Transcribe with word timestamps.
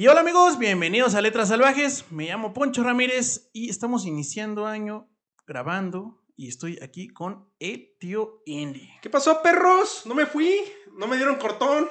Y 0.00 0.08
hola 0.08 0.20
amigos, 0.20 0.58
bienvenidos 0.58 1.14
a 1.14 1.20
Letras 1.20 1.48
Salvajes. 1.48 2.06
Me 2.08 2.24
llamo 2.24 2.54
Poncho 2.54 2.82
Ramírez 2.82 3.50
y 3.52 3.68
estamos 3.68 4.06
iniciando 4.06 4.66
año 4.66 5.10
grabando 5.46 6.22
y 6.38 6.48
estoy 6.48 6.78
aquí 6.80 7.08
con 7.08 7.50
el 7.58 7.98
tío 7.98 8.40
Indy. 8.46 8.88
¿Qué 9.02 9.10
pasó, 9.10 9.42
perros? 9.42 10.04
No 10.06 10.14
me 10.14 10.24
fui, 10.24 10.58
no 10.96 11.06
me 11.06 11.18
dieron 11.18 11.36
cortón. 11.36 11.90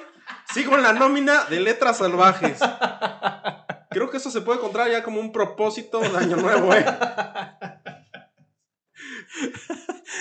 Sigo 0.51 0.75
en 0.75 0.81
la 0.81 0.93
nómina 0.93 1.43
de 1.51 1.59
Letras 1.59 1.99
Salvajes. 1.99 2.57
Creo 3.91 4.09
que 4.09 4.17
eso 4.17 4.31
se 4.31 4.41
puede 4.41 4.57
encontrar 4.57 4.89
ya 4.89 5.03
como 5.03 5.19
un 5.19 5.31
propósito 5.31 5.99
de 5.99 6.17
año 6.17 6.35
nuevo, 6.37 6.73
¿eh? 6.73 6.83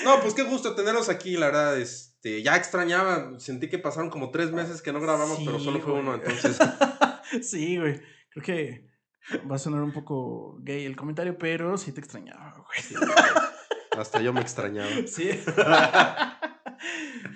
No, 0.04 0.20
pues 0.20 0.34
qué 0.34 0.42
gusto 0.42 0.74
tenerlos 0.74 1.08
aquí, 1.08 1.38
la 1.38 1.46
verdad, 1.46 1.78
este, 1.78 2.42
ya 2.42 2.54
extrañaba, 2.54 3.40
sentí 3.40 3.70
que 3.70 3.78
pasaron 3.78 4.10
como 4.10 4.30
tres 4.30 4.52
meses 4.52 4.82
que 4.82 4.92
no 4.92 5.00
grabamos, 5.00 5.38
pero 5.42 5.58
solo 5.58 5.80
fue 5.80 5.94
uno, 5.94 6.16
entonces, 6.16 6.58
sí, 7.42 7.76
güey. 7.78 8.00
Creo 8.30 8.44
que 8.44 8.88
va 9.50 9.56
a 9.56 9.58
sonar 9.58 9.82
un 9.82 9.92
poco 9.92 10.58
gay 10.60 10.84
el 10.84 10.96
comentario, 10.96 11.36
pero 11.38 11.76
sí 11.78 11.92
te 11.92 12.00
extrañaba, 12.00 12.54
güey. 12.66 13.02
hasta 13.98 14.20
yo 14.22 14.32
me 14.32 14.40
extrañaba. 14.40 14.88
Sí. 15.06 15.30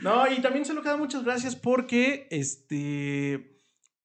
no, 0.02 0.30
y 0.30 0.40
también 0.40 0.64
se 0.64 0.74
lo 0.74 0.82
queda 0.82 0.96
muchas 0.96 1.24
gracias 1.24 1.56
porque, 1.56 2.26
este, 2.30 3.58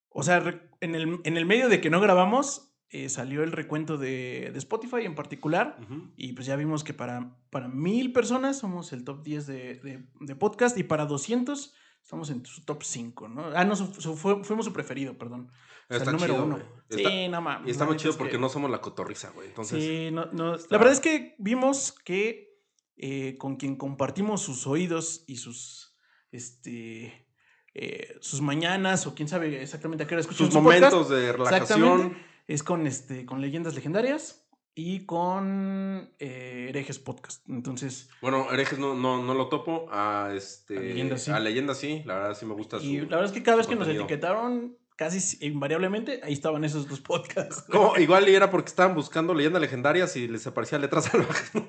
o 0.09 0.23
sea, 0.23 0.59
en 0.81 0.95
el, 0.95 1.19
en 1.23 1.37
el 1.37 1.45
medio 1.45 1.69
de 1.69 1.81
que 1.81 1.89
no 1.89 2.01
grabamos, 2.01 2.75
eh, 2.89 3.09
salió 3.09 3.43
el 3.43 3.51
recuento 3.51 3.97
de, 3.97 4.49
de 4.51 4.57
Spotify 4.59 5.01
en 5.05 5.15
particular. 5.15 5.77
Y 6.15 6.33
pues 6.33 6.45
ya 6.47 6.55
vimos 6.55 6.83
que 6.83 6.93
para, 6.93 7.37
para 7.49 7.67
mil 7.67 8.13
personas 8.13 8.57
somos 8.59 8.93
el 8.93 9.03
top 9.03 9.23
10 9.23 9.47
de, 9.47 9.55
de- 9.79 10.05
de 10.21 10.35
podcast 10.35 10.77
y 10.77 10.83
para 10.83 11.05
200 11.05 11.73
estamos 12.01 12.29
en 12.29 12.45
su 12.45 12.63
top 12.63 12.83
5, 12.83 13.27
¿no? 13.27 13.47
Ah, 13.53 13.65
no, 13.65 13.75
su- 13.75 13.93
su- 13.99 14.15
fue- 14.15 14.43
fuimos 14.43 14.65
su 14.65 14.71
preferido, 14.73 15.17
perdón. 15.17 15.51
Está 15.89 16.11
número 16.11 16.33
chido, 16.33 16.45
uno. 16.45 16.59
Sí, 16.89 17.27
no 17.29 17.41
mames. 17.41 17.67
Y 17.67 17.71
está 17.71 17.85
muy 17.85 17.95
chido 17.97 18.15
porque 18.17 18.33
que- 18.33 18.37
no 18.39 18.49
somos 18.49 18.69
la 18.71 18.79
cotorriza, 18.81 19.29
güey, 19.31 19.47
entonces... 19.49 19.83
Sí, 19.83 20.09
no, 20.11 20.25
no. 20.33 20.55
está- 20.55 20.67
La 20.71 20.77
verdad 20.77 20.93
es 20.93 20.99
que 20.99 21.35
vimos 21.37 21.93
que 22.03 22.57
eh, 22.97 23.37
con 23.37 23.55
quien 23.57 23.75
compartimos 23.75 24.41
sus 24.41 24.65
oídos 24.67 25.23
y 25.27 25.37
sus, 25.37 25.95
este, 26.31 27.27
eh, 27.73 28.15
sus 28.21 28.41
mañanas 28.41 29.05
o 29.07 29.13
quién 29.15 29.27
sabe 29.27 29.61
exactamente 29.61 30.03
a 30.03 30.07
qué 30.07 30.15
hora 30.15 30.21
escuchan 30.21 30.45
Sus 30.47 30.53
su 30.53 30.63
podcast, 30.63 30.93
momentos 30.93 31.09
de 31.09 31.31
relajación... 31.31 32.17
Es 32.47 32.63
con, 32.63 32.87
este, 32.87 33.25
con 33.25 33.41
leyendas 33.41 33.75
legendarias 33.75 34.47
y 34.73 35.05
con 35.05 36.13
eh, 36.17 36.67
herejes 36.69 36.97
podcast. 36.97 37.43
Entonces, 37.49 38.09
Bueno, 38.21 38.47
herejes 38.53 38.79
no, 38.79 38.95
no, 38.95 39.21
no 39.21 39.33
lo 39.33 39.49
topo. 39.49 39.87
A 39.91 40.31
este. 40.33 40.77
A 40.77 40.81
Leyenda 40.81 41.17
sí. 41.17 41.31
A 41.31 41.39
leyenda 41.41 41.75
sí. 41.75 42.03
La 42.05 42.15
verdad 42.15 42.37
sí 42.39 42.45
me 42.45 42.53
gusta 42.53 42.77
y 42.77 42.99
su. 42.99 43.05
la 43.09 43.17
verdad 43.17 43.25
es 43.25 43.31
que 43.33 43.43
cada 43.43 43.57
vez 43.57 43.67
que 43.67 43.75
nos 43.75 43.89
etiquetaron, 43.89 44.77
casi 44.97 45.37
invariablemente, 45.45 46.19
ahí 46.23 46.33
estaban 46.33 46.65
esos 46.65 46.89
dos 46.89 46.99
podcasts. 46.99 47.61
Como, 47.71 47.95
igual 47.97 48.27
y 48.27 48.35
era 48.35 48.51
porque 48.51 48.67
estaban 48.69 48.95
buscando 48.95 49.33
leyendas 49.33 49.61
legendarias 49.61 50.15
y 50.17 50.27
les 50.27 50.45
aparecía 50.47 50.79
letras 50.79 51.05
salvajes. 51.11 51.51
Bueno, 51.53 51.67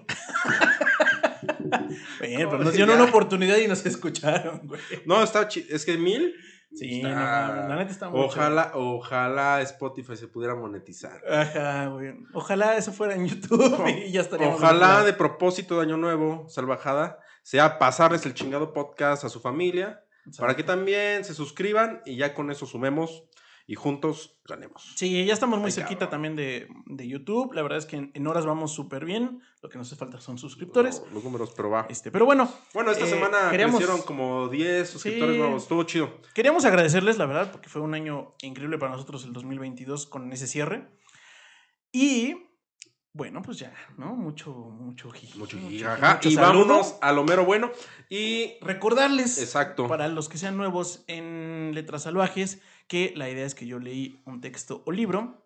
pero 2.21 2.59
nos 2.59 2.73
dieron 2.73 2.97
una 2.97 3.05
oportunidad 3.09 3.59
y 3.59 3.69
nos 3.69 3.85
escucharon, 3.87 4.63
güey. 4.67 4.81
No, 5.07 5.23
está 5.23 5.49
Es 5.71 5.85
que 5.85 5.97
mil. 5.97 6.35
Sí, 6.75 6.97
está- 7.01 7.09
no, 7.09 7.15
mames, 7.55 7.69
la 7.69 7.77
neta 7.77 7.91
está 7.93 8.11
muy 8.11 8.21
Ojalá, 8.21 8.73
ojalá 8.75 9.63
Spotify 9.63 10.17
se 10.17 10.29
pudiera 10.29 10.55
monetizar. 10.55 11.19
Ajá, 11.27 11.87
güey. 11.87 12.15
Ojalá 12.35 12.77
eso 12.77 12.93
fuera 12.93 13.15
en 13.15 13.27
YouTube 13.27 13.87
y 14.07 14.13
ya 14.13 14.21
estaríamos. 14.21 14.57
Ojalá 14.57 15.03
de 15.03 15.15
propósito 15.15 15.77
de 15.77 15.83
Año 15.83 15.97
Nuevo, 15.97 16.47
salvajada, 16.49 17.21
sea 17.43 17.79
pasarles 17.79 18.27
el 18.27 18.35
chingado 18.35 18.75
podcast 18.75 19.25
a 19.25 19.31
su 19.31 19.41
familia 19.41 20.03
para 20.37 20.57
que 20.57 20.63
también 20.65 21.25
se 21.25 21.35
suscriban 21.35 22.03
y 22.05 22.17
ya 22.17 22.35
con 22.35 22.51
eso 22.51 22.67
sumemos 22.67 23.25
y 23.67 23.75
juntos 23.75 24.39
ganemos. 24.47 24.95
Sí, 24.97 25.27
ya 25.27 25.35
estamos 25.35 25.59
muy 25.59 25.67
Ay, 25.67 25.73
cerquita 25.73 26.07
cabrón. 26.07 26.11
también 26.11 26.37
de, 26.37 26.69
de 26.87 27.07
YouTube. 27.07 27.53
La 27.53 27.61
verdad 27.61 27.77
es 27.77 27.85
que 27.85 27.97
en, 27.97 28.11
en 28.15 28.27
horas 28.27 28.47
vamos 28.47 28.73
súper 28.73 29.05
bien. 29.05 29.43
Lo 29.61 29.69
que 29.69 29.77
nos 29.77 29.89
hace 29.89 29.97
falta 29.97 30.19
son 30.21 30.39
suscriptores. 30.39 31.01
Los, 31.05 31.13
los 31.13 31.25
números, 31.25 31.53
pero 31.55 31.69
va. 31.69 31.87
Este, 31.91 32.11
pero 32.11 32.25
bueno, 32.25 32.51
Bueno, 32.73 32.91
esta 32.93 33.05
Eh, 33.05 33.09
semana 33.09 33.51
queríamos- 33.51 33.77
crecieron 33.77 34.03
como 34.07 34.49
10 34.49 34.89
suscriptores 34.89 35.35
Sí. 35.35 35.39
nuevos. 35.41 35.63
Estuvo 35.65 35.83
chido. 35.83 36.19
queríamos 36.35 36.65
agradecerles, 36.65 37.19
la 37.19 37.27
verdad, 37.27 37.53
porque 37.53 37.69
fue 37.69 37.83
un 37.83 37.93
año 37.93 38.35
increíble 38.41 38.79
para 38.79 38.93
nosotros 38.93 39.25
el 39.27 39.35
2022 39.35 40.07
con 40.07 40.33
ese 40.33 40.47
cierre. 40.47 40.89
Y 41.93 42.48
bueno, 43.19 43.43
pues 43.43 43.59
ya, 43.59 43.75
¿no? 43.97 44.15
Mucho, 44.15 44.53
mucho 44.53 45.11
jiji, 45.11 45.37
Mucho 45.41 45.57
mucho 45.57 45.75
Y 45.75 45.81
saludo. 46.35 46.67
vámonos 46.69 46.95
a 47.01 47.13
lo 47.13 47.25
mero 47.25 47.45
bueno. 47.45 47.73
Y. 48.09 48.53
Recordarles 48.61 49.39
Exacto. 49.39 49.89
para 49.89 50.07
los 50.07 50.29
que 50.29 50.39
sean 50.39 50.57
nuevos 50.57 51.03
en 51.09 51.73
Letras 51.75 52.05
Salvajes, 52.05 52.61
que 52.87 53.13
la 53.17 53.29
idea 53.29 53.45
es 53.45 53.57
que 53.57 53.67
yo 53.67 53.81
leí 53.81 54.23
un 54.25 54.41
texto 54.41 54.85
o 54.87 54.93
libro, 54.93 55.45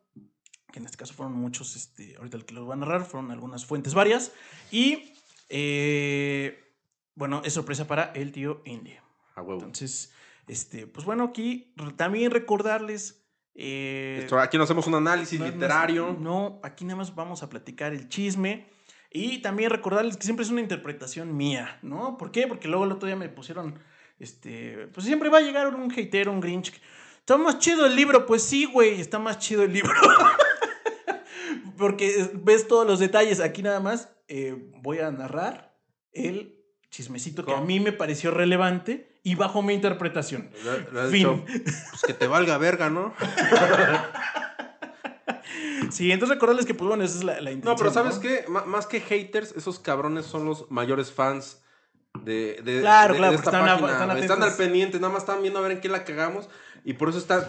que 0.71 0.81
en 0.81 0.85
este 0.85 0.99
caso 0.99 1.15
fueron 1.15 1.33
muchos, 1.33 1.75
este, 1.75 2.15
ahorita 2.19 2.37
el 2.37 2.45
que 2.45 2.53
los 2.53 2.67
voy 2.67 2.75
a 2.75 2.77
narrar, 2.77 3.07
fueron 3.07 3.31
algunas 3.31 3.65
fuentes 3.65 3.95
varias, 3.95 4.33
y 4.71 5.15
eh, 5.49 6.77
bueno, 7.15 7.41
es 7.43 7.55
sorpresa 7.55 7.87
para 7.87 8.13
el 8.13 8.33
tío 8.33 8.61
Indy. 8.67 8.97
A 9.35 9.41
huevo. 9.41 9.61
Entonces, 9.61 10.13
este, 10.47 10.87
pues 10.87 11.07
bueno, 11.07 11.25
aquí 11.25 11.75
también 11.97 12.31
recordarles... 12.33 13.22
eh, 13.55 14.21
Esto- 14.23 14.39
aquí 14.39 14.57
nos 14.59 14.65
hacemos 14.65 14.87
un 14.87 14.95
análisis 14.95 15.39
no- 15.39 15.47
no- 15.47 15.53
literario. 15.53 16.17
No, 16.19 16.61
aquí 16.63 16.85
nada 16.85 16.97
más 16.97 17.15
vamos 17.15 17.43
a 17.43 17.49
platicar 17.51 17.93
el 17.93 18.09
chisme. 18.09 18.69
Y 19.15 19.43
también 19.43 19.69
recordarles 19.71 20.17
que 20.17 20.25
siempre 20.25 20.43
es 20.45 20.51
una 20.51 20.63
interpretación 20.63 21.37
mía, 21.37 21.79
¿no? 21.83 22.17
¿Por 22.17 22.31
qué? 22.33 22.47
Porque 22.47 22.67
luego 22.69 22.85
el 22.87 22.93
otro 22.93 23.07
día 23.07 23.17
me 23.17 23.29
pusieron, 23.29 23.79
este, 24.19 24.89
pues 24.95 25.05
siempre 25.05 25.29
va 25.29 25.39
a 25.39 25.43
llegar 25.43 25.75
un 25.75 25.91
hater, 25.91 26.31
un 26.31 26.41
grinch. 26.41 26.73
Está 27.19 27.37
más 27.37 27.59
chido 27.59 27.85
el 27.85 27.95
libro, 27.95 28.25
pues 28.25 28.43
sí, 28.43 28.65
güey, 28.65 29.01
está 29.01 29.19
más 29.19 29.39
chido 29.39 29.63
el 29.65 29.73
libro. 29.75 29.93
Porque 31.77 32.31
ves 32.35 32.67
todos 32.69 32.87
los 32.87 32.99
detalles. 33.01 33.41
Aquí 33.41 33.63
nada 33.63 33.81
más 33.81 34.09
eh, 34.29 34.71
voy 34.83 34.99
a 35.01 35.11
narrar 35.11 35.77
el 36.13 36.59
chismecito 36.91 37.45
que 37.45 37.53
a 37.53 37.57
¿Cómo? 37.57 37.67
mí 37.67 37.81
me 37.81 37.93
pareció 37.93 38.31
relevante 38.31 39.12
y 39.23 39.35
bajo 39.35 39.63
mi 39.63 39.75
interpretación. 39.75 40.51
Fin. 41.11 41.45
pues 41.91 42.03
que 42.07 42.15
te 42.15 42.27
valga 42.27 42.59
verga, 42.59 42.91
¿no? 42.91 43.15
Sí, 45.91 46.11
entonces 46.11 46.37
recordarles 46.37 46.65
que, 46.65 46.75
pues 46.75 46.89
bueno, 46.89 47.05
esa 47.05 47.19
es 47.19 47.25
la, 47.25 47.35
la 47.41 47.51
intención. 47.51 47.73
No, 47.75 47.77
pero 47.77 47.93
¿sabes 47.93 48.19
qué? 48.19 48.45
M- 48.47 48.63
más 48.67 48.87
que 48.87 49.01
haters, 49.01 49.53
esos 49.57 49.79
cabrones 49.79 50.25
son 50.25 50.45
los 50.47 50.71
mayores 50.71 51.13
fans 51.13 51.61
de, 52.23 52.61
de, 52.65 52.81
Claro, 52.81 53.13
de- 53.15 53.19
claro, 53.19 53.33
de 53.33 53.37
esta 53.39 53.51
están 53.51 53.69
a- 53.69 53.73
página. 53.75 53.93
están 53.93 54.19
Están, 54.19 54.43
al 54.43 54.55
pendiente, 54.57 54.99
nada 54.99 55.13
más 55.13 55.23
están 55.25 55.43
viendo 55.43 55.59
a 55.59 55.63
ver 55.63 55.73
en 55.73 55.81
qué 55.81 55.89
la 55.89 56.05
cagamos 56.05 56.49
y 56.85 56.95
por 56.95 57.09
eso 57.11 57.19
están 57.19 57.45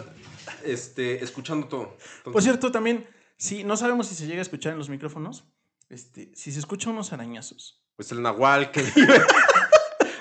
este, 0.64 1.22
escuchando 1.24 1.68
todo. 1.68 1.82
Entonces, 1.96 2.32
Por 2.32 2.42
cierto, 2.42 2.70
también, 2.72 3.08
sí, 3.38 3.64
no 3.64 3.76
sabemos 3.76 4.08
si 4.08 4.14
se 4.14 4.26
llega 4.26 4.40
a 4.40 4.42
escuchar 4.42 4.72
en 4.72 4.78
los 4.78 4.90
micrófonos. 4.90 5.44
Este, 5.88 6.30
si 6.34 6.52
se 6.52 6.58
escuchan 6.58 6.92
unos 6.92 7.12
arañazos. 7.12 7.82
pues 7.96 8.10
el 8.12 8.20
Nahual 8.20 8.70
que 8.72 8.82
vive 8.82 9.22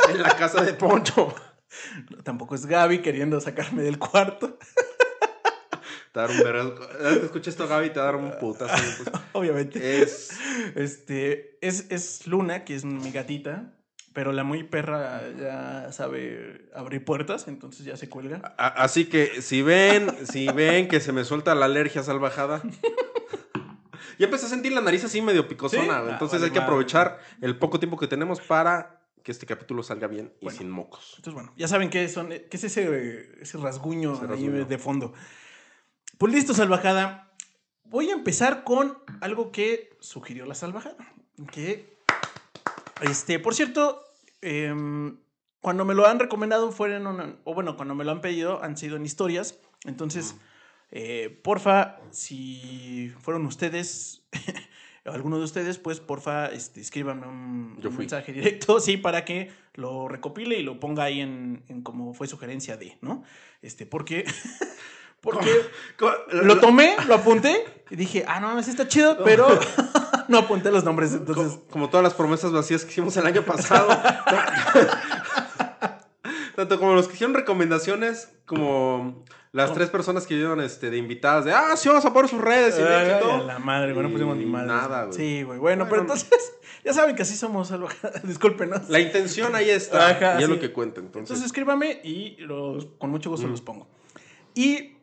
en 0.09 0.21
la 0.21 0.35
casa 0.35 0.63
de 0.63 0.73
Poncho. 0.73 1.33
Tampoco 2.23 2.55
es 2.55 2.65
Gaby 2.65 3.01
queriendo 3.01 3.39
sacarme 3.41 3.81
del 3.83 3.97
cuarto. 3.99 4.57
Te 6.11 6.19
dar 6.19 6.29
un 6.29 7.23
Escucha 7.23 7.49
esto, 7.49 7.67
Gaby, 7.67 7.89
te 7.89 7.99
va 7.99 8.03
a 8.03 8.05
dar 8.05 8.15
un 8.17 8.31
putazo. 8.39 8.73
pues. 9.03 9.23
Obviamente. 9.33 10.01
Es. 10.03 10.29
Este, 10.75 11.57
es, 11.61 11.87
es 11.89 12.27
Luna, 12.27 12.63
que 12.65 12.75
es 12.75 12.85
mi 12.85 13.11
gatita. 13.11 13.73
Pero 14.13 14.31
la 14.31 14.43
muy 14.43 14.63
perra 14.63 15.23
ya 15.39 15.91
sabe 15.91 16.69
abrir 16.75 17.03
puertas, 17.03 17.47
entonces 17.47 17.83
ya 17.83 17.97
se 17.97 18.09
cuelga. 18.09 18.53
a- 18.59 18.67
Así 18.83 19.05
que 19.05 19.41
si 19.41 19.63
ven, 19.63 20.07
si 20.27 20.45
ven 20.49 20.87
que 20.87 20.99
se 20.99 21.11
me 21.11 21.23
suelta 21.25 21.55
la 21.55 21.65
alergia 21.65 22.03
salvajada. 22.03 22.61
Ya 24.19 24.25
empecé 24.25 24.45
a 24.45 24.49
sentir 24.49 24.71
la 24.73 24.81
nariz 24.81 25.03
así 25.03 25.23
medio 25.23 25.47
picosona. 25.47 25.97
Ah, 25.97 26.05
entonces 26.11 26.39
vale, 26.39 26.45
hay 26.45 26.51
que 26.51 26.59
aprovechar 26.59 27.19
el 27.41 27.57
poco 27.57 27.79
tiempo 27.79 27.97
que 27.97 28.05
tenemos 28.07 28.39
para 28.41 29.02
que 29.23 29.31
este 29.31 29.45
capítulo 29.45 29.81
salga 29.83 30.07
bien 30.07 30.33
y 30.41 30.45
Bueno. 30.45 30.57
sin 30.57 30.69
mocos. 30.69 31.13
Entonces, 31.17 31.33
bueno, 31.33 31.53
ya 31.57 31.67
saben 31.67 31.89
qué, 31.89 32.07
son, 32.09 32.27
qué 32.29 32.47
es 32.51 32.63
ese, 32.65 33.41
ese 33.41 33.57
rasguño, 33.57 34.13
Ese 34.13 34.33
ahí 34.33 34.47
de 34.47 34.77
fondo. 34.77 35.13
Pues 36.17 36.33
listo, 36.33 36.53
salvajada. 36.53 37.33
Voy 37.85 38.09
a 38.09 38.13
empezar 38.13 38.63
con 38.63 38.97
algo 39.21 39.51
que 39.51 39.89
sugirió 39.99 40.45
la 40.45 40.55
salvajada. 40.55 40.97
Que, 41.51 41.97
este, 43.01 43.39
por 43.39 43.55
cierto, 43.55 44.03
em, 44.41 45.17
cuando 45.61 45.85
me 45.85 45.93
lo 45.93 46.05
han 46.07 46.19
recomendado 46.19 46.71
fueron, 46.71 47.07
una- 47.07 47.37
o 47.45 47.53
bueno, 47.53 47.75
cuando 47.77 47.95
me 47.95 48.03
lo 48.03 48.11
han 48.11 48.21
pedido 48.21 48.61
han 48.63 48.77
sido 48.77 48.97
en 48.97 49.05
historias. 49.05 49.57
Entonces, 49.85 50.35
eh, 50.91 51.39
porfa, 51.43 51.97
si 52.11 53.13
fueron 53.21 53.45
ustedes, 53.45 54.23
alguno 55.05 55.37
de 55.37 55.43
ustedes, 55.43 55.77
pues 55.77 55.99
porfa, 55.99 56.47
este, 56.47 56.79
escríbanme 56.81 57.27
un, 57.27 57.77
mensaje 57.97 58.31
directo, 58.31 58.79
sí, 58.81 58.97
para 58.97 59.25
que 59.25 59.51
lo 59.73 60.07
recopile 60.07 60.57
y 60.59 60.63
lo 60.63 60.79
ponga 60.79 61.03
ahí 61.03 61.19
en, 61.19 61.63
en 61.67 61.81
como 61.81 62.13
fue 62.13 62.27
sugerencia 62.27 62.77
de, 62.77 62.97
¿no? 63.01 63.23
Este, 63.61 63.85
porque, 63.85 64.25
porque 65.21 65.51
lo 66.31 66.59
tomé, 66.59 66.95
lo 67.07 67.15
apunté 67.15 67.65
y 67.89 67.95
dije, 67.95 68.23
ah, 68.27 68.39
no, 68.39 68.61
sí 68.63 68.69
está 68.71 68.87
chido, 68.87 69.23
pero 69.23 69.47
no 70.29 70.37
apunté 70.37 70.71
los 70.71 70.83
nombres, 70.83 71.13
entonces... 71.13 71.53
como, 71.53 71.67
como 71.67 71.89
todas 71.89 72.03
las 72.03 72.13
promesas 72.13 72.51
vacías 72.51 72.85
que 72.85 72.91
hicimos 72.91 73.17
el 73.17 73.25
año 73.25 73.43
pasado. 73.43 73.89
Tanto 76.55 76.79
como 76.79 76.93
los 76.93 77.07
que 77.07 77.15
hicieron 77.15 77.33
recomendaciones, 77.33 78.29
como 78.45 79.25
las 79.53 79.73
tres 79.73 79.89
personas 79.89 80.27
que 80.27 80.35
vieron 80.35 80.59
este, 80.61 80.89
de 80.89 80.97
invitadas, 80.97 81.45
de, 81.45 81.53
ah, 81.53 81.77
sí, 81.77 81.87
vamos 81.87 82.03
a 82.05 82.11
poner 82.11 82.29
sus 82.29 82.41
redes 82.41 82.75
y 82.77 82.81
Ay, 82.81 83.19
todo. 83.21 83.45
la 83.45 83.59
madre, 83.59 83.93
güey, 83.93 84.05
no 84.05 84.11
pusimos 84.11 84.35
ni 84.35 84.45
madre. 84.45 84.67
nada, 84.67 85.05
güey. 85.05 85.15
Sí, 85.17 85.43
güey. 85.43 85.59
Bueno, 85.59 85.85
pero 85.87 86.03
Bueno. 86.03 86.13
entonces, 86.15 86.53
ya 86.83 86.91
saben 86.91 87.15
que 87.15 87.21
así 87.21 87.37
somos, 87.37 87.67
salvajadas. 87.69 88.23
Discúlpenos. 88.27 88.89
La 88.89 88.99
intención 88.99 89.55
ahí 89.55 89.69
está. 89.69 90.09
Ajá, 90.09 90.33
y 90.39 90.43
es 90.43 90.45
sí. 90.49 90.51
lo 90.55 90.59
que 90.59 90.73
cuenta. 90.73 90.99
Entonces, 90.99 91.29
Entonces 91.29 91.45
escríbame 91.45 92.01
y 92.03 92.35
los, 92.39 92.87
con 92.97 93.11
mucho 93.11 93.29
gusto 93.29 93.47
Mm. 93.47 93.51
los 93.51 93.61
pongo. 93.61 93.87
Y 94.55 94.97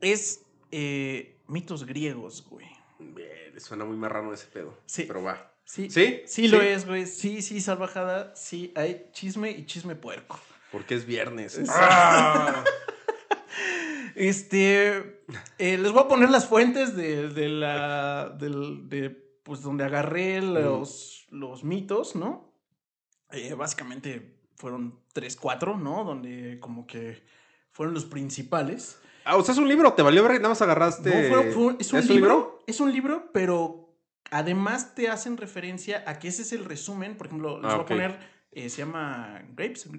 es 0.00 0.42
eh, 0.72 1.36
mitos 1.46 1.86
griegos, 1.86 2.44
güey. 2.50 2.66
Bien, 2.98 3.58
suena 3.60 3.84
muy 3.84 3.96
marrano 3.96 4.32
ese 4.34 4.46
pedo. 4.48 4.76
Sí. 4.86 5.04
Pero 5.06 5.22
va. 5.22 5.52
Sí, 5.64 5.90
¿Sí? 5.90 6.22
sí, 6.26 6.48
lo 6.48 6.60
es, 6.60 6.86
güey. 6.86 7.06
Sí, 7.06 7.40
sí, 7.40 7.60
salvajada. 7.60 8.34
Sí, 8.34 8.72
hay 8.74 9.06
chisme 9.12 9.50
y 9.52 9.64
chisme 9.64 9.94
puerco. 9.94 10.38
Porque 10.72 10.94
es 10.96 11.06
viernes. 11.06 11.56
Es- 11.56 11.68
¡Ah! 11.72 12.64
Este, 14.16 15.22
eh, 15.58 15.76
les 15.78 15.92
voy 15.92 16.02
a 16.02 16.08
poner 16.08 16.30
las 16.30 16.46
fuentes 16.48 16.96
de, 16.96 17.28
de 17.28 17.48
la, 17.50 18.30
del- 18.30 18.88
de, 18.88 19.10
pues, 19.44 19.60
donde 19.60 19.84
agarré 19.84 20.40
los, 20.40 21.26
los 21.30 21.62
mitos, 21.64 22.16
¿no? 22.16 22.50
Eh, 23.30 23.52
básicamente 23.52 24.38
fueron 24.56 25.00
tres, 25.12 25.36
cuatro, 25.36 25.76
¿no? 25.76 26.02
Donde 26.04 26.58
como 26.60 26.86
que 26.86 27.22
fueron 27.72 27.92
los 27.94 28.06
principales. 28.06 28.98
Ah, 29.26 29.36
o 29.36 29.42
sea, 29.44 29.52
es 29.52 29.58
un 29.58 29.68
libro, 29.68 29.92
te 29.92 30.00
valió 30.02 30.22
ver 30.22 30.36
nada 30.36 30.48
más 30.48 30.62
agarraste. 30.62 31.10
No, 31.10 31.28
fue- 31.34 31.52
fue- 31.52 31.76
es 31.78 31.92
un 31.92 32.06
libro, 32.06 32.60
es 32.66 32.80
un 32.80 32.90
libro, 32.92 33.30
pero 33.34 33.98
además 34.30 34.94
te 34.94 35.08
hacen 35.10 35.36
referencia 35.36 36.04
a 36.06 36.18
que 36.18 36.28
ese 36.28 36.40
es 36.40 36.52
el 36.52 36.64
resumen. 36.64 37.18
Por 37.18 37.26
ejemplo, 37.26 37.60
les 37.60 37.70
Ah, 37.70 37.74
voy 37.76 37.84
a 37.84 37.86
poner, 37.86 38.18
eh, 38.52 38.70
se 38.70 38.78
llama 38.78 39.42
Grapes. 39.54 39.90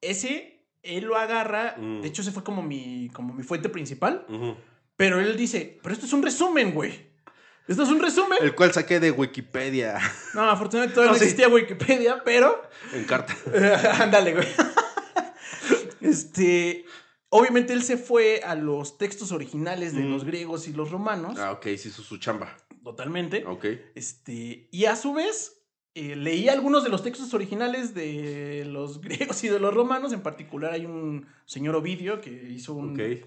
ese, 0.00 0.53
él 0.84 1.04
lo 1.04 1.16
agarra, 1.16 1.74
Mm. 1.78 2.00
de 2.02 2.08
hecho, 2.08 2.22
ese 2.22 2.30
fue 2.32 2.44
como 2.44 2.62
mi, 2.62 3.10
como 3.12 3.34
mi 3.34 3.42
fuente 3.42 3.68
principal, 3.68 4.26
pero 4.96 5.20
él 5.20 5.36
dice, 5.36 5.78
pero 5.82 5.92
esto 5.94 6.06
es 6.06 6.12
un 6.12 6.22
resumen, 6.22 6.72
güey. 6.72 7.12
Esto 7.66 7.82
es 7.84 7.88
un 7.88 8.00
resumen. 8.00 8.38
El 8.42 8.54
cual 8.54 8.72
saqué 8.72 9.00
de 9.00 9.10
Wikipedia 9.10 9.98
No, 10.34 10.42
afortunadamente 10.50 10.94
todavía 10.94 11.12
no, 11.12 11.14
No, 11.14 11.18
sí. 11.18 11.24
existía 11.24 11.48
Wikipedia, 11.48 12.22
pero 12.22 12.60
en 12.92 13.04
carta. 13.04 13.34
Ándale, 14.02 14.34
güey. 14.34 14.46
Este. 16.00 16.84
Obviamente 17.30 17.72
él 17.72 17.82
se 17.82 17.96
fue 17.96 18.42
a 18.44 18.54
los 18.54 18.96
textos 18.98 19.32
originales 19.32 19.94
de 19.94 20.02
Mm. 20.02 20.10
los 20.12 20.24
griegos 20.24 20.68
y 20.68 20.72
los 20.72 20.90
romanos. 20.90 21.38
Ah, 21.38 21.52
ok, 21.52 21.64
sí 21.76 21.88
hizo 21.88 22.02
su 22.02 22.18
chamba. 22.18 22.56
Totalmente. 22.84 23.44
Ok. 23.46 23.64
Este. 23.94 24.68
Y 24.70 24.84
a 24.84 24.94
su 24.94 25.14
vez. 25.14 25.53
Eh, 25.94 26.16
leí 26.16 26.48
algunos 26.48 26.82
de 26.82 26.90
los 26.90 27.02
textos 27.02 27.32
originales 27.34 27.94
de 27.94 28.64
los 28.66 29.00
griegos 29.02 29.42
y 29.44 29.48
de 29.48 29.60
los 29.60 29.72
romanos. 29.72 30.12
En 30.12 30.20
particular, 30.22 30.72
hay 30.72 30.86
un 30.86 31.26
señor 31.44 31.76
Ovidio 31.76 32.20
que 32.20 32.30
hizo 32.30 32.74
un, 32.74 32.92
Ok. 32.94 33.26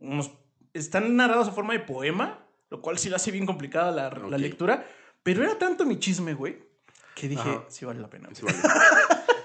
unos. 0.00 0.30
Están 0.72 1.16
narrados 1.16 1.48
a 1.48 1.52
forma 1.52 1.72
de 1.72 1.80
poema, 1.80 2.44
lo 2.70 2.82
cual 2.82 2.98
sí 2.98 3.08
lo 3.08 3.16
hace 3.16 3.30
bien 3.30 3.46
complicada 3.46 3.92
la, 3.92 4.38
lectura. 4.38 4.86
Pero 5.22 5.42
era 5.42 5.58
tanto 5.58 5.84
mi 5.86 5.98
chisme, 5.98 6.34
güey, 6.34 6.58
que 7.14 7.28
dije, 7.28 7.48
Ajá. 7.48 7.64
sí 7.68 7.84
vale 7.84 8.00
la 8.00 8.10
pena. 8.10 8.28
Sí, 8.32 8.42
vale. 8.44 8.58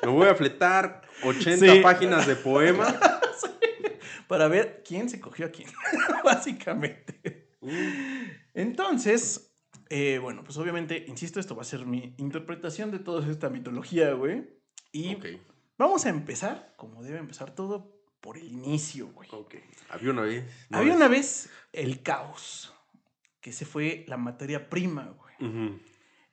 Me 0.03 0.09
voy 0.09 0.27
a 0.27 0.35
fletar 0.35 1.01
80 1.23 1.73
Sí. 1.73 1.79
páginas 1.81 2.27
de 2.27 2.35
poema. 2.35 2.99
para 4.27 4.47
ver 4.47 4.81
quién 4.87 5.09
se 5.09 5.19
cogió 5.19 5.45
a 5.45 5.49
quién, 5.49 5.69
básicamente. 6.23 7.47
Entonces, 8.53 9.50
eh, 9.93 10.19
bueno, 10.19 10.41
pues 10.45 10.57
obviamente, 10.57 11.03
insisto, 11.09 11.41
esto 11.41 11.53
va 11.53 11.63
a 11.63 11.65
ser 11.65 11.85
mi 11.85 12.15
interpretación 12.17 12.91
de 12.91 12.99
toda 12.99 13.29
esta 13.29 13.49
mitología, 13.49 14.13
güey. 14.13 14.49
Y 14.93 15.17
vamos 15.77 16.05
a 16.05 16.09
empezar, 16.09 16.73
como 16.77 17.03
debe 17.03 17.19
empezar 17.19 17.53
todo, 17.53 17.99
por 18.21 18.37
el 18.37 18.49
inicio, 18.49 19.09
güey. 19.09 19.27
ok. 19.33 19.55
Había 19.89 20.11
una 20.11 20.21
vez. 20.21 20.45
no 20.69 20.77
Había 20.77 20.93
una 20.93 21.09
vez 21.09 21.49
el 21.73 22.01
caos, 22.03 22.73
que 23.41 23.51
se 23.51 23.65
fue 23.65 24.05
la 24.07 24.15
materia 24.15 24.69
prima, 24.69 25.13
güey. 25.17 25.81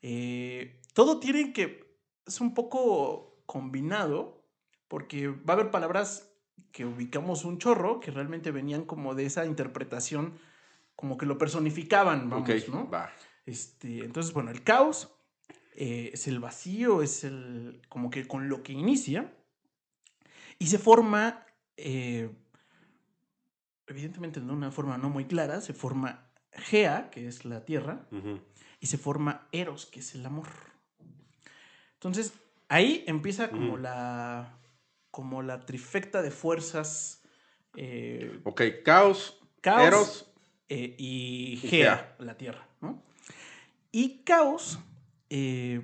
Eh, 0.02 0.80
todo 0.94 1.18
tiene 1.18 1.52
que. 1.52 1.98
Es 2.26 2.40
un 2.40 2.54
poco 2.54 3.42
combinado, 3.44 4.44
porque 4.86 5.28
va 5.28 5.40
a 5.48 5.52
haber 5.54 5.72
palabras 5.72 6.30
que 6.70 6.84
ubicamos 6.84 7.44
un 7.44 7.58
chorro, 7.58 7.98
que 7.98 8.12
realmente 8.12 8.52
venían 8.52 8.84
como 8.84 9.16
de 9.16 9.26
esa 9.26 9.46
interpretación, 9.46 10.38
como 10.94 11.16
que 11.18 11.26
lo 11.26 11.38
personificaban, 11.38 12.30
vamos, 12.30 12.48
Ok, 12.48 12.68
¿no? 12.68 12.88
va. 12.88 13.10
Este, 13.48 14.04
entonces, 14.04 14.32
bueno, 14.34 14.50
el 14.50 14.62
caos 14.62 15.10
eh, 15.74 16.10
es 16.12 16.26
el 16.28 16.38
vacío, 16.38 17.02
es 17.02 17.24
el. 17.24 17.80
como 17.88 18.10
que 18.10 18.26
con 18.28 18.48
lo 18.50 18.62
que 18.62 18.72
inicia, 18.72 19.32
y 20.58 20.66
se 20.66 20.78
forma. 20.78 21.46
eh, 21.76 22.30
evidentemente 23.86 24.38
de 24.40 24.52
una 24.52 24.70
forma 24.70 24.98
no 24.98 25.08
muy 25.08 25.24
clara, 25.24 25.62
se 25.62 25.72
forma 25.72 26.30
Gea, 26.52 27.08
que 27.10 27.26
es 27.26 27.46
la 27.46 27.64
tierra, 27.64 28.06
y 28.80 28.86
se 28.86 28.98
forma 28.98 29.48
Eros, 29.50 29.86
que 29.86 30.00
es 30.00 30.14
el 30.14 30.26
amor. 30.26 30.48
Entonces, 31.94 32.34
ahí 32.68 33.02
empieza 33.06 33.50
como 33.50 33.78
la 33.78 34.58
como 35.10 35.42
la 35.42 35.60
trifecta 35.64 36.20
de 36.20 36.30
fuerzas 36.30 37.22
eh, 37.76 38.40
Ok, 38.44 38.60
caos, 38.84 39.40
Caos 39.62 39.86
Eros. 39.86 40.30
eh, 40.68 40.94
y 40.98 41.56
Gea. 41.62 42.14
la 42.18 42.36
tierra, 42.36 42.68
¿no? 42.82 43.02
Y 43.98 44.22
Caos, 44.22 44.78
eh, 45.28 45.82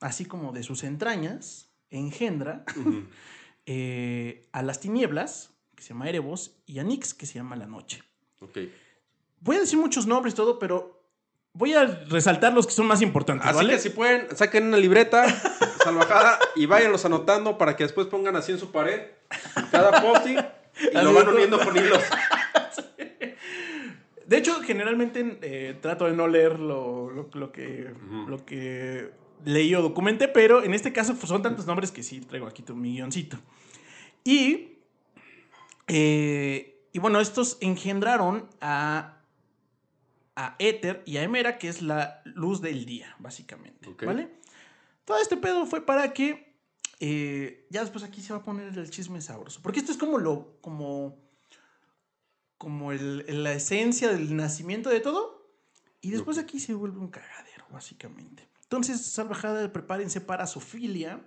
así 0.00 0.24
como 0.24 0.52
de 0.52 0.62
sus 0.62 0.84
entrañas, 0.84 1.68
engendra 1.90 2.64
eh, 3.66 4.48
a 4.52 4.62
las 4.62 4.80
tinieblas, 4.80 5.50
que 5.76 5.82
se 5.82 5.90
llama 5.90 6.08
Erebos, 6.08 6.56
y 6.64 6.78
a 6.78 6.82
Nix, 6.82 7.12
que 7.12 7.26
se 7.26 7.34
llama 7.34 7.56
la 7.56 7.66
noche. 7.66 8.02
Ok. 8.40 8.56
Voy 9.40 9.56
a 9.56 9.60
decir 9.60 9.78
muchos 9.78 10.06
nombres 10.06 10.34
todo, 10.34 10.58
pero 10.58 11.04
voy 11.52 11.74
a 11.74 11.84
resaltar 11.84 12.54
los 12.54 12.66
que 12.66 12.72
son 12.72 12.86
más 12.86 13.02
importantes, 13.02 13.46
Así 13.46 13.56
¿vale? 13.56 13.74
que 13.74 13.80
si 13.80 13.90
pueden, 13.90 14.34
saquen 14.34 14.68
una 14.68 14.78
libreta 14.78 15.26
salvajada 15.84 16.38
y 16.56 16.64
váyanlos 16.64 17.04
anotando 17.04 17.58
para 17.58 17.76
que 17.76 17.84
después 17.84 18.06
pongan 18.06 18.34
así 18.34 18.52
en 18.52 18.60
su 18.60 18.72
pared 18.72 19.08
cada 19.70 20.00
posting 20.00 20.38
y 20.90 20.94
lo 21.02 21.12
van 21.12 21.28
uniendo 21.28 21.62
con 21.62 21.76
hilos. 21.76 22.02
De 24.32 24.38
hecho, 24.38 24.60
generalmente 24.62 25.38
eh, 25.42 25.76
trato 25.80 26.06
de 26.06 26.12
no 26.12 26.26
leer 26.26 26.58
lo, 26.58 27.10
lo- 27.10 27.30
lo 27.32 27.52
que, 27.52 27.92
lo 28.28 28.44
que 28.44 29.10
leí 29.44 29.74
o 29.74 29.82
documenté, 29.82 30.28
pero 30.28 30.62
en 30.62 30.74
este 30.74 30.92
caso 30.92 31.14
pues, 31.14 31.28
son 31.28 31.42
tantos 31.42 31.66
nombres 31.66 31.90
que 31.90 32.02
sí 32.02 32.20
traigo 32.20 32.46
aquí 32.46 32.62
tu 32.62 32.74
mi 32.74 32.92
guioncito. 32.94 33.38
Y, 34.24 34.78
eh, 35.88 36.86
y 36.92 36.98
bueno, 36.98 37.20
estos 37.20 37.58
engendraron 37.60 38.48
a, 38.60 39.18
a 40.36 40.56
Éter 40.58 41.02
y 41.06 41.16
a 41.16 41.22
Hemera, 41.22 41.58
que 41.58 41.68
es 41.68 41.82
la 41.82 42.22
luz 42.24 42.60
del 42.60 42.84
día, 42.84 43.14
básicamente. 43.18 43.88
¿Vale? 44.06 44.28
Todo 45.04 45.18
este 45.18 45.36
pedo 45.36 45.66
fue 45.66 45.84
para 45.84 46.12
que. 46.12 46.54
eh, 47.00 47.66
ya 47.70 47.80
después 47.80 48.04
aquí 48.04 48.20
se 48.22 48.32
va 48.32 48.38
a 48.40 48.42
poner 48.44 48.76
el 48.78 48.90
chisme 48.90 49.20
sabroso. 49.20 49.60
Porque 49.62 49.80
esto 49.80 49.92
es 49.92 49.98
como 49.98 50.18
lo. 50.18 50.56
como. 50.60 51.18
Como 52.62 52.92
el- 52.92 53.24
la 53.42 53.52
esencia 53.54 54.12
del 54.12 54.36
nacimiento 54.36 54.88
de 54.88 55.00
todo. 55.00 55.50
Y 56.00 56.12
después 56.12 56.38
aquí 56.38 56.60
se 56.60 56.74
vuelve 56.74 57.00
un 57.00 57.08
cagadero, 57.08 57.64
básicamente. 57.72 58.48
Entonces, 58.62 59.04
salvajada, 59.04 59.72
prepárense 59.72 60.20
para 60.20 60.46
sofilia. 60.46 61.20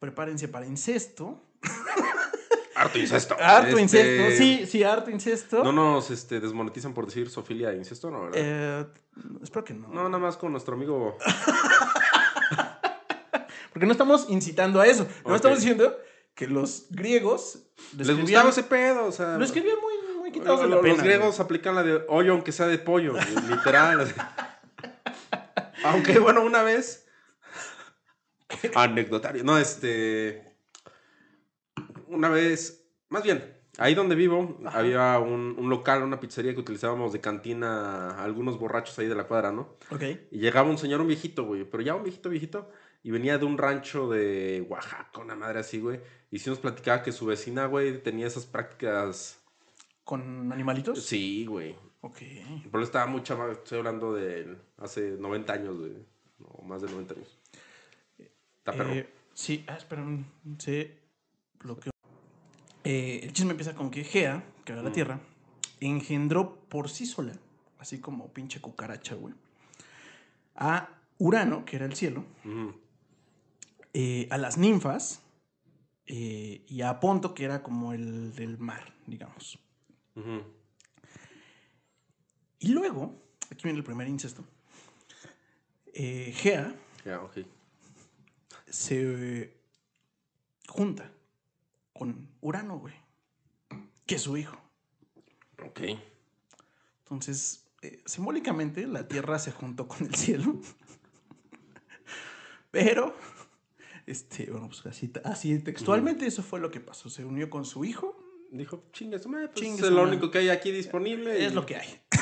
Prepárense 0.00 0.48
para 0.48 0.66
incesto. 0.66 1.40
Harto 2.74 2.98
incesto. 2.98 3.36
Harto 3.38 3.68
Este, 3.78 3.82
incesto. 3.82 4.36
Sí, 4.36 4.66
sí, 4.66 4.82
harto 4.82 5.08
incesto. 5.10 5.62
No 5.62 5.70
nos 5.72 6.10
este, 6.10 6.40
desmonetizan 6.40 6.92
por 6.94 7.06
decir 7.06 7.30
sofilia 7.30 7.70
e 7.70 7.76
incesto, 7.76 8.10
¿no? 8.10 8.24
¿verdad? 8.24 8.34
Eh, 8.36 8.86
espero 9.42 9.64
que 9.64 9.72
no. 9.72 9.86
No, 9.88 10.08
nada 10.08 10.18
más 10.18 10.36
con 10.36 10.50
nuestro 10.50 10.74
amigo. 10.74 11.16
Porque 13.72 13.86
no 13.86 13.92
estamos 13.92 14.26
incitando 14.28 14.80
a 14.80 14.86
eso. 14.86 15.04
No 15.24 15.30
Ok. 15.30 15.36
estamos 15.36 15.58
diciendo 15.60 15.96
que 16.34 16.46
los 16.48 16.86
griegos 16.90 17.60
Les 17.96 18.10
gustaba 18.20 18.50
ese 18.50 18.64
pedo, 18.64 19.06
o 19.06 19.12
sea. 19.12 19.38
Lo 19.38 19.44
escribían 19.44 19.76
muy, 19.80 19.94
pena. 20.40 20.66
los 20.66 21.02
griegos 21.02 21.40
aplican 21.40 21.74
la 21.74 21.82
de 21.82 22.04
hoyo 22.08 22.32
aunque 22.32 22.52
sea 22.52 22.66
de 22.66 22.78
pollo, 22.78 23.14
literal. 23.48 24.12
Aunque 25.84 26.18
bueno, 26.18 26.42
una 26.42 26.62
vez. 26.62 27.06
Anecdotario. 28.74 29.44
No, 29.44 29.58
este. 29.58 30.56
Una 32.08 32.28
vez. 32.28 32.88
Más 33.08 33.22
bien, 33.22 33.56
ahí 33.78 33.94
donde 33.94 34.14
vivo, 34.16 34.58
Ajá. 34.64 34.78
había 34.78 35.18
un, 35.18 35.54
un 35.58 35.70
local, 35.70 36.02
una 36.02 36.18
pizzería 36.18 36.54
que 36.54 36.60
utilizábamos 36.60 37.12
de 37.12 37.20
cantina 37.20 38.10
a 38.10 38.24
algunos 38.24 38.58
borrachos 38.58 38.98
ahí 38.98 39.06
de 39.06 39.14
la 39.14 39.24
cuadra, 39.24 39.52
¿no? 39.52 39.76
Ok. 39.90 40.02
Y 40.32 40.38
llegaba 40.40 40.68
un 40.68 40.78
señor, 40.78 41.00
un 41.00 41.06
viejito, 41.06 41.44
güey, 41.44 41.64
pero 41.64 41.82
ya 41.82 41.94
un 41.94 42.02
viejito, 42.02 42.28
viejito, 42.28 42.70
y 43.02 43.10
venía 43.12 43.38
de 43.38 43.44
un 43.44 43.58
rancho 43.58 44.08
de 44.08 44.66
Oaxaca, 44.68 45.20
una 45.20 45.36
madre 45.36 45.60
así, 45.60 45.78
güey. 45.78 46.00
Y 46.30 46.40
sí 46.40 46.50
nos 46.50 46.58
platicaba 46.58 47.02
que 47.02 47.12
su 47.12 47.26
vecina, 47.26 47.66
güey, 47.66 48.02
tenía 48.02 48.26
esas 48.26 48.46
prácticas. 48.46 49.38
¿Con 50.06 50.52
animalitos? 50.52 51.04
Sí, 51.04 51.44
güey. 51.46 51.74
Ok. 52.00 52.18
Pero 52.70 52.84
estaba 52.84 53.06
muy 53.06 53.24
chaval, 53.24 53.50
estoy 53.50 53.78
hablando 53.78 54.14
de 54.14 54.56
hace 54.78 55.16
90 55.18 55.52
años, 55.52 55.76
güey. 55.78 55.92
No, 56.38 56.64
más 56.64 56.80
de 56.82 56.88
90 56.88 57.14
años. 57.14 57.38
Está 58.58 58.72
perro. 58.72 58.92
Eh, 58.94 59.12
Sí, 59.34 59.64
ah, 59.66 59.74
espera, 59.76 60.02
se 60.58 60.96
bloqueó. 61.58 61.90
Eh, 62.84 63.20
el 63.24 63.32
chisme 63.32 63.50
empieza 63.50 63.74
con 63.74 63.90
que 63.90 64.04
Gea, 64.04 64.44
que 64.64 64.72
era 64.72 64.82
la 64.82 64.90
Mm. 64.90 64.92
Tierra, 64.92 65.20
engendró 65.80 66.54
por 66.68 66.88
sí 66.88 67.04
sola, 67.04 67.32
así 67.80 67.98
como 68.00 68.32
pinche 68.32 68.60
cucaracha, 68.60 69.16
güey, 69.16 69.34
a 70.54 70.88
Urano, 71.18 71.64
que 71.66 71.76
era 71.76 71.84
el 71.84 71.94
cielo, 71.96 72.24
eh, 73.92 74.28
a 74.30 74.38
las 74.38 74.56
ninfas 74.56 75.20
eh, 76.06 76.64
y 76.68 76.82
a 76.82 77.00
Ponto, 77.00 77.34
que 77.34 77.44
era 77.44 77.62
como 77.62 77.92
el 77.92 78.34
del 78.36 78.56
mar, 78.58 78.94
digamos. 79.06 79.58
Y 82.58 82.68
luego, 82.68 83.22
aquí 83.50 83.64
viene 83.64 83.78
el 83.78 83.84
primer 83.84 84.08
incesto, 84.08 84.44
eh, 85.92 86.32
Gea 86.34 86.74
se 88.68 89.56
junta 90.68 91.10
con 91.92 92.28
Urano, 92.40 92.78
güey, 92.78 92.94
que 94.04 94.16
es 94.16 94.22
su 94.22 94.36
hijo. 94.36 94.56
Ok. 95.64 95.80
Entonces, 97.04 97.66
eh, 97.82 98.02
simbólicamente, 98.04 98.86
la 98.86 99.08
Tierra 99.08 99.38
se 99.38 99.52
juntó 99.52 99.88
con 99.88 100.06
el 100.06 100.14
cielo. 100.14 100.60
Pero, 102.70 103.16
este, 104.06 104.50
bueno, 104.50 104.68
pues 104.68 104.84
así, 104.86 105.10
así 105.24 105.58
textualmente, 105.60 106.26
eso 106.26 106.42
fue 106.42 106.60
lo 106.60 106.70
que 106.70 106.80
pasó. 106.80 107.08
Se 107.08 107.24
unió 107.24 107.48
con 107.48 107.64
su 107.64 107.84
hijo. 107.84 108.25
Dijo, 108.50 108.84
chingue 108.92 109.18
su 109.18 109.28
madre, 109.28 109.48
pues 109.48 109.60
Chingue 109.64 109.82
es 109.82 109.90
lo 109.90 109.96
madre. 110.02 110.10
único 110.16 110.30
que 110.30 110.38
hay 110.38 110.48
aquí 110.50 110.70
disponible. 110.72 111.44
Es 111.44 111.52
y- 111.52 111.54
lo 111.54 111.66
que 111.66 111.76
hay. 111.76 112.00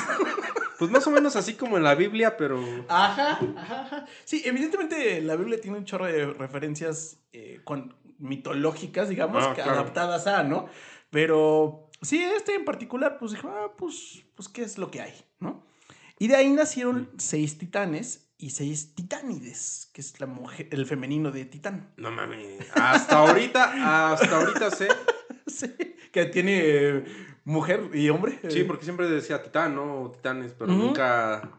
Pues 0.77 0.91
más 0.91 1.07
o 1.07 1.09
menos 1.11 1.37
así 1.37 1.53
como 1.53 1.77
en 1.77 1.83
la 1.83 1.95
Biblia, 1.95 2.35
pero. 2.35 2.59
Ajá, 2.89 3.39
ajá, 3.57 3.81
ajá. 3.83 4.05
Sí, 4.25 4.41
evidentemente 4.43 5.21
la 5.21 5.37
Biblia 5.37 5.61
tiene 5.61 5.77
un 5.77 5.85
chorro 5.85 6.05
de 6.05 6.25
referencias 6.33 7.17
eh, 7.31 7.61
con, 7.63 7.95
mitológicas, 8.19 9.07
digamos, 9.07 9.41
Ah, 9.41 9.53
claro. 9.53 9.71
adaptadas 9.71 10.27
a, 10.27 10.43
¿no? 10.43 10.67
Pero 11.11 11.89
sí, 12.01 12.21
este 12.21 12.55
en 12.55 12.65
particular, 12.65 13.17
pues 13.19 13.31
dijo, 13.31 13.47
ah, 13.47 13.71
pues, 13.77 14.25
pues, 14.35 14.49
¿qué 14.49 14.63
es 14.63 14.77
lo 14.77 14.91
que 14.91 14.99
hay, 14.99 15.13
no? 15.39 15.65
Y 16.19 16.27
de 16.27 16.35
ahí 16.35 16.49
nacieron 16.51 17.09
seis 17.19 17.57
titanes 17.57 18.29
y 18.37 18.49
seis 18.49 18.95
titánides, 18.95 19.89
que 19.93 20.01
es 20.01 20.19
la 20.19 20.27
mujer, 20.27 20.67
el 20.71 20.85
femenino 20.85 21.31
de 21.31 21.45
titán. 21.45 21.93
No 21.95 22.11
mames. 22.11 22.67
Hasta 22.73 23.19
ahorita, 23.19 24.11
hasta 24.11 24.37
ahorita 24.39 24.71
sé. 24.71 24.89
Sí, 25.47 25.67
que 26.11 26.25
tiene 26.25 26.59
eh, 26.63 27.05
mujer 27.43 27.91
y 27.93 28.09
hombre. 28.09 28.39
Sí, 28.49 28.63
porque 28.63 28.83
siempre 28.83 29.07
decía 29.07 29.43
titán, 29.43 29.75
¿no? 29.75 30.01
O 30.01 30.11
Titanes, 30.11 30.53
pero 30.53 30.71
nunca 30.71 31.51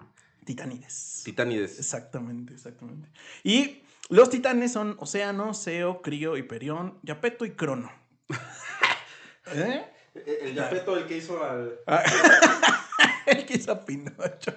Titánides. 0.44 1.22
titánides. 1.24 1.78
Exactamente, 1.78 2.52
exactamente. 2.54 3.08
Y 3.44 3.82
los 4.08 4.28
titanes 4.30 4.72
son 4.72 4.96
Océano, 4.98 5.54
Seo, 5.54 6.02
Crío, 6.02 6.36
Hiperión, 6.36 6.98
Yapeto 7.02 7.44
y 7.44 7.52
Crono. 7.52 7.92
¿Eh? 9.54 9.84
El 10.14 10.54
Yapeto, 10.54 10.96
el 10.96 11.06
que 11.06 11.18
hizo 11.18 11.44
al 11.44 11.78
El 13.26 13.44
que 13.46 13.54
hizo 13.54 13.70
a 13.72 13.84
Pinocho. 13.84 14.52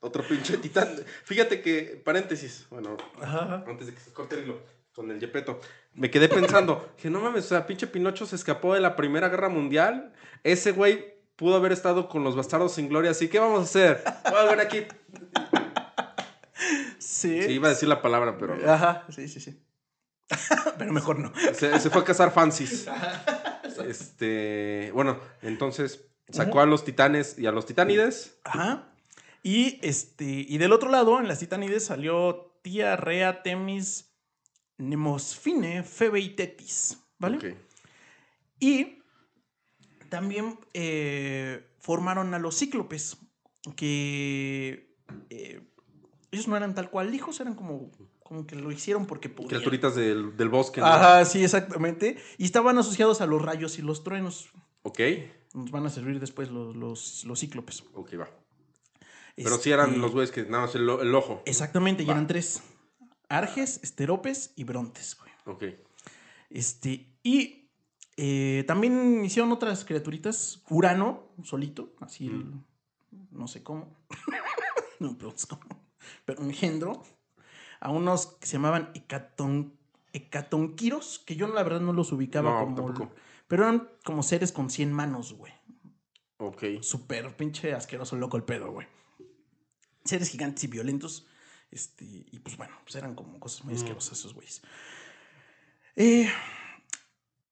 otro 0.00 0.26
pinche 0.26 0.58
titán. 0.58 0.88
Fíjate 1.24 1.62
que, 1.62 2.02
paréntesis, 2.04 2.66
bueno, 2.70 2.96
Ajá. 3.20 3.64
antes 3.66 3.86
de 3.86 3.94
que 3.94 4.00
se 4.00 4.12
corte 4.12 4.36
el 4.36 4.44
hilo 4.44 4.60
con 4.94 5.10
el 5.10 5.20
Yepeto, 5.20 5.60
me 5.94 6.10
quedé 6.10 6.28
pensando 6.28 6.94
que 6.96 7.10
no 7.10 7.20
mames, 7.20 7.46
o 7.46 7.48
sea, 7.48 7.66
pinche 7.66 7.86
Pinocho 7.86 8.26
se 8.26 8.36
escapó 8.36 8.74
de 8.74 8.80
la 8.80 8.96
Primera 8.96 9.28
Guerra 9.28 9.48
Mundial. 9.48 10.12
Ese 10.44 10.72
güey 10.72 11.14
pudo 11.36 11.56
haber 11.56 11.72
estado 11.72 12.08
con 12.08 12.24
los 12.24 12.36
bastardos 12.36 12.74
sin 12.74 12.88
gloria, 12.88 13.10
así 13.10 13.28
que 13.28 13.38
vamos 13.38 13.60
a 13.60 13.62
hacer. 13.64 14.04
Voy 14.30 14.38
a 14.38 14.44
ver 14.44 14.60
aquí. 14.60 14.84
Sí. 16.98 17.42
Sí, 17.42 17.52
iba 17.52 17.68
a 17.68 17.70
decir 17.70 17.88
la 17.88 18.00
palabra, 18.00 18.36
pero 18.38 18.56
no. 18.56 18.70
Ajá, 18.70 19.04
sí, 19.10 19.28
sí, 19.28 19.40
sí. 19.40 19.60
Pero 20.78 20.90
mejor 20.92 21.18
no. 21.18 21.32
Se, 21.52 21.78
se 21.78 21.90
fue 21.90 22.00
a 22.00 22.04
cazar 22.04 22.32
fancies. 22.32 22.88
Este, 23.86 24.90
bueno, 24.94 25.20
entonces 25.42 26.06
sacó 26.30 26.60
a 26.60 26.66
los 26.66 26.84
titanes 26.84 27.38
y 27.38 27.46
a 27.46 27.52
los 27.52 27.66
titánides. 27.66 28.40
Ajá. 28.44 28.88
Y 29.42 29.78
este, 29.82 30.24
y 30.24 30.56
del 30.56 30.72
otro 30.72 30.88
lado, 30.88 31.20
en 31.20 31.28
las 31.28 31.38
Titánides 31.38 31.84
salió 31.84 32.58
Tía, 32.62 32.96
Rea, 32.96 33.42
Temis, 33.42 34.13
Nemosfine, 34.78 35.82
Febe 35.82 36.20
y 36.20 36.30
Tetis. 36.30 36.98
¿Vale? 37.18 37.56
Y 38.60 38.98
también 40.08 40.58
eh, 40.74 41.66
formaron 41.78 42.34
a 42.34 42.38
los 42.38 42.58
cíclopes, 42.58 43.16
que 43.76 44.94
eh, 45.30 45.60
ellos 46.30 46.48
no 46.48 46.56
eran 46.56 46.74
tal 46.74 46.90
cual 46.90 47.14
hijos, 47.14 47.40
eran 47.40 47.54
como, 47.54 47.90
como 48.22 48.46
que 48.46 48.56
lo 48.56 48.70
hicieron 48.70 49.06
porque 49.06 49.28
podían. 49.28 49.50
Criaturitas 49.50 49.94
del, 49.94 50.36
del 50.36 50.48
bosque, 50.48 50.80
¿no? 50.80 50.86
Ajá, 50.86 51.24
sí, 51.24 51.42
exactamente. 51.44 52.16
Y 52.38 52.44
estaban 52.44 52.76
asociados 52.78 53.20
a 53.20 53.26
los 53.26 53.40
rayos 53.42 53.78
y 53.78 53.82
los 53.82 54.02
truenos. 54.04 54.50
Ok, 54.82 55.00
Nos 55.54 55.70
van 55.70 55.86
a 55.86 55.90
servir 55.90 56.20
después 56.20 56.50
los, 56.50 56.76
los, 56.76 57.24
los 57.24 57.40
cíclopes. 57.40 57.84
ok, 57.94 58.10
va. 58.20 58.28
Pero 59.36 59.56
sí 59.58 59.70
eran 59.72 59.88
Este, 59.90 60.00
los 60.00 60.12
güeyes 60.12 60.30
que 60.30 60.42
nada 60.44 60.66
más 60.66 60.74
el, 60.74 60.82
el 60.88 61.14
ojo. 61.14 61.42
Exactamente, 61.46 62.02
y 62.04 62.10
eran 62.10 62.26
tres. 62.26 62.62
Arges, 63.28 63.80
esteropes 63.82 64.52
y 64.56 64.64
brontes, 64.64 65.16
güey. 65.18 65.32
Ok. 65.46 65.64
Este, 66.50 67.08
y 67.22 67.68
eh, 68.16 68.64
también 68.66 69.24
hicieron 69.24 69.50
otras 69.52 69.84
criaturitas. 69.84 70.62
Urano, 70.70 71.24
solito, 71.42 71.94
así, 72.00 72.26
el- 72.26 72.44
Mm. 72.44 72.64
no 73.32 73.48
sé 73.48 73.62
cómo. 73.62 73.96
no 75.00 75.10
me 75.10 75.14
preguntes 75.16 75.46
cómo. 75.46 75.62
Pero 76.24 76.42
engendro 76.42 77.02
a 77.80 77.90
unos 77.90 78.26
que 78.26 78.46
se 78.46 78.54
llamaban 78.54 78.90
hecaton, 78.94 79.74
hecatonquiros, 80.12 81.18
que 81.20 81.36
yo 81.36 81.48
la 81.48 81.62
verdad 81.62 81.80
no 81.80 81.92
los 81.92 82.12
ubicaba 82.12 82.50
No, 82.50 82.60
como. 82.64 82.76
tampoco. 82.76 83.14
Pero 83.48 83.64
eran 83.64 83.88
como 84.04 84.22
seres 84.22 84.52
con 84.52 84.70
100 84.70 84.92
manos, 84.92 85.32
güey. 85.34 85.52
Ok. 86.38 86.64
Súper 86.82 87.36
pinche 87.36 87.72
asqueroso, 87.74 88.16
loco 88.16 88.36
el 88.36 88.42
pedo, 88.44 88.70
güey. 88.70 88.86
Seres 90.04 90.28
gigantes 90.30 90.64
y 90.64 90.66
violentos. 90.68 91.26
Este, 91.74 92.04
y 92.04 92.38
pues 92.38 92.56
bueno, 92.56 92.74
pues 92.84 92.94
eran 92.94 93.14
como 93.16 93.38
cosas 93.40 93.64
muy 93.64 93.74
Mm. 93.74 93.78
asquerosas 93.78 94.18
esos 94.18 94.32
güeyes. 94.32 94.62
Eh, 95.96 96.30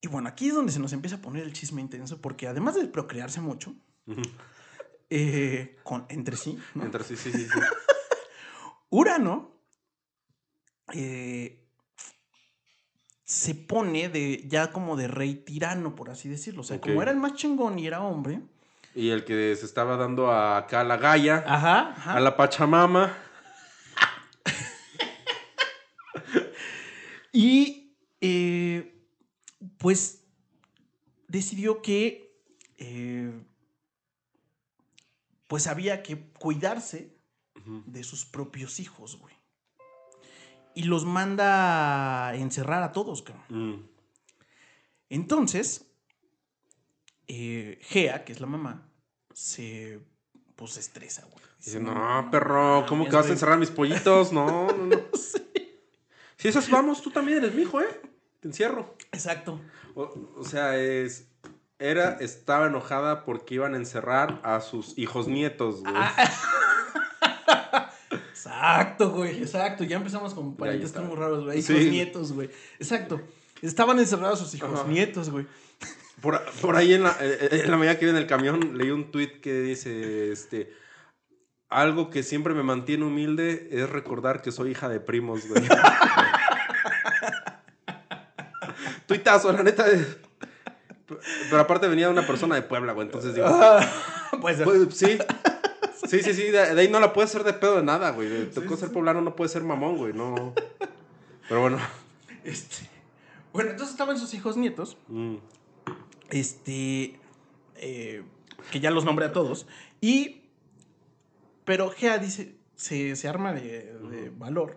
y 0.01 0.07
bueno, 0.09 0.29
aquí 0.29 0.49
es 0.49 0.55
donde 0.55 0.73
se 0.73 0.79
nos 0.79 0.93
empieza 0.93 1.17
a 1.17 1.21
poner 1.21 1.43
el 1.43 1.53
chisme 1.53 1.81
intenso, 1.81 2.21
porque 2.21 2.47
además 2.47 2.77
de 2.77 2.87
procrearse 2.87 3.41
mucho, 3.41 3.75
eh, 5.11 5.79
con, 5.83 6.07
entre 6.09 6.37
sí, 6.37 6.59
¿no? 6.75 6.85
Entre 6.85 7.03
sí, 7.05 7.17
sí, 7.17 7.33
sí. 7.33 7.45
sí. 7.47 7.61
Urano 8.91 9.51
eh, 10.93 11.65
se 13.25 13.55
pone 13.55 14.09
de 14.09 14.45
ya 14.49 14.71
como 14.73 14.97
de 14.97 15.09
rey 15.09 15.35
tirano, 15.35 15.95
por 15.97 16.11
así 16.11 16.29
decirlo. 16.29 16.61
O 16.61 16.65
sea, 16.65 16.81
como 16.81 17.03
era 17.03 17.11
el 17.11 17.17
más 17.19 17.35
chingón 17.35 17.79
y 17.79 17.87
era 17.87 18.01
hombre. 18.03 18.41
Y 18.95 19.09
el 19.11 19.25
que 19.25 19.57
se 19.57 19.65
estaba 19.67 19.97
dando 19.97 20.31
a 20.31 20.59
acá 20.59 20.81
a 20.81 20.85
la 20.85 20.97
Gaia, 20.99 21.43
Ajá, 21.47 21.91
ajá. 21.97 22.13
a 22.15 22.21
la 22.21 22.37
Pachamama. 22.37 23.17
Y 27.33 27.97
eh, 28.21 28.95
pues 29.93 30.25
decidió 31.29 31.83
que 31.83 32.35
eh, 32.79 33.31
pues 35.49 35.67
había 35.67 36.03
que 36.03 36.31
cuidarse 36.39 37.15
de 37.87 38.03
sus 38.03 38.25
propios 38.25 38.81
hijos, 38.81 39.19
güey. 39.19 39.35
Y 40.75 40.85
los 40.85 41.05
manda 41.05 42.29
a 42.29 42.37
encerrar 42.37 42.83
a 42.83 42.93
todos, 42.93 43.21
cabrón. 43.21 43.45
Mm. 43.51 43.89
Entonces, 45.11 45.93
eh, 47.29 47.79
Gea, 47.83 48.25
que 48.25 48.33
es 48.33 48.41
la 48.41 48.47
mamá, 48.47 48.89
se 49.35 50.01
pues 50.57 50.73
se 50.73 50.81
estresa, 50.81 51.27
güey. 51.27 51.45
Dice, 51.59 51.81
no, 51.81 52.29
perro, 52.31 52.87
¿cómo 52.89 53.05
que 53.05 53.11
vas 53.11 53.27
a 53.27 53.29
güey". 53.29 53.33
encerrar 53.33 53.57
a 53.57 53.59
mis 53.59 53.71
pollitos? 53.71 54.33
No, 54.33 54.73
no, 54.73 54.87
no. 54.87 54.97
Si 56.39 56.49
esas 56.49 56.69
vamos, 56.69 57.01
tú 57.03 57.11
también 57.13 57.39
eres 57.39 57.55
mi 57.55 57.63
hijo, 57.63 57.81
¿eh? 57.81 58.12
Te 58.43 58.49
encierro. 58.49 58.95
Exacto. 59.13 59.59
O, 59.95 60.13
o 60.37 60.45
sea, 60.45 60.77
es. 60.77 61.29
Era, 61.79 62.19
estaba 62.21 62.67
enojada 62.67 63.25
porque 63.25 63.55
iban 63.55 63.75
a 63.75 63.77
encerrar 63.77 64.41
a 64.45 64.61
sus 64.61 64.97
hijos 64.99 65.27
nietos, 65.27 65.81
güey. 65.81 65.95
Ah. 65.97 66.15
Exacto, 68.31 69.11
güey, 69.11 69.41
exacto. 69.41 69.85
Ya 69.85 69.97
empezamos 69.97 70.35
con 70.35 70.57
parentescos 70.57 71.05
muy 71.05 71.17
raros, 71.17 71.45
güey. 71.45 71.59
Hijos, 71.61 71.77
Sí. 71.77 71.91
nietos, 71.91 72.33
güey. 72.33 72.51
Exacto. 72.79 73.21
Estaban 73.63 73.99
encerrados 74.01 74.41
sus 74.41 74.55
hijos, 74.55 74.81
Ajá. 74.81 74.89
nietos, 74.89 75.31
güey. 75.31 75.47
Por, 76.21 76.41
por 76.61 76.77
ahí 76.77 76.93
en 76.95 77.05
la, 77.05 77.17
eh, 77.21 77.49
en 77.65 77.71
la 77.71 77.77
mañana 77.77 77.99
que 77.99 78.05
iba 78.05 78.13
en 78.13 78.19
el 78.21 78.27
camión 78.27 78.77
leí 78.77 78.91
un 78.91 79.11
tweet 79.11 79.41
que 79.41 79.61
dice, 79.61 80.33
este, 80.33 80.73
algo 81.69 82.11
que 82.11 82.23
siempre 82.23 82.53
me 82.55 82.63
mantiene 82.65 83.05
humilde 83.05 83.69
es 83.71 83.89
recordar 83.91 84.43
que 84.43 84.51
soy 84.53 84.73
hija 84.73 84.89
de 84.89 85.01
primos, 85.01 85.47
güey. 85.49 85.63
Tuitazo, 89.13 89.53
la 89.53 89.63
neta. 89.63 89.87
Pero 91.51 91.61
aparte 91.61 91.89
venía 91.89 92.09
una 92.09 92.27
persona 92.27 92.55
de 92.55 92.63
Puebla, 92.63 92.93
güey, 92.93 93.07
entonces 93.07 93.35
digo, 93.35 93.49
pues, 94.41 94.61
pues, 94.63 94.97
sí. 94.97 95.19
Sí, 96.05 96.21
sí, 96.21 96.35
sí, 96.35 96.43
de, 96.43 96.75
de 96.75 96.81
ahí 96.81 96.89
no 96.89 97.01
la 97.01 97.13
puedes 97.13 97.31
hacer 97.31 97.45
de 97.45 97.55
pedo 97.55 97.77
de 97.77 97.85
nada, 97.85 98.11
güey. 98.11 98.51
Tocó 98.51 98.77
ser 98.77 98.93
poblano, 98.93 99.21
no 99.23 99.37
puede 99.37 99.49
ser 99.49 99.63
mamón, 99.63 99.97
güey, 99.97 100.13
no. 100.13 100.53
Pero 101.49 101.61
bueno, 101.61 101.79
Este. 102.45 102.91
Bueno, 103.53 103.71
entonces 103.71 103.93
estaban 103.93 104.19
sus 104.19 104.35
hijos 104.35 104.57
nietos. 104.57 104.99
Mm. 105.09 105.37
Este. 106.29 107.19
eh, 107.77 108.25
que 108.71 108.81
ya 108.81 108.91
los 108.91 109.05
nombré 109.05 109.27
a 109.27 109.33
todos. 109.33 109.67
Y. 110.01 110.43
Pero 111.65 111.89
Gea 111.91 112.19
dice. 112.19 112.57
Se, 112.75 113.15
se 113.15 113.29
arma 113.29 113.53
de, 113.53 113.95
de 114.11 114.31
valor. 114.37 114.77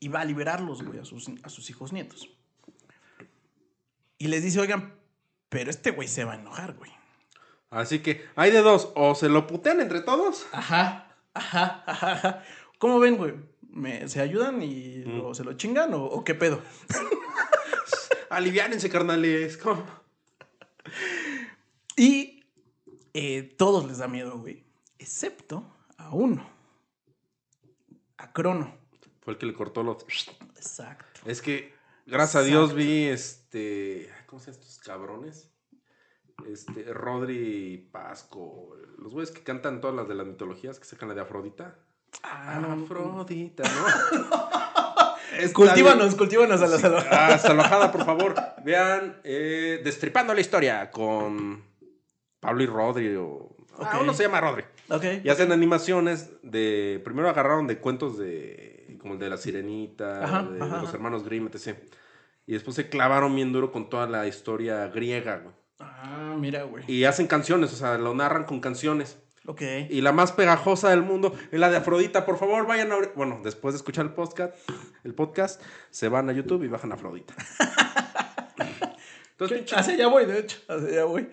Y 0.00 0.08
va 0.08 0.22
a 0.22 0.24
liberarlos, 0.24 0.82
güey, 0.82 0.98
a 0.98 1.04
sus, 1.04 1.30
a 1.42 1.48
sus 1.48 1.68
hijos 1.70 1.92
nietos. 1.92 2.30
Y 4.22 4.28
les 4.28 4.44
dice, 4.44 4.60
oigan, 4.60 4.94
pero 5.48 5.68
este 5.68 5.90
güey 5.90 6.06
se 6.06 6.22
va 6.22 6.34
a 6.34 6.36
enojar, 6.36 6.74
güey. 6.74 6.92
Así 7.70 7.98
que 7.98 8.24
hay 8.36 8.52
de 8.52 8.60
dos, 8.62 8.92
o 8.94 9.16
se 9.16 9.28
lo 9.28 9.48
putean 9.48 9.80
entre 9.80 10.00
todos. 10.00 10.46
Ajá, 10.52 11.12
ajá, 11.34 11.82
ajá, 11.88 12.12
ajá. 12.12 12.42
¿Cómo 12.78 13.00
ven, 13.00 13.16
güey? 13.16 13.34
¿Me- 13.68 14.08
¿Se 14.08 14.20
ayudan 14.20 14.62
y 14.62 15.02
Mm. 15.04 15.18
lo- 15.18 15.34
se 15.34 15.42
lo 15.42 15.54
chingan 15.54 15.92
o, 15.94 16.04
o 16.04 16.22
qué 16.22 16.36
pedo? 16.36 16.62
Aliviánense, 18.30 18.88
carnales. 18.88 19.56
¿Cómo? 19.56 19.84
Y 21.96 22.44
eh, 23.14 23.42
todos 23.58 23.84
les 23.86 23.98
da 23.98 24.06
miedo, 24.06 24.38
güey. 24.38 24.62
Excepto 25.00 25.64
a 25.96 26.10
uno. 26.10 26.48
A 28.18 28.32
Crono. 28.32 28.72
Fue 29.22 29.32
el 29.32 29.38
que 29.40 29.46
le 29.46 29.52
cortó 29.54 29.82
los. 29.82 30.04
Exacto. 30.56 31.20
Es 31.26 31.42
que, 31.42 31.74
gracias 32.06 32.42
a 32.42 32.46
Dios, 32.46 32.74
vi 32.74 33.04
este. 33.04 34.08
¿Cómo 34.26 34.40
se 34.40 34.50
llaman 34.50 34.60
estos 34.62 34.78
cabrones? 34.78 35.50
Este, 36.48 36.84
Rodri 36.92 37.88
Pasco. 37.92 38.76
Los 38.98 39.12
güeyes 39.12 39.30
que 39.30 39.42
cantan 39.42 39.80
todas 39.80 39.94
las 39.96 40.08
de 40.08 40.14
las 40.14 40.26
mitologías, 40.26 40.78
que 40.78 40.84
sacan 40.84 41.08
la 41.08 41.14
de 41.14 41.20
Afrodita. 41.20 41.78
Ah. 42.22 42.60
Afrodita, 42.82 43.62
¿no? 43.64 44.42
Cultívanos, 45.54 46.14
cultívanos 46.14 46.60
a 46.60 46.66
la 46.66 46.78
Sí. 46.78 46.86
Ah, 47.10 47.38
salvajada, 47.38 47.90
por 47.90 48.04
favor. 48.04 48.34
Vean, 48.64 49.18
eh, 49.24 49.80
Destripando 49.82 50.34
la 50.34 50.40
historia 50.40 50.90
con 50.90 51.64
Pablo 52.40 52.62
y 52.62 52.66
Rodri. 52.66 53.16
O... 53.16 53.56
Ah, 53.78 53.94
Ok. 53.96 54.02
uno 54.02 54.12
se 54.14 54.24
llama 54.24 54.40
Rodri. 54.40 54.64
Ok. 54.90 55.04
Y 55.24 55.28
hacen 55.30 55.50
animaciones 55.52 56.30
de. 56.42 57.00
Primero 57.04 57.28
agarraron 57.30 57.66
de 57.66 57.78
cuentos 57.78 58.18
de. 58.18 58.81
Como 59.02 59.14
el 59.14 59.20
de 59.20 59.28
la 59.28 59.36
sirenita, 59.36 60.24
Ajá, 60.24 60.42
de, 60.44 60.58
los 60.58 60.94
hermanos 60.94 61.24
Grimm, 61.24 61.48
etc. 61.52 61.76
Y 62.46 62.52
después 62.54 62.74
se 62.76 62.88
clavaron 62.88 63.34
bien 63.34 63.52
duro 63.52 63.70
con 63.72 63.90
toda 63.90 64.06
la 64.06 64.26
historia 64.26 64.86
griega, 64.88 65.38
güey. 65.38 65.54
Ah, 65.80 66.34
mira, 66.38 66.62
güey. 66.62 66.84
Y 66.86 67.04
hacen 67.04 67.26
canciones, 67.26 67.72
o 67.72 67.76
sea, 67.76 67.98
lo 67.98 68.14
narran 68.14 68.44
con 68.44 68.60
canciones. 68.60 69.18
Ok. 69.46 69.60
Y 69.90 70.00
la 70.02 70.12
más 70.12 70.30
pegajosa 70.30 70.90
del 70.90 71.02
mundo 71.02 71.34
es 71.50 71.58
la 71.58 71.68
de 71.68 71.76
Afrodita. 71.78 72.24
Por 72.24 72.38
favor, 72.38 72.66
vayan 72.66 72.92
a. 72.92 72.96
Bueno, 73.16 73.40
después 73.42 73.74
de 73.74 73.78
escuchar 73.78 74.06
el 74.06 74.12
podcast, 74.12 74.54
el 75.02 75.14
podcast, 75.14 75.60
se 75.90 76.08
van 76.08 76.30
a 76.30 76.32
YouTube 76.32 76.62
y 76.62 76.68
bajan 76.68 76.92
Afrodita. 76.92 77.34
Entonces, 79.32 79.60
pinche- 79.62 79.76
Hacia 79.76 79.94
allá 79.94 80.06
voy, 80.06 80.26
de 80.26 80.38
hecho. 80.38 80.58
Hacia 80.68 80.88
allá 80.88 81.04
voy. 81.04 81.28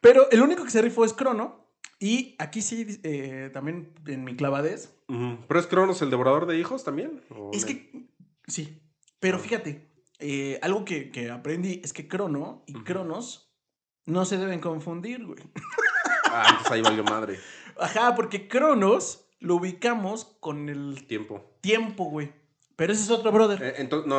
Pero 0.00 0.30
el 0.30 0.40
único 0.40 0.64
que 0.64 0.70
se 0.70 0.80
rifó 0.80 1.04
es 1.04 1.12
Crono. 1.12 1.59
Y 2.02 2.34
aquí 2.38 2.62
sí, 2.62 2.98
eh, 3.02 3.50
también 3.52 3.92
en 4.06 4.24
mi 4.24 4.34
clavadez. 4.34 4.96
¿Pero 5.06 5.60
es 5.60 5.66
Cronos 5.66 6.00
el 6.02 6.08
devorador 6.10 6.46
de 6.46 6.58
hijos 6.58 6.82
también? 6.82 7.22
¿O 7.30 7.50
Es 7.52 7.64
que, 7.66 8.08
sí, 8.48 8.80
pero 9.18 9.36
Ah. 9.36 9.40
fíjate, 9.40 9.86
eh, 10.18 10.58
algo 10.62 10.84
que, 10.84 11.10
que 11.10 11.30
aprendí 11.30 11.80
es 11.84 11.92
que 11.92 12.08
Crono 12.08 12.64
y. 12.66 12.72
Cronos 12.84 13.52
no 14.06 14.24
se 14.24 14.38
deben 14.38 14.60
confundir, 14.60 15.24
güey. 15.26 15.42
Ah, 16.24 16.44
entonces 16.48 16.72
ahí 16.72 16.80
valió 16.82 17.04
madre. 17.04 17.38
Ajá, 17.78 18.14
porque 18.14 18.48
Cronos 18.48 19.26
lo 19.38 19.56
ubicamos 19.56 20.24
con 20.40 20.68
el 20.68 21.06
Tiempo. 21.06 21.44
tiempo, 21.60 22.04
güey. 22.06 22.32
Pero 22.76 22.92
ese 22.94 23.02
es 23.02 23.10
otro 23.10 23.30
brother. 23.30 23.62
Eh, 23.62 23.74
entonces, 23.78 24.08
no. 24.08 24.16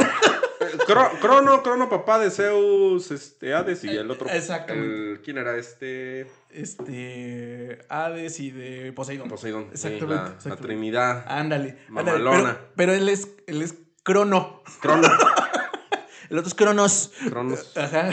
Cro- 0.87 1.19
Crono, 1.19 1.63
Crono, 1.63 1.89
papá 1.89 2.19
de 2.19 2.29
Zeus, 2.29 3.09
este, 3.11 3.53
Hades 3.53 3.83
y 3.83 3.89
el 3.89 4.09
otro. 4.11 4.29
Exactamente. 4.29 5.11
el- 5.13 5.21
¿Quién 5.21 5.37
era 5.37 5.57
este? 5.57 6.27
Este. 6.49 7.79
Hades 7.89 8.39
y 8.39 8.51
de 8.51 8.93
Poseidón. 8.93 9.27
Poseidón. 9.29 9.67
Exactamente, 9.71 10.05
la- 10.15 10.21
la, 10.23 10.27
exactamente. 10.29 10.67
Trinidad. 10.67 11.25
Ándale. 11.27 11.77
ándale. 11.89 12.19
Mamalona. 12.19 12.53
Pero, 12.57 12.71
pero 12.75 12.93
él 12.93 13.09
es, 13.09 13.27
él 13.47 13.61
es 13.61 13.75
Crono. 14.03 14.61
Crono. 14.81 15.07
El 16.29 16.37
otro 16.37 16.47
es 16.47 16.55
Cronos. 16.55 17.11
Cronos. 17.27 17.75
Ajá. 17.77 18.09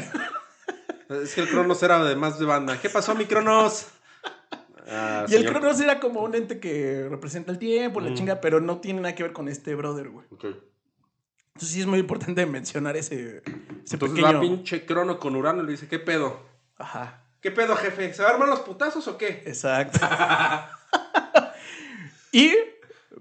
Es 1.08 1.34
que 1.34 1.40
el 1.42 1.48
Cronos 1.48 1.80
era 1.84 2.02
de 2.04 2.16
más 2.16 2.38
de 2.40 2.44
banda. 2.46 2.76
¿Qué 2.80 2.90
pasó, 2.90 3.14
mi 3.14 3.26
Cronos? 3.26 3.86
Ah, 4.88 5.24
Y 5.28 5.34
el. 5.36 5.46
Cronos 5.46 5.80
era 5.80 6.00
como 6.00 6.22
un 6.22 6.34
ente 6.34 6.58
que 6.58 7.06
representa 7.08 7.52
el 7.52 7.58
tiempo, 7.58 8.00
la 8.00 8.10
Mm. 8.10 8.14
chinga, 8.14 8.40
pero 8.40 8.60
no 8.60 8.80
tiene 8.80 9.00
nada 9.02 9.14
que 9.14 9.22
ver 9.22 9.32
con 9.32 9.48
este 9.48 9.74
brother, 9.76 10.08
güey. 10.08 10.26
Ok. 10.32 10.46
Entonces 11.58 11.74
sí 11.74 11.80
es 11.80 11.86
muy 11.88 11.98
importante 11.98 12.46
mencionar 12.46 12.96
ese, 12.96 13.38
ese 13.38 13.42
Entonces 13.94 13.98
pequeño... 14.10 14.32
va 14.34 14.40
pinche 14.40 14.86
Crono 14.86 15.18
con 15.18 15.34
Urano 15.34 15.64
y 15.64 15.66
le 15.66 15.72
dice, 15.72 15.88
¿qué 15.88 15.98
pedo? 15.98 16.40
Ajá, 16.76 17.24
¿Qué 17.40 17.50
pedo, 17.50 17.74
jefe? 17.74 18.14
¿Se 18.14 18.22
va 18.22 18.28
a 18.28 18.32
armar 18.34 18.48
los 18.48 18.60
putazos 18.60 19.08
o 19.08 19.18
qué? 19.18 19.42
exacto. 19.46 19.98
y 22.32 22.52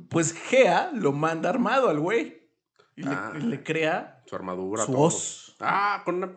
pues 0.10 0.34
Gea 0.34 0.91
lo 0.93 1.12
manda 1.13 1.50
armado 1.50 1.89
al 1.89 2.00
güey. 2.00 2.41
Y, 2.95 3.04
le- 3.04 3.12
Ah. 3.12 3.32
le, 3.36 3.63
crea 3.63 4.23
Su 4.28 4.36
armadura. 4.36 4.84
su 4.86 4.91
todo. 4.91 5.02
hoz 5.02 5.56
Ah, 5.60 6.02
con 6.06 6.15
una... 6.15 6.32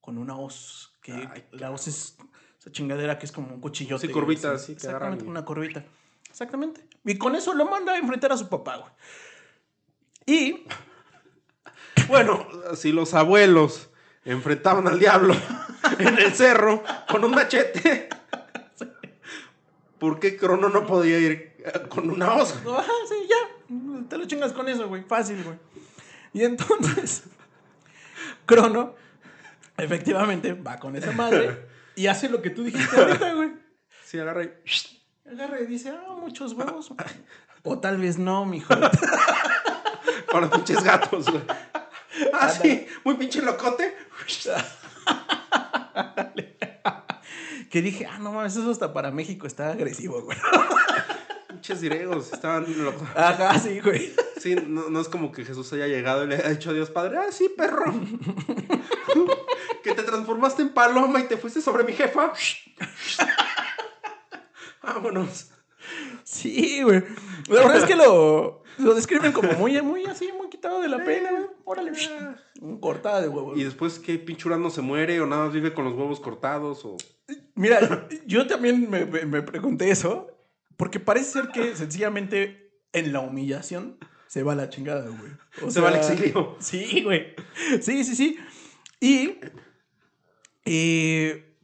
con 0.00 0.18
una 0.18 0.36
hoz. 0.36 0.92
Que 1.02 1.12
Ay, 1.12 1.44
la 1.52 1.70
hoz 1.70 1.86
es 1.88 2.16
esa 2.58 2.72
chingadera 2.72 3.18
que 3.18 3.26
es 3.26 3.32
como 3.32 3.54
un 3.54 3.60
cuchillote. 3.60 4.06
Sí, 4.06 4.12
curvita, 4.12 4.52
así, 4.52 4.72
Exactamente, 4.72 5.24
una 5.24 5.44
curvita. 5.44 5.84
Exactamente. 6.28 6.86
Y 7.04 7.16
con 7.16 7.36
eso 7.36 7.54
lo 7.54 7.64
manda 7.66 7.92
a 7.92 7.98
enfrentar 7.98 8.32
a 8.32 8.36
su 8.36 8.48
papá, 8.48 8.76
güey. 8.78 8.90
Y 10.26 10.64
Bueno, 12.08 12.46
si 12.74 12.92
los 12.92 13.14
abuelos 13.14 13.90
enfrentaban 14.24 14.88
al 14.88 14.98
diablo 14.98 15.34
en 15.98 16.18
el 16.18 16.34
cerro 16.34 16.82
con 17.08 17.24
un 17.24 17.32
machete, 17.32 18.08
¿por 19.98 20.18
qué 20.20 20.36
Crono 20.36 20.68
no 20.68 20.86
podía 20.86 21.18
ir 21.18 21.64
con 21.88 22.10
una 22.10 22.34
hoz? 22.34 22.54
Ajá, 22.66 22.92
sí, 23.08 23.28
ya. 23.28 24.08
Te 24.08 24.18
lo 24.18 24.26
chingas 24.26 24.52
con 24.52 24.68
eso, 24.68 24.88
güey. 24.88 25.02
Fácil, 25.02 25.42
güey. 25.42 25.58
Y 26.32 26.44
entonces, 26.44 27.24
Crono, 28.46 28.94
efectivamente, 29.76 30.52
va 30.52 30.78
con 30.78 30.96
esa 30.96 31.12
madre 31.12 31.66
y 31.96 32.06
hace 32.08 32.28
lo 32.28 32.42
que 32.42 32.50
tú 32.50 32.62
dijiste 32.64 32.96
ahorita, 32.96 33.32
güey. 33.34 33.52
Sí, 34.04 34.18
agarra 34.18 34.44
y... 34.44 34.52
Agarra 35.28 35.60
y 35.60 35.66
dice, 35.66 35.90
ah, 35.90 36.14
muchos 36.20 36.52
huevos. 36.52 36.92
O 37.62 37.78
tal 37.80 37.98
vez 37.98 38.18
no, 38.18 38.44
mijo. 38.44 38.74
Los 40.40 40.50
pinches 40.50 40.84
gatos, 40.84 41.30
güey. 41.30 41.42
Ah, 42.32 42.48
sí, 42.50 42.86
muy 43.04 43.14
pinche 43.14 43.42
locote. 43.42 43.94
Que 47.70 47.82
dije, 47.82 48.06
ah, 48.06 48.18
no 48.18 48.32
mames, 48.32 48.56
eso 48.56 48.70
hasta 48.70 48.92
para 48.92 49.10
México 49.10 49.46
está 49.46 49.72
agresivo, 49.72 50.22
güey. 50.22 50.38
Pinches 51.48 51.82
griegos, 51.82 52.32
estaban 52.32 52.64
locos. 52.82 53.06
Ajá, 53.14 53.58
sí, 53.58 53.80
güey. 53.80 54.14
Sí, 54.38 54.54
no, 54.54 54.88
no 54.88 55.00
es 55.00 55.08
como 55.08 55.32
que 55.32 55.44
Jesús 55.44 55.72
haya 55.72 55.88
llegado 55.88 56.24
y 56.24 56.28
le 56.28 56.36
haya 56.36 56.50
dicho 56.50 56.70
a 56.70 56.72
Dios 56.72 56.90
Padre, 56.90 57.18
ah, 57.18 57.32
sí, 57.32 57.50
perro. 57.54 57.92
que 59.82 59.94
te 59.94 60.02
transformaste 60.04 60.62
en 60.62 60.68
paloma 60.70 61.20
y 61.20 61.24
te 61.24 61.36
fuiste 61.36 61.60
sobre 61.60 61.82
mi 61.84 61.92
jefa. 61.92 62.32
Vámonos. 64.82 65.50
Sí, 66.22 66.82
güey. 66.82 67.02
La 67.48 67.62
verdad 67.62 67.76
es 67.78 67.84
que 67.84 67.96
lo, 67.96 68.62
lo 68.78 68.94
describen 68.94 69.32
como 69.32 69.52
muy, 69.52 69.80
muy 69.82 70.04
así, 70.06 70.30
muy 70.36 70.48
quitado 70.48 70.80
de 70.80 70.88
la 70.88 71.04
pena, 71.04 71.30
güey. 71.32 71.46
Órale, 71.64 71.92
un 72.60 72.80
cortada 72.80 73.20
de 73.22 73.28
huevos. 73.28 73.58
Y 73.58 73.64
después 73.64 73.98
que 73.98 74.18
pinche 74.18 74.48
Urano 74.48 74.70
se 74.70 74.82
muere 74.82 75.20
o 75.20 75.26
nada 75.26 75.44
más 75.46 75.54
vive 75.54 75.72
con 75.74 75.84
los 75.84 75.94
huevos 75.94 76.20
cortados 76.20 76.84
o... 76.84 76.96
Mira, 77.54 78.08
yo 78.26 78.46
también 78.46 78.88
me, 78.90 79.04
me- 79.06 79.24
me 79.26 79.42
pregunté 79.42 79.90
eso, 79.90 80.28
porque 80.76 81.00
parece 81.00 81.30
ser 81.32 81.48
que 81.48 81.74
sencillamente 81.74 82.70
en 82.92 83.12
la 83.12 83.20
humillación 83.20 83.98
se 84.26 84.42
va 84.42 84.54
la 84.54 84.68
chingada, 84.68 85.08
güey. 85.08 85.32
O 85.62 85.70
Se 85.70 85.80
va 85.80 85.88
al 85.88 85.96
exilio. 85.96 86.56
Sí, 86.60 87.02
güey. 87.02 87.34
Sí, 87.80 88.04
sí, 88.04 88.14
sí. 88.14 88.38
Y. 89.00 89.38
eh, 90.64 91.56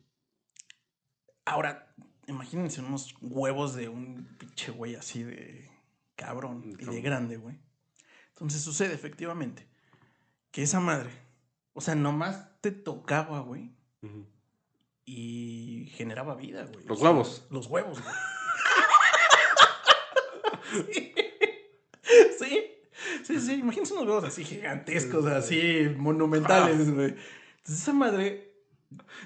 ahora, 1.45 1.93
imagínense 2.27 2.81
unos 2.81 3.15
huevos 3.21 3.75
de 3.75 3.89
un 3.89 4.37
pinche 4.39 4.71
güey 4.73 4.95
así 4.95 5.23
de 5.23 5.71
cabrón 6.17 6.63
y 6.65 6.75
de 6.85 7.01
grande, 7.01 7.37
güey. 7.37 7.59
Entonces 8.31 8.63
sucede 8.63 8.95
efectivamente 8.95 9.69
que 10.51 10.63
esa 10.63 10.81
madre, 10.81 11.11
o 11.73 11.81
sea, 11.81 11.95
nomás 11.95 12.49
te 12.61 12.71
tocaba, 12.73 13.41
güey 13.41 13.71
y 15.05 15.91
generaba 15.97 16.35
vida, 16.37 16.65
güey. 16.65 16.85
Los 16.87 16.99
O 16.99 17.01
sea, 17.01 17.11
huevos. 17.11 17.47
Los 17.51 17.67
huevos, 17.67 18.01
güey. 18.03 18.15
sí. 22.39 22.65
Sí, 23.25 23.41
sí, 23.41 23.55
imagínense 23.55 23.95
unos 23.95 24.07
huevos 24.07 24.25
así 24.25 24.45
gigantescos, 24.45 25.27
así 25.27 25.93
monumentales, 25.97 26.93
güey. 26.93 27.15
Entonces 27.59 27.83
esa 27.83 27.93
madre. 27.93 28.53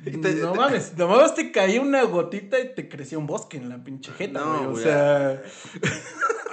Te- 0.05 0.13
no 0.13 0.21
te- 0.53 0.59
mames, 0.59 0.95
nomás 0.97 1.35
te 1.35 1.51
caía 1.51 1.81
una 1.81 2.03
gotita 2.05 2.59
y 2.61 2.75
te 2.75 2.89
crecía 2.89 3.19
un 3.19 3.27
bosque 3.27 3.57
en 3.57 3.69
la 3.69 3.83
pinche 3.83 4.13
jeta, 4.13 4.41
No, 4.41 4.71
güey. 4.71 4.83
O 4.83 4.85
sea. 4.85 5.43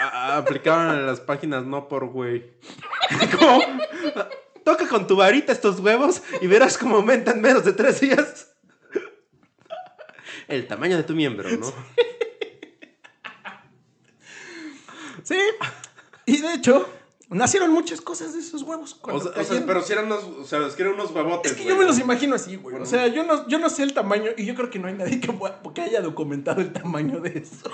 A- 0.08 0.38
aplicaban 0.38 0.98
en 0.98 1.06
las 1.06 1.20
páginas 1.20 1.66
no 1.66 1.88
por 1.88 2.06
güey. 2.08 2.52
¿Cómo? 3.39 3.62
Toca 4.63 4.88
con 4.88 5.08
tu 5.08 5.16
varita 5.16 5.52
estos 5.52 5.80
huevos 5.80 6.22
y 6.42 6.48
verás 6.48 6.78
cómo 6.78 6.96
aumentan 6.98 7.42
menos 7.42 7.66
de 7.66 7.74
tres 7.74 8.00
días. 8.02 8.50
El 10.48 10.68
tamaño 10.68 10.98
de 10.98 11.04
tu 11.04 11.13
miembro, 11.13 11.50
¿no? 11.50 11.72
Sí. 15.24 15.38
Y 16.26 16.42
de 16.42 16.54
hecho, 16.54 16.89
nacieron 17.30 17.72
muchas 17.72 18.02
cosas 18.02 18.34
de 18.34 18.39
esos 18.39 18.62
huevos. 18.63 18.98
O 19.02 19.08
sea, 19.08 19.16
o 19.16 19.22
sea, 19.22 19.34
cayeron. 19.34 19.66
pero 19.66 19.82
si 19.82 19.94
eran 19.94 20.06
unos, 20.08 20.24
o 20.24 20.44
sea, 20.46 20.66
es 20.68 20.74
que 20.76 20.82
eran 20.84 20.96
unos 20.96 21.12
huevotes. 21.12 21.52
Es 21.54 21.58
que 21.58 21.63
yo 21.66 21.78
me 21.78 21.86
los 21.86 21.98
imagino 22.00 22.36
así, 22.36 22.56
güey. 22.58 22.74
Bueno. 22.74 22.84
O 22.84 22.86
sea, 22.86 23.08
yo 23.08 23.24
no, 23.24 23.48
yo 23.48 23.58
no 23.60 23.70
sé 23.70 23.84
el 23.84 23.94
tamaño 23.94 24.32
y 24.38 24.46
yo 24.46 24.54
creo 24.56 24.70
que 24.70 24.80
no 24.80 24.88
hay 24.88 24.96
nadie 24.96 25.20
que, 25.22 25.34
que 25.74 25.82
haya 25.82 26.02
documentado 26.02 26.60
el 26.62 26.74
tamaño 26.74 27.20
de 27.22 27.38
eso. 27.39 27.70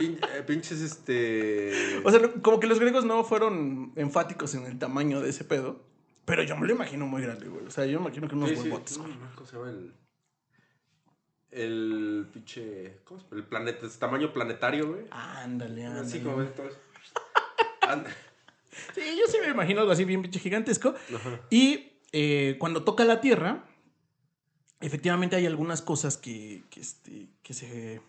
Pin- 0.00 0.18
eh, 0.34 0.42
pinches, 0.46 0.80
este. 0.80 2.00
O 2.04 2.10
sea, 2.10 2.20
como 2.40 2.58
que 2.58 2.66
los 2.66 2.80
griegos 2.80 3.04
no 3.04 3.22
fueron 3.22 3.92
enfáticos 3.96 4.54
en 4.54 4.64
el 4.64 4.78
tamaño 4.78 5.20
de 5.20 5.28
ese 5.28 5.44
pedo. 5.44 5.84
Pero 6.24 6.42
yo 6.42 6.56
me 6.56 6.66
lo 6.66 6.72
imagino 6.72 7.06
muy 7.06 7.20
grande, 7.20 7.48
güey. 7.48 7.66
O 7.66 7.70
sea, 7.70 7.84
yo 7.84 8.00
me 8.00 8.06
imagino 8.06 8.26
que 8.26 8.34
unos 8.34 8.48
Sí, 8.48 8.56
sí, 8.56 8.62
huevotes, 8.62 8.96
no, 8.96 9.04
güey. 9.04 9.16
¿Cómo 9.34 9.46
se 9.46 9.56
llama 9.56 9.70
el. 9.70 9.92
El 11.50 12.26
pinche. 12.32 12.98
¿Cómo 13.04 13.20
se 13.20 13.26
llama? 13.26 13.36
El 13.40 13.44
planeta, 13.44 13.86
tamaño 13.98 14.32
planetario, 14.32 14.88
güey. 14.88 15.02
Ándale, 15.10 15.84
ándale. 15.84 16.06
Así 16.06 16.20
como 16.20 16.36
ven 16.36 16.54
todos. 16.54 16.78
Anda. 17.82 18.10
Sí, 18.94 19.02
yo 19.18 19.26
sí 19.30 19.38
me 19.42 19.48
imagino 19.48 19.80
algo 19.80 19.92
así 19.92 20.04
bien 20.04 20.22
pinche 20.22 20.38
gigantesco. 20.40 20.94
Ajá. 21.14 21.40
Y 21.50 21.92
eh, 22.12 22.56
cuando 22.58 22.84
toca 22.84 23.04
la 23.04 23.20
Tierra, 23.20 23.64
efectivamente 24.80 25.36
hay 25.36 25.46
algunas 25.46 25.82
cosas 25.82 26.16
que, 26.16 26.62
que, 26.70 26.80
este, 26.80 27.28
que, 27.42 27.52
se, 27.52 28.00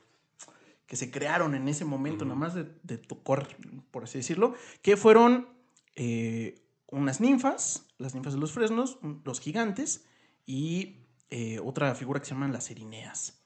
que 0.91 0.97
se 0.97 1.09
crearon 1.09 1.55
en 1.55 1.69
ese 1.69 1.85
momento, 1.85 2.25
Ujú. 2.25 2.33
nada 2.33 2.37
más 2.37 2.53
de, 2.53 2.65
de 2.83 2.97
tocar, 2.97 3.47
por 3.91 4.03
así 4.03 4.17
decirlo, 4.17 4.55
que 4.81 4.97
fueron 4.97 5.47
eh, 5.95 6.61
unas 6.87 7.21
ninfas, 7.21 7.87
las 7.97 8.13
ninfas 8.13 8.33
de 8.33 8.41
los 8.41 8.51
fresnos, 8.51 8.99
los 9.23 9.39
gigantes 9.39 10.03
y 10.45 10.97
eh, 11.29 11.61
otra 11.63 11.95
figura 11.95 12.19
que 12.19 12.25
se 12.25 12.33
llaman 12.33 12.51
las 12.51 12.69
erineas. 12.71 13.41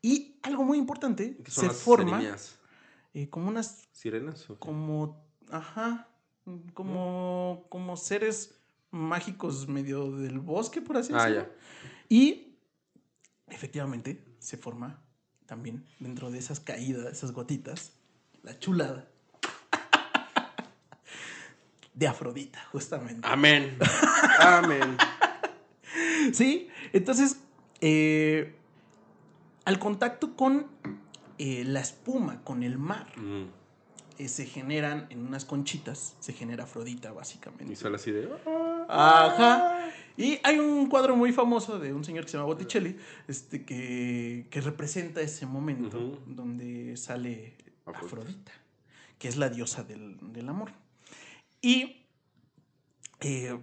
Y 0.00 0.40
algo 0.42 0.64
muy 0.64 0.78
importante, 0.78 1.36
¿Qué 1.44 1.50
son 1.50 1.64
se 1.64 1.66
las 1.68 1.76
forma 1.76 2.22
eh, 3.12 3.28
como 3.28 3.48
unas 3.48 3.90
¿Sirenas? 3.92 4.48
o 4.48 4.58
como, 4.58 5.22
ajá, 5.50 6.08
como, 6.72 7.66
como 7.68 7.98
seres 7.98 8.58
mágicos 8.90 9.68
medio 9.68 10.12
del 10.12 10.38
bosque, 10.38 10.80
por 10.80 10.96
así 10.96 11.12
Ah, 11.12 11.18
decirlo. 11.28 11.42
ya. 11.42 11.50
Y 12.08 12.56
efectivamente 13.48 14.24
se 14.38 14.56
forma 14.56 15.02
también 15.46 15.84
dentro 16.00 16.30
de 16.30 16.38
esas 16.38 16.60
caídas, 16.60 17.06
esas 17.12 17.32
gotitas, 17.32 17.92
la 18.42 18.58
chulada 18.58 19.06
de 21.94 22.06
Afrodita, 22.08 22.62
justamente. 22.72 23.26
Amén. 23.26 23.78
Amén. 24.40 24.96
Sí, 26.32 26.68
entonces, 26.92 27.38
eh, 27.80 28.54
al 29.64 29.78
contacto 29.78 30.36
con 30.36 30.66
eh, 31.38 31.64
la 31.64 31.80
espuma, 31.80 32.42
con 32.44 32.62
el 32.62 32.76
mar, 32.78 33.06
Mm. 33.16 33.44
eh, 34.18 34.28
se 34.28 34.46
generan 34.46 35.06
en 35.10 35.26
unas 35.26 35.44
conchitas, 35.44 36.16
se 36.20 36.32
genera 36.32 36.64
Afrodita, 36.64 37.12
básicamente. 37.12 37.72
Y 37.72 37.76
sale 37.76 37.96
así 37.96 38.10
de. 38.10 38.28
Ajá. 38.88 39.90
Y 40.16 40.38
hay 40.42 40.58
un 40.58 40.88
cuadro 40.88 41.14
muy 41.14 41.32
famoso 41.32 41.78
de 41.78 41.92
un 41.92 42.04
señor 42.04 42.24
que 42.24 42.30
se 42.30 42.36
llama 42.36 42.46
Botticelli, 42.46 42.96
este, 43.28 43.64
que, 43.64 44.46
que 44.50 44.60
representa 44.60 45.20
ese 45.20 45.46
momento 45.46 46.22
donde 46.26 46.96
sale 46.96 47.56
Afrodita. 47.84 48.52
Que 49.18 49.28
es 49.28 49.36
la 49.36 49.48
diosa 49.48 49.82
del, 49.84 50.16
del 50.32 50.48
amor. 50.48 50.72
Y 51.60 52.06
eh, 53.20 53.58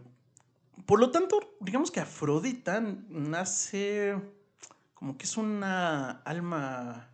por 0.85 0.99
lo 0.99 1.11
tanto, 1.11 1.55
digamos 1.59 1.91
que 1.91 1.99
Afrodita 1.99 2.81
nace 3.09 4.15
como 4.93 5.17
que 5.17 5.25
es 5.25 5.37
una 5.37 6.11
alma 6.23 7.09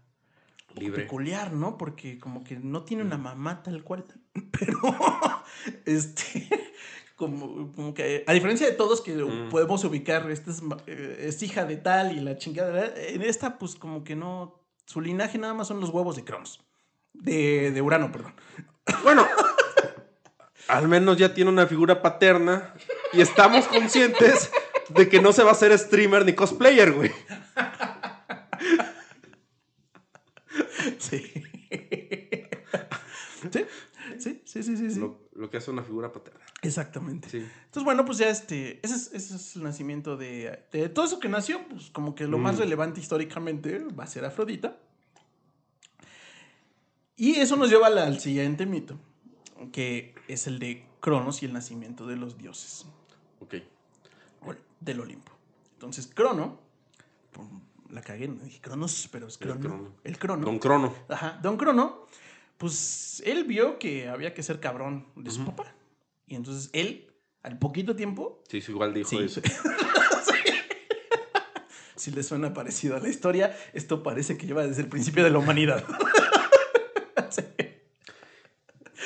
Libre. 0.75 1.03
peculiar, 1.03 1.53
¿no? 1.53 1.77
Porque 1.77 2.19
como 2.19 2.43
que 2.43 2.57
no 2.57 2.83
tiene 2.83 3.03
una 3.03 3.17
mamá 3.17 3.63
tal 3.63 3.83
cual, 3.83 4.05
pero 4.51 4.79
este 5.85 6.49
como, 7.19 7.71
como 7.73 7.93
que 7.93 8.23
a 8.25 8.33
diferencia 8.33 8.65
de 8.65 8.73
todos 8.73 9.01
que 9.01 9.13
Mm. 9.13 9.49
podemos 9.49 9.83
ubicar 9.83 10.29
esta 10.31 10.49
es, 10.51 10.61
eh, 10.87 11.25
es 11.27 11.43
hija 11.43 11.65
de 11.65 11.75
tal 11.77 12.17
y 12.17 12.21
la 12.21 12.37
chingada 12.37 12.93
en 12.95 13.21
esta 13.21 13.57
pues 13.59 13.75
como 13.75 14.03
que 14.05 14.15
no 14.15 14.63
su 14.85 15.01
linaje 15.01 15.37
nada 15.37 15.53
más 15.53 15.67
son 15.67 15.81
los 15.81 15.89
huevos 15.89 16.15
de 16.15 16.23
Cronos 16.23 16.63
de, 17.13 17.71
de 17.71 17.81
Urano 17.81 18.09
perdón 18.11 18.33
Bueno, 19.03 19.27
al 20.69 20.87
menos 20.87 21.17
ya 21.17 21.33
tiene 21.33 21.51
una 21.51 21.67
figura 21.67 22.01
paterna 22.01 22.73
y 23.13 23.19
estamos 23.21 23.67
conscientes 23.67 24.49
de 24.89 25.09
que 25.09 25.21
no 25.21 25.33
se 25.33 25.43
va 25.43 25.49
a 25.49 25.53
hacer 25.53 25.77
streamer 25.77 26.25
ni 26.25 26.33
cosplayer, 26.33 26.91
güey. 26.93 27.11
sí 30.97 31.21
sí 33.51 33.51
sí 34.17 34.41
sí 34.45 34.63
sí 34.63 34.77
sí, 34.77 34.91
sí. 34.91 34.99
Lo, 34.99 35.29
lo 35.33 35.49
que 35.49 35.57
hace 35.57 35.71
una 35.71 35.83
figura 35.83 36.11
paterna. 36.11 36.39
Exactamente 36.61 37.29
Sí. 37.29 37.37
Entonces, 37.37 37.83
bueno, 37.83 38.03
pues 38.05 38.17
ya 38.17 38.29
este, 38.29 38.79
ese 38.83 38.95
es, 38.95 39.11
ese 39.13 39.35
es 39.35 39.55
el 39.55 39.63
nacimiento 39.63 40.17
de, 40.17 40.63
de 40.71 40.89
todo 40.89 41.05
eso 41.05 41.19
que 41.19 41.29
nació, 41.29 41.65
pues 41.67 41.89
como 41.91 42.15
que 42.15 42.25
lo 42.27 42.37
más 42.37 42.55
Mm. 42.55 42.59
relevante 42.59 42.99
históricamente 42.99 43.79
va 43.97 44.03
a 44.05 44.07
ser 44.07 44.25
Afrodita. 44.25 44.75
Y 47.15 47.35
eso 47.35 47.55
nos 47.57 47.69
lleva 47.69 47.87
al, 47.87 48.19
siguiente 48.19 48.65
mito, 48.65 48.97
que 49.71 50.15
es 50.27 50.47
el 50.47 50.57
de 50.59 50.85
Cronos 51.01 51.43
y 51.43 51.45
el 51.45 51.53
nacimiento 51.53 52.07
de 52.07 52.15
los 52.15 52.37
dioses 52.37 52.85
Ok. 53.41 53.55
o 54.45 54.53
del 54.79 54.99
Olimpo. 55.01 55.31
Entonces, 55.73 56.07
Crono, 56.13 56.59
la 57.89 58.01
cagué, 58.01 58.27
no 58.27 58.43
dije 58.43 58.59
Cronos, 58.61 59.09
pero 59.11 59.27
es 59.27 59.35
El 59.41 59.47
Crono. 59.47 59.59
Crono. 59.59 59.91
El 60.03 60.17
Crono. 60.17 60.45
Don 60.45 60.59
Crono. 60.59 60.93
Ajá, 61.09 61.39
Don 61.41 61.57
Crono, 61.57 62.05
pues 62.57 63.21
él 63.25 63.43
vio 63.43 63.79
que 63.79 64.07
había 64.09 64.33
que 64.33 64.41
ser 64.43 64.59
cabrón 64.59 65.05
de 65.15 65.29
su 65.31 65.43
papá. 65.45 65.73
Y 66.29 66.35
entonces 66.35 66.69
él, 66.73 67.11
al 67.43 67.57
poquito 67.59 67.95
tiempo, 67.95 68.43
Sí, 68.47 68.61
sí, 68.61 68.71
igual 68.71 68.93
dijo 68.93 69.09
Sí. 69.09 69.17
eso. 69.19 69.41
Si 71.95 72.11
le 72.11 72.23
suena 72.23 72.53
parecido 72.53 72.95
a 72.95 72.99
la 73.01 73.09
historia, 73.09 73.53
esto 73.73 74.03
parece 74.03 74.37
que 74.37 74.47
lleva 74.47 74.65
desde 74.65 74.81
el 74.83 74.87
principio 74.87 75.21
de 75.21 75.31
la 75.31 75.39
humanidad. 75.39 75.83
Sí. 77.29 77.43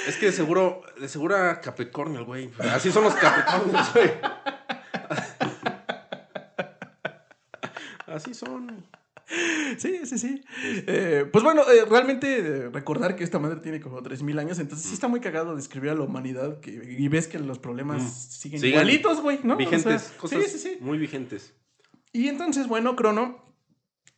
Es 0.07 0.17
que 0.17 0.27
de 0.27 0.31
seguro, 0.31 0.81
de 0.99 1.09
seguro 1.09 1.35
era 1.35 1.59
Capricornio, 1.59 2.23
güey. 2.25 2.51
Así 2.71 2.91
son 2.91 3.03
los 3.05 3.15
Capricornios, 3.15 3.91
güey. 3.93 4.11
Así 8.05 8.33
son. 8.35 8.85
Sí, 9.77 10.01
sí, 10.05 10.17
sí. 10.19 10.41
Eh, 10.87 11.27
pues 11.31 11.43
bueno, 11.43 11.63
eh, 11.63 11.85
realmente 11.89 12.37
eh, 12.37 12.69
recordar 12.69 13.15
que 13.15 13.23
esta 13.23 13.39
madre 13.39 13.59
tiene 13.61 13.79
como 13.79 14.01
3.000 14.03 14.39
años, 14.39 14.59
entonces 14.59 14.87
sí 14.87 14.93
está 14.93 15.07
muy 15.07 15.19
cagado 15.19 15.55
describir 15.55 15.89
a 15.89 15.95
la 15.95 16.01
humanidad 16.01 16.59
que, 16.59 16.71
y 16.71 17.07
ves 17.07 17.27
que 17.27 17.39
los 17.39 17.57
problemas 17.57 18.03
Mm. 18.03 18.07
siguen, 18.09 18.59
Siguen 18.59 18.73
igualitos, 18.81 19.21
güey, 19.21 19.39
¿no? 19.43 19.55
O 19.55 19.57
sea, 19.57 19.65
vigentes. 19.65 20.13
cosas 20.19 20.43
sí, 20.43 20.49
sí, 20.51 20.59
sí. 20.59 20.77
muy 20.79 20.97
vigentes. 20.99 21.55
Y 22.11 22.27
entonces, 22.27 22.67
bueno, 22.67 22.95
Crono 22.95 23.43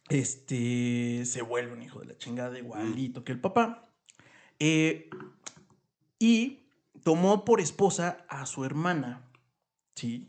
este, 0.10 1.24
se 1.26 1.42
vuelve 1.42 1.74
un 1.74 1.82
hijo 1.82 2.00
de 2.00 2.08
la 2.08 2.18
chingada 2.18 2.58
igualito 2.60 3.24
que 3.24 3.32
el 3.32 3.40
papá. 3.40 3.90
Eh, 4.60 5.10
y 6.20 6.68
tomó 7.04 7.46
por 7.46 7.62
esposa 7.62 8.26
a 8.28 8.46
su 8.46 8.66
hermana. 8.66 9.30
Sí, 9.96 10.28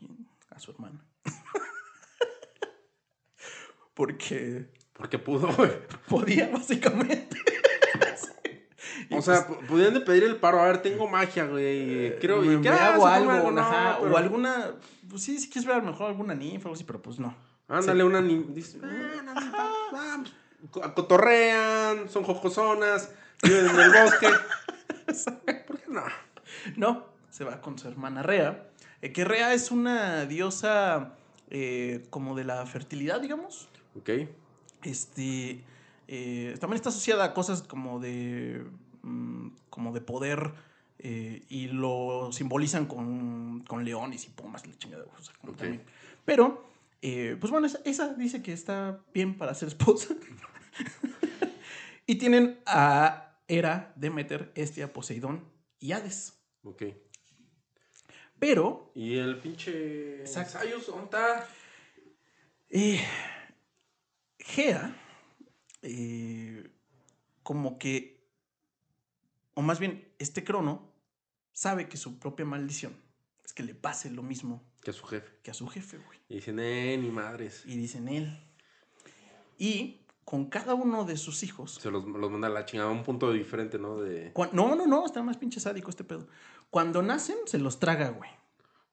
a 0.50 0.58
su 0.60 0.70
hermana. 0.70 1.04
Porque 3.96 4.66
Porque 4.92 5.18
pudo, 5.18 5.48
güey. 5.54 5.72
podía, 6.08 6.48
básicamente. 6.50 7.36
Sí. 8.16 8.26
O 9.16 9.22
sea, 9.22 9.46
pues, 9.46 9.60
podían 9.68 9.94
de 9.94 10.00
pedir 10.00 10.24
el 10.24 10.36
paro. 10.36 10.60
A 10.60 10.66
ver, 10.66 10.82
tengo 10.82 11.06
magia, 11.08 11.44
güey. 11.46 12.18
Quiero, 12.18 12.40
me, 12.42 12.60
¿qué 12.60 12.70
me 12.70 12.76
hago 12.76 13.06
algo, 13.06 13.50
no, 13.50 13.60
ajá, 13.60 13.98
pero- 14.00 14.12
o 14.14 14.16
alguna. 14.16 14.72
Pues 15.08 15.22
sí, 15.22 15.38
si 15.38 15.48
quieres 15.48 15.66
ver 15.66 15.76
a 15.76 15.80
lo 15.80 15.90
mejor 15.90 16.08
alguna 16.08 16.34
ninfa 16.34 16.64
o 16.64 16.68
algo 16.68 16.74
así, 16.74 16.84
pero 16.84 17.00
pues 17.02 17.18
no. 17.18 17.34
Ándale, 17.68 18.02
una 18.04 18.20
ni... 18.20 18.42
dice, 18.48 18.78
"Ah, 18.82 19.34
ah, 19.92 20.24
pues, 20.60 20.70
co- 20.70 20.94
cotorrean, 20.94 22.08
son 22.08 22.24
jocosonas, 22.24 23.10
viven 23.42 23.66
en 23.68 23.80
el 23.80 23.90
bosque. 23.92 24.28
¿Por 25.66 25.78
qué 25.78 25.84
no? 25.88 26.02
No, 26.76 27.06
se 27.30 27.44
va 27.44 27.60
con 27.60 27.78
su 27.78 27.88
hermana 27.88 28.22
Rea. 28.22 28.68
eh, 29.02 29.12
que 29.12 29.24
Rea 29.24 29.52
es 29.54 29.70
una 29.70 30.26
diosa 30.26 31.14
eh, 31.50 32.04
como 32.10 32.34
de 32.34 32.44
la 32.44 32.64
fertilidad, 32.66 33.20
digamos. 33.20 33.68
Ok. 33.98 34.10
Este. 34.82 35.64
eh, 36.08 36.56
también 36.60 36.76
está 36.76 36.90
asociada 36.90 37.24
a 37.24 37.34
cosas 37.34 37.62
como 37.62 37.98
de. 38.00 38.64
mm, 39.02 39.48
como 39.70 39.92
de 39.92 40.00
poder. 40.00 40.52
eh, 40.98 41.44
y 41.48 41.68
lo 41.68 42.30
simbolizan 42.32 42.86
con, 42.86 43.64
con 43.68 43.84
leones 43.84 44.24
y 44.26 44.30
pumas, 44.30 44.66
la 44.66 44.76
chingada. 44.78 45.04
o 45.04 45.22
sea. 45.22 45.80
Pero, 46.24 46.64
eh, 47.02 47.36
pues 47.38 47.50
bueno, 47.50 47.66
esa, 47.66 47.78
esa 47.84 48.14
dice 48.14 48.42
que 48.42 48.52
está 48.52 49.00
bien 49.12 49.36
para 49.38 49.54
ser 49.54 49.68
esposa. 49.68 50.14
y 52.06 52.16
tienen 52.16 52.60
a 52.66 53.38
Hera, 53.48 53.92
Demeter, 53.96 54.52
Estia, 54.54 54.92
Poseidón 54.92 55.44
y 55.78 55.92
Hades. 55.92 56.38
Ok. 56.64 56.82
Pero 58.38 58.90
Y 58.94 59.16
el 59.16 59.38
pinche. 59.38 60.20
Exacto. 60.20 60.58
Sayus, 60.58 60.86
¿dónde 60.86 61.04
está? 61.04 61.46
eh, 62.70 63.00
Gea, 64.46 64.94
eh, 65.82 66.70
como 67.42 67.78
que, 67.78 68.24
o 69.54 69.62
más 69.62 69.78
bien, 69.80 70.08
este 70.18 70.44
crono 70.44 70.92
sabe 71.52 71.88
que 71.88 71.96
su 71.96 72.18
propia 72.18 72.44
maldición 72.46 72.96
es 73.44 73.52
que 73.52 73.62
le 73.62 73.74
pase 73.74 74.10
lo 74.10 74.22
mismo 74.22 74.62
Que 74.82 74.90
es 74.90 74.96
su 74.96 75.06
jefe. 75.06 75.30
que 75.42 75.50
a 75.50 75.54
su 75.54 75.66
jefe, 75.66 75.98
güey. 75.98 76.18
Y 76.28 76.36
dicen, 76.36 76.58
eh, 76.60 76.96
ni 76.98 77.10
madres. 77.10 77.64
Y 77.66 77.76
dicen 77.76 78.08
él. 78.08 78.38
Y 79.58 80.00
con 80.24 80.46
cada 80.46 80.74
uno 80.74 81.04
de 81.04 81.16
sus 81.16 81.42
hijos. 81.42 81.78
Se 81.80 81.90
los, 81.90 82.04
los 82.04 82.30
manda 82.30 82.48
a 82.48 82.50
la 82.50 82.64
chingada 82.64 82.90
a 82.90 82.92
un 82.92 83.04
punto 83.04 83.32
diferente, 83.32 83.78
¿no? 83.78 84.00
De. 84.00 84.32
No, 84.52 84.74
no, 84.74 84.86
no, 84.86 85.06
está 85.06 85.22
más 85.22 85.36
pinche 85.38 85.60
sádico 85.60 85.90
este 85.90 86.04
pedo. 86.04 86.28
Cuando 86.70 87.02
nacen, 87.02 87.36
se 87.46 87.58
los 87.58 87.78
traga, 87.78 88.10
güey. 88.10 88.30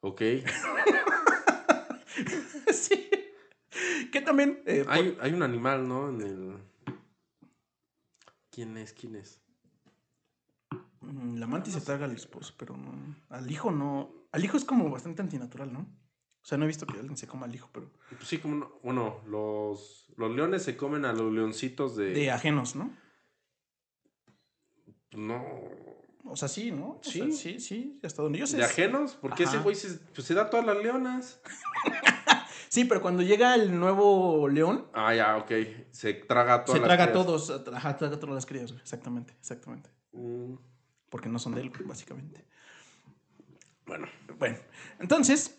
Ok. 0.02 0.22
sí. 2.72 3.03
Que 4.12 4.22
también. 4.22 4.62
eh, 4.66 4.84
por- 4.84 4.94
Hay, 4.94 5.18
hay 5.22 5.34
un 5.34 5.44
animal, 5.44 5.88
¿no? 5.88 6.10
En 6.10 6.22
el. 6.22 6.58
¿Quién 8.52 8.78
es? 8.78 8.94
¿Quién 8.94 9.16
es? 9.16 9.42
Mm, 11.02 11.38
La 11.38 11.48
mantis 11.48 11.74
se 11.74 11.82
traga 11.82 12.06
al 12.06 12.12
esposo, 12.16 12.54
pero 12.58 12.78
no. 12.78 12.94
Al 13.30 13.50
hijo 13.52 13.72
no. 13.72 14.12
Al 14.32 14.44
hijo 14.46 14.58
es 14.58 14.66
como 14.66 14.90
bastante 14.90 15.22
antinatural, 15.22 15.72
¿no? 15.74 15.80
O 15.80 16.46
sea, 16.46 16.58
no 16.58 16.66
he 16.66 16.68
visto 16.68 16.86
que 16.86 16.98
alguien 17.00 17.18
se 17.18 17.28
coma 17.28 17.46
al 17.46 17.56
hijo, 17.56 17.70
pero. 17.74 17.90
Pues 18.10 18.28
sí, 18.28 18.38
como 18.38 18.56
no- 18.56 18.80
bueno, 18.84 19.22
los, 19.28 20.12
los 20.18 20.32
leones 20.36 20.64
se 20.64 20.76
comen 20.78 21.06
a 21.06 21.14
los 21.14 21.32
leoncitos 21.32 21.96
de. 21.96 22.12
De 22.12 22.32
ajenos, 22.32 22.76
¿no? 22.76 22.92
No. 25.12 25.44
O 26.26 26.36
sea, 26.36 26.48
sí, 26.48 26.72
¿no? 26.72 26.92
O 26.92 27.00
Sí. 27.04 27.20
sea, 27.20 27.32
sí, 27.32 27.60
sí. 27.60 28.00
Hasta 28.04 28.24
donde 28.24 28.40
yo 28.40 28.48
sé. 28.48 28.58
¿De 28.58 28.64
ajenos? 28.64 29.16
Porque 29.20 29.44
ese 29.44 29.58
güey 29.60 29.76
se, 29.76 29.90
pues, 30.14 30.26
se 30.26 30.34
da 30.34 30.50
todas 30.50 30.66
las 30.66 30.78
leonas. 30.78 31.40
Sí, 32.74 32.86
pero 32.86 33.04
cuando 33.04 33.22
llega 33.22 33.54
el 33.54 33.80
nuevo 33.80 34.50
león, 34.50 34.88
Ah, 34.94 35.14
ya, 35.14 35.38
ok. 35.38 35.52
Se 35.92 36.16
traga 36.16 36.56
a 36.56 36.66
todas 36.66 36.82
se 36.82 36.88
las 36.88 36.88
traga 36.98 37.12
crías. 37.12 37.26
todos. 37.26 37.64
Ajá, 37.72 37.98
traga 37.98 38.20
todas 38.20 38.34
las 38.34 38.48
crías. 38.48 38.72
Exactamente, 38.72 39.36
exactamente. 39.40 39.92
Mm, 40.12 40.56
Porque 41.12 41.30
no 41.30 41.38
son 41.38 41.54
de 41.54 41.62
él, 41.62 41.72
básicamente. 41.86 42.44
Bueno. 43.86 44.08
Bueno, 44.40 44.58
entonces, 45.00 45.56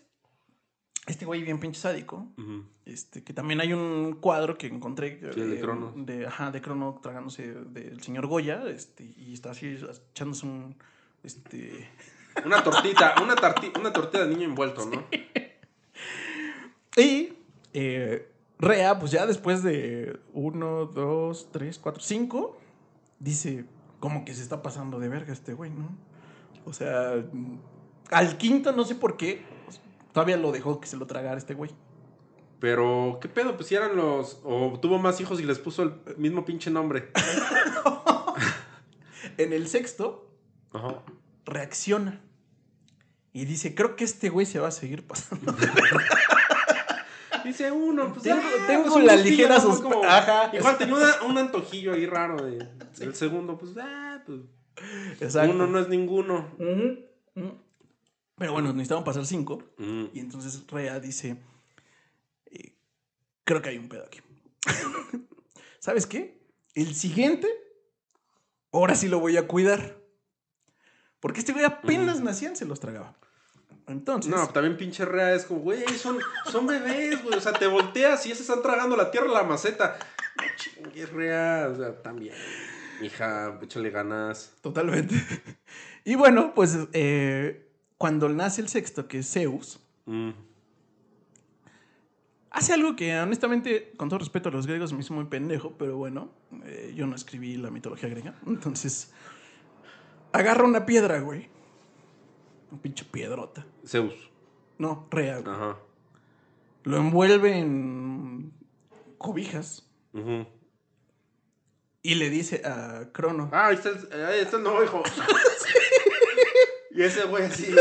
este 1.07 1.23
güey 1.23 1.41
bien 1.41 1.57
pinche 1.57 1.79
sádico, 1.79 2.33
este, 2.83 3.23
que 3.23 3.31
también 3.31 3.61
hay 3.61 3.71
un 3.71 4.17
cuadro 4.19 4.57
que 4.57 4.67
encontré 4.67 5.21
Sí, 5.33 5.39
de 5.39 5.61
eh, 5.61 5.93
de, 5.95 6.27
ajá, 6.27 6.51
de 6.51 6.61
Crono 6.61 6.99
tragándose 7.01 7.53
del 7.53 8.01
señor 8.01 8.27
Goya, 8.27 8.65
este, 8.67 9.05
y 9.05 9.33
está 9.33 9.51
así 9.51 9.79
echándose 10.11 10.47
un, 10.47 10.75
este, 11.23 11.89
Una 12.45 12.61
tortita, 12.61 13.15
una, 13.23 13.35
una 13.79 13.93
tortita 13.93 14.25
de 14.25 14.35
niño 14.35 14.49
envuelto, 14.49 14.85
¿no? 14.85 15.05
y 16.97 17.33
eh, 17.73 18.31
Rea, 18.57 18.99
pues 18.99 19.11
ya 19.11 19.25
después 19.25 19.63
de 19.63 20.19
uno, 20.33 20.85
dos, 20.85 21.49
tres, 21.51 21.77
cuatro, 21.77 22.01
cinco, 22.01 22.57
dice, 23.19 23.65
como 23.99 24.23
que 24.23 24.33
se 24.33 24.41
está 24.41 24.61
pasando 24.61 24.99
de 24.99 25.09
verga 25.09 25.33
este 25.33 25.53
güey, 25.53 25.71
¿no? 25.71 25.89
O 26.65 26.73
sea, 26.73 27.13
al 28.11 28.37
quinto 28.37 28.71
no 28.71 28.85
sé 28.85 28.95
por 28.95 29.17
qué, 29.17 29.43
todavía 30.13 30.37
lo 30.37 30.51
dejó 30.51 30.79
que 30.79 30.87
se 30.87 30.97
lo 30.97 31.05
tragara 31.05 31.37
este 31.37 31.53
güey. 31.53 31.71
Pero, 32.59 33.19
¿qué 33.21 33.27
pedo? 33.27 33.57
Pues 33.57 33.67
si 33.67 33.75
eran 33.75 33.95
los. 33.95 34.39
O 34.43 34.79
tuvo 34.81 34.97
más 34.97 35.19
hijos 35.19 35.39
y 35.39 35.43
les 35.43 35.59
puso 35.59 35.83
el 35.83 35.93
mismo 36.17 36.45
pinche 36.45 36.71
nombre. 36.71 37.11
En 39.37 39.51
el 39.51 39.67
sexto, 39.67 40.31
Ajá. 40.71 41.01
reacciona. 41.45 42.21
Y 43.33 43.43
dice, 43.43 43.75
creo 43.75 43.97
que 43.97 44.05
este 44.05 44.29
güey 44.29 44.45
se 44.45 44.59
va 44.59 44.69
a 44.69 44.71
seguir 44.71 45.05
pasando. 45.05 45.53
Dice 47.57 47.71
uno, 47.71 48.11
pues 48.11 48.23
Tengo- 48.23 48.41
ah, 48.43 48.65
tengo 48.67 48.91
pues, 48.93 49.05
la 49.05 49.15
ligera 49.15 49.57
¿no? 49.57 49.63
sospe- 49.63 49.83
Como- 49.83 50.03
Ajá. 50.03 50.51
Igual 50.55 50.77
tenía 50.77 50.95
una- 50.95 51.21
un 51.23 51.37
antojillo 51.37 51.93
ahí 51.93 52.05
raro 52.05 52.43
de, 52.45 52.57
del 52.97 53.15
segundo, 53.15 53.57
pues, 53.57 53.71
ah, 53.79 54.21
pues. 54.25 54.39
Exacto. 55.21 55.53
Uno 55.53 55.67
no 55.67 55.79
es 55.79 55.87
ninguno. 55.87 56.49
Pero 58.37 58.51
bueno, 58.51 58.73
necesitaban 58.73 59.03
pasar 59.05 59.25
cinco. 59.25 59.63
Mm, 59.77 60.05
Y 60.13 60.19
entonces 60.19 60.65
Rea 60.67 60.99
dice, 60.99 61.37
eh, 62.47 62.75
creo 63.45 63.61
que 63.61 63.69
hay 63.69 63.77
un 63.77 63.87
pedo 63.87 64.03
aquí. 64.05 64.19
¿Sabes 65.79 66.05
qué? 66.05 66.41
El 66.73 66.93
siguiente, 66.95 67.47
ahora 68.73 68.95
sí 68.95 69.07
lo 69.07 69.19
voy 69.19 69.37
a 69.37 69.47
cuidar. 69.47 69.97
Porque 71.21 71.39
este 71.39 71.53
güey 71.53 71.63
apenas 71.63 72.19
nacían, 72.21 72.55
se 72.57 72.65
los 72.65 72.79
tragaba. 72.81 73.17
Entonces, 73.87 74.31
No, 74.31 74.47
también 74.49 74.77
pinche 74.77 75.05
rea 75.05 75.33
es 75.35 75.45
como, 75.45 75.59
güey, 75.61 75.85
son, 75.97 76.17
son 76.51 76.65
bebés, 76.65 77.21
güey. 77.23 77.35
O 77.37 77.41
sea, 77.41 77.53
te 77.53 77.67
volteas 77.67 78.25
y 78.25 78.29
ya 78.29 78.35
se 78.35 78.41
están 78.41 78.61
tragando 78.61 78.95
la 78.97 79.11
tierra 79.11 79.29
a 79.29 79.33
la 79.33 79.43
maceta. 79.43 79.97
No 80.37 80.43
chingues, 80.57 81.09
rea. 81.11 81.69
O 81.71 81.75
sea, 81.75 82.01
también. 82.01 82.33
Hija, 83.01 83.59
échale 83.61 83.89
ganas. 83.91 84.53
totalmente. 84.61 85.15
y 86.05 86.15
bueno, 86.15 86.53
pues 86.55 86.77
eh, 86.93 87.67
cuando 87.97 88.27
nace 88.29 88.61
el 88.61 88.69
sexto, 88.69 89.07
que 89.07 89.19
es 89.19 89.31
Zeus, 89.31 89.79
Mm. 90.07 90.31
hace 92.51 92.73
algo 92.73 92.95
que 92.95 93.17
honestamente, 93.19 93.91
con 93.97 94.07
todo 94.09 94.19
respeto 94.19 94.49
a 94.49 94.51
los 94.51 94.65
griegos, 94.67 94.93
me 94.93 94.99
hizo 95.01 95.13
muy 95.13 95.25
pendejo, 95.25 95.73
pero 95.77 95.97
bueno, 95.97 96.29
eh, 96.63 96.93
yo 96.95 97.05
no 97.07 97.15
escribí 97.15 97.57
la 97.57 97.69
mitología 97.71 98.07
griega. 98.09 98.35
Entonces, 98.47 99.11
agarra 100.31 100.63
una 100.63 100.85
piedra, 100.85 101.19
güey. 101.19 101.49
Un 102.75 102.81
pinche 102.81 103.05
piedrota. 103.05 103.65
Zeus. 103.87 104.13
No, 104.77 105.07
Rea, 105.09 105.39
güey. 105.39 105.55
Ajá. 105.55 105.77
Lo 106.83 106.97
envuelve 106.97 107.57
en 107.57 108.51
cobijas 109.17 109.87
y 112.01 112.15
le 112.15 112.29
dice 112.29 112.63
a 112.65 113.13
Crono. 113.13 113.49
Ah, 113.53 113.71
el 113.71 114.63
nuevo 114.63 114.83
hijo. 114.83 115.03
y 116.91 117.01
ese 117.01 117.23
güey 117.23 117.45
así. 117.45 117.73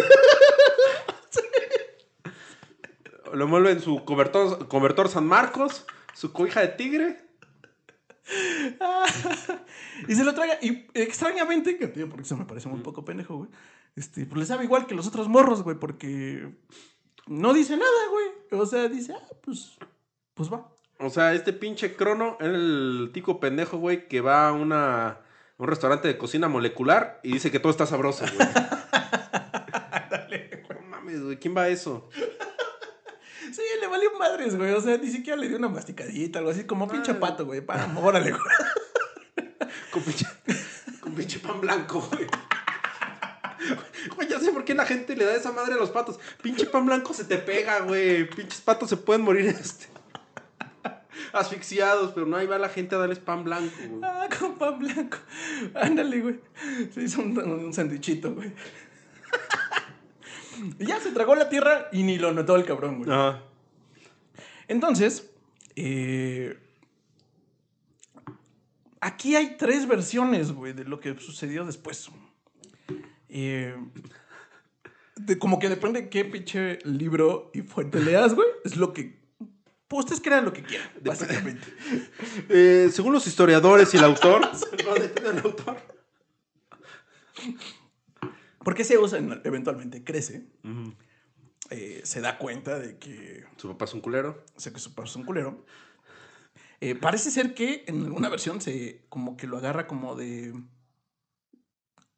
Lo 3.33 3.45
envuelve 3.47 3.73
en 3.73 3.81
su 3.81 4.05
cobertor, 4.05 4.69
cobertor 4.69 5.09
San 5.09 5.27
Marcos, 5.27 5.87
su 6.15 6.33
cobija 6.33 6.61
de 6.61 6.69
tigre. 6.69 7.19
Y 10.09 10.15
se 10.15 10.25
lo 10.25 10.35
traga. 10.35 10.59
Y 10.61 10.87
extrañamente, 10.95 11.79
que 11.79 11.89
tío, 11.89 12.09
porque 12.09 12.23
eso 12.23 12.37
me 12.37 12.45
parece 12.45 12.69
muy 12.69 12.81
poco 12.81 13.05
pendejo, 13.05 13.37
güey. 13.37 13.51
Este, 13.97 14.27
pues 14.27 14.41
le 14.41 14.47
sabe 14.47 14.65
igual 14.65 14.87
que 14.87 14.95
los 14.95 15.07
otros 15.07 15.29
morros, 15.29 15.63
güey, 15.63 15.79
porque 15.79 16.53
no 17.27 17.53
dice 17.55 17.77
nada, 17.77 18.09
güey. 18.11 18.61
O 18.61 18.67
sea, 18.67 18.89
dice, 18.89 19.15
ah, 19.15 19.29
pues, 19.43 19.77
pues 20.35 20.53
va. 20.53 20.69
O 20.99 21.11
sea, 21.11 21.33
este 21.35 21.53
pinche 21.53 21.95
crono 21.97 22.37
era 22.41 22.51
el 22.55 23.11
tico 23.13 23.41
pendejo, 23.41 23.79
güey, 23.79 24.09
que 24.09 24.21
va 24.21 24.49
a 24.49 24.53
una, 24.53 25.21
un 25.59 25.67
restaurante 25.69 26.09
de 26.09 26.19
cocina 26.19 26.49
molecular 26.49 27.21
y 27.23 27.33
dice 27.33 27.51
que 27.51 27.59
todo 27.61 27.71
está 27.71 27.87
sabroso, 27.87 28.25
güey. 28.37 28.49
no 30.71 30.81
mames, 30.89 31.23
güey, 31.23 31.39
¿quién 31.39 31.57
va 31.57 31.63
a 31.63 31.69
eso? 31.69 32.09
Sí, 33.53 33.63
le 33.81 33.87
valió 33.87 34.11
madres, 34.19 34.57
güey. 34.57 34.73
O 34.73 34.81
sea, 34.81 34.97
ni 34.99 35.09
siquiera 35.11 35.37
le 35.39 35.49
dio 35.49 35.57
una 35.59 35.69
masticadita, 35.69 36.41
algo 36.41 36.51
así, 36.51 36.65
como 36.65 36.89
pinche 36.89 37.13
Ah. 37.13 37.21
pato, 37.21 37.47
güey. 37.47 37.61
Para, 37.61 37.87
órale, 37.99 38.31
güey. 38.33 38.43
Con 39.93 40.03
pinche, 40.03 40.27
con 41.01 41.15
pinche 41.15 41.39
pan 41.39 41.61
blanco, 41.61 42.01
güey. 42.11 42.27
Güey, 44.15 44.29
ya 44.29 44.41
sé 44.41 44.53
por 44.53 44.65
qué 44.65 44.75
la 44.75 44.87
gente 44.87 45.17
le 45.17 45.25
da 45.25 45.35
esa 45.35 45.53
madre 45.53 45.75
a 45.75 45.77
los 45.77 45.91
patos. 45.91 46.19
Pinche 46.43 46.67
pan 46.67 46.87
blanco 46.87 47.15
se 47.15 47.25
te 47.25 47.39
pega, 47.39 47.81
güey. 47.81 48.29
Pinches 48.29 48.61
patos 48.61 48.91
se 48.91 48.97
pueden 48.97 49.23
morir 49.23 49.47
este, 49.47 49.87
asfixiados, 51.33 52.13
pero 52.13 52.27
no, 52.27 52.37
ahí 52.37 52.47
va 52.47 52.59
la 52.59 52.69
gente 52.69 52.95
a 52.95 52.99
darles 52.99 53.19
pan 53.19 53.45
blanco, 53.45 53.75
güey. 53.89 54.01
Ah, 54.03 54.29
con 54.39 54.57
pan 54.57 54.79
blanco. 54.79 55.19
Ándale, 55.75 56.21
güey. 56.21 56.41
Se 56.93 57.03
hizo 57.03 57.23
un, 57.23 57.39
un 57.39 57.73
sandwichito, 57.73 58.35
güey. 58.35 58.53
Y 60.79 60.87
ya 60.87 61.01
se 61.01 61.11
tragó 61.11 61.35
la 61.35 61.49
tierra 61.49 61.89
y 61.93 62.03
ni 62.03 62.19
lo 62.19 62.33
notó 62.33 62.57
el 62.57 62.65
cabrón, 62.65 62.99
güey. 62.99 63.11
Ajá. 63.11 63.43
Entonces, 64.69 65.31
eh, 65.77 66.59
aquí 69.01 69.37
hay 69.37 69.57
tres 69.57 69.87
versiones, 69.87 70.53
güey, 70.53 70.73
de 70.73 70.85
lo 70.85 71.01
que 71.01 71.19
sucedió 71.19 71.65
después. 71.65 72.11
Eh, 73.37 73.75
de- 75.17 75.39
como 75.39 75.59
que 75.59 75.69
depende 75.69 76.09
qué 76.09 76.25
pinche 76.25 76.79
libro 76.85 77.51
y 77.53 77.63
fuente 77.63 77.99
leas, 78.01 78.35
güey. 78.35 78.47
Es 78.65 78.77
lo 78.77 78.93
que. 78.93 79.23
Pues 79.89 80.05
ustedes 80.07 80.21
crean 80.23 80.45
lo 80.45 80.53
que 80.53 80.63
quieran, 80.63 80.89
básicamente. 81.05 81.67
Eh, 82.49 82.89
según 82.93 83.13
los 83.13 83.27
historiadores 83.27 83.93
y 83.93 83.97
el 83.97 84.05
autor. 84.05 84.41
no, 84.87 84.95
depende 84.95 85.33
del 85.33 85.45
autor. 85.45 85.77
Porque 88.61 88.85
Zeus 88.85 89.13
en- 89.13 89.41
eventualmente 89.45 90.03
crece, 90.05 90.47
eh, 91.71 92.01
se 92.05 92.21
da 92.21 92.39
cuenta 92.39 92.79
de 92.79 92.99
que 92.99 93.45
Su 93.57 93.69
papá 93.69 93.85
es 93.85 93.95
un 93.95 94.01
culero. 94.01 94.43
sé 94.57 94.73
que 94.73 94.79
su 94.81 94.95
padre 94.95 95.11
es 95.11 95.17
un 95.17 95.25
culero. 95.25 95.65
Eh, 96.81 96.95
parece 96.95 97.31
ser 97.31 97.55
que 97.55 97.85
en 97.87 98.05
alguna 98.05 98.29
versión 98.29 98.61
se 98.61 99.05
como 99.09 99.37
que 99.37 99.47
lo 99.47 99.59
agarra 99.59 99.87
como 99.87 100.17
de 100.17 100.55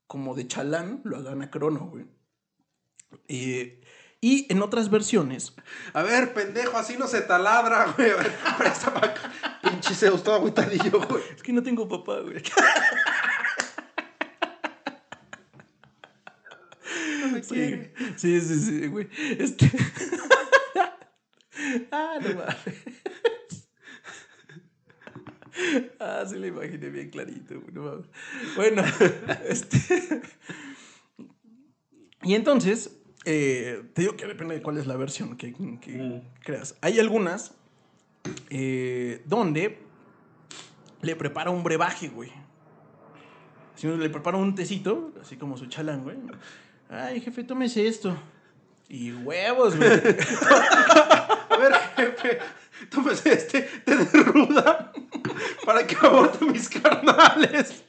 como 0.06 0.34
de 0.34 0.46
chalán, 0.46 1.00
lo 1.04 1.16
agarra 1.16 1.44
a 1.44 1.50
Crono, 1.50 1.90
güey. 1.90 2.06
Eh, 3.28 3.80
y 4.20 4.50
en 4.50 4.62
otras 4.62 4.90
versiones, 4.90 5.54
A 5.92 6.02
ver, 6.02 6.32
pendejo, 6.32 6.76
así 6.76 6.96
no 6.96 7.06
se 7.06 7.20
taladra, 7.20 7.94
güey. 7.96 8.12
Pa' 8.58 9.06
acá. 9.06 9.60
Pinche 9.62 9.94
Zeus, 9.94 10.22
todo 10.22 10.36
agüitadillo, 10.36 11.00
güey. 11.06 11.22
es 11.34 11.42
que 11.42 11.52
no 11.52 11.62
tengo 11.62 11.88
papá, 11.88 12.20
güey. 12.20 12.42
No 17.20 17.28
me 17.28 17.42
Sí, 17.42 17.90
sí, 18.16 18.40
sí, 18.40 18.60
sí, 18.60 18.86
güey. 18.86 19.08
Este... 19.38 19.70
ah, 21.92 22.18
no 22.20 22.28
mames. 22.34 22.56
Ah, 26.00 26.24
sí 26.28 26.36
lo 26.38 26.46
imaginé 26.46 26.88
bien 26.90 27.10
clarito, 27.10 27.54
no. 27.72 28.02
Bueno, 28.56 28.82
este... 29.48 30.22
Y 32.22 32.34
entonces, 32.34 32.96
eh, 33.24 33.82
te 33.94 34.02
digo 34.02 34.16
que 34.16 34.26
depende 34.26 34.54
de 34.56 34.62
cuál 34.62 34.78
es 34.78 34.86
la 34.86 34.96
versión 34.96 35.36
que, 35.36 35.52
que 35.80 35.90
Mm. 35.92 36.20
creas. 36.42 36.76
Hay 36.80 36.98
algunas 36.98 37.54
eh, 38.50 39.22
donde 39.26 39.78
le 41.02 41.14
prepara 41.16 41.50
un 41.50 41.62
brebaje, 41.62 42.08
güey. 42.08 42.32
Si 43.76 43.86
le 43.86 44.10
prepara 44.10 44.38
un 44.38 44.54
tecito, 44.54 45.12
así 45.20 45.36
como 45.36 45.56
su 45.56 45.66
chalán, 45.66 46.02
güey. 46.02 46.16
Ay, 46.88 47.20
jefe, 47.20 47.44
tómese 47.44 47.86
esto. 47.86 48.16
Y 48.88 49.12
huevos, 49.12 49.76
güey. 49.76 49.88
A 51.50 51.56
ver, 51.58 51.72
jefe, 51.96 52.38
tómese 52.90 53.32
este 53.32 53.62
té 53.62 53.96
de 53.96 54.22
ruda 54.22 54.92
para 55.64 55.86
que 55.86 55.96
aborte 55.96 56.44
mis 56.44 56.68
carnales. 56.68 57.84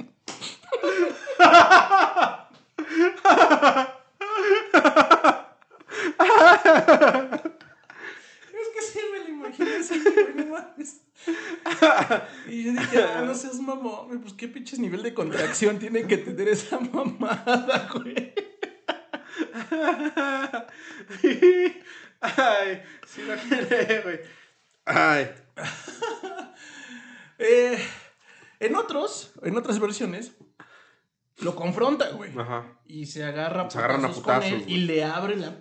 Es 8.59 8.67
que 8.73 8.81
sí 8.81 8.99
me 9.11 9.19
lo 9.19 9.29
imagino 9.29 9.69
así, 9.79 9.99
güey, 9.99 10.33
no 10.35 10.45
mames. 10.45 11.01
Y 12.47 12.63
yo 12.63 12.71
dije, 12.71 13.03
ah, 13.03 13.23
no 13.25 13.35
seas 13.35 13.59
mamón, 13.59 14.21
pues 14.21 14.33
qué 14.33 14.47
pinches 14.47 14.79
nivel 14.79 15.03
de 15.03 15.13
contracción 15.13 15.79
tiene 15.79 16.07
que 16.07 16.17
tener 16.17 16.47
esa 16.47 16.79
mamada, 16.79 17.89
güey. 17.93 18.33
Ay, 22.21 22.81
sí 23.05 23.21
lo 23.23 23.35
quiere, 23.35 24.01
güey. 24.01 24.19
Ay. 24.87 25.29
Eh, 27.39 27.77
en 28.59 28.75
otros, 28.75 29.31
en 29.43 29.55
otras 29.57 29.79
versiones, 29.79 30.31
lo 31.37 31.55
confronta, 31.55 32.09
güey. 32.09 32.31
Ajá. 32.35 32.65
Y 32.87 33.05
se 33.05 33.23
agarra 33.23 33.69
Se 33.69 33.77
agarran 33.77 34.05
a 34.05 34.07
putazos 34.07 34.23
con 34.23 34.43
él 34.43 34.63
y 34.67 34.77
le 34.79 35.03
abre 35.03 35.35
la 35.35 35.55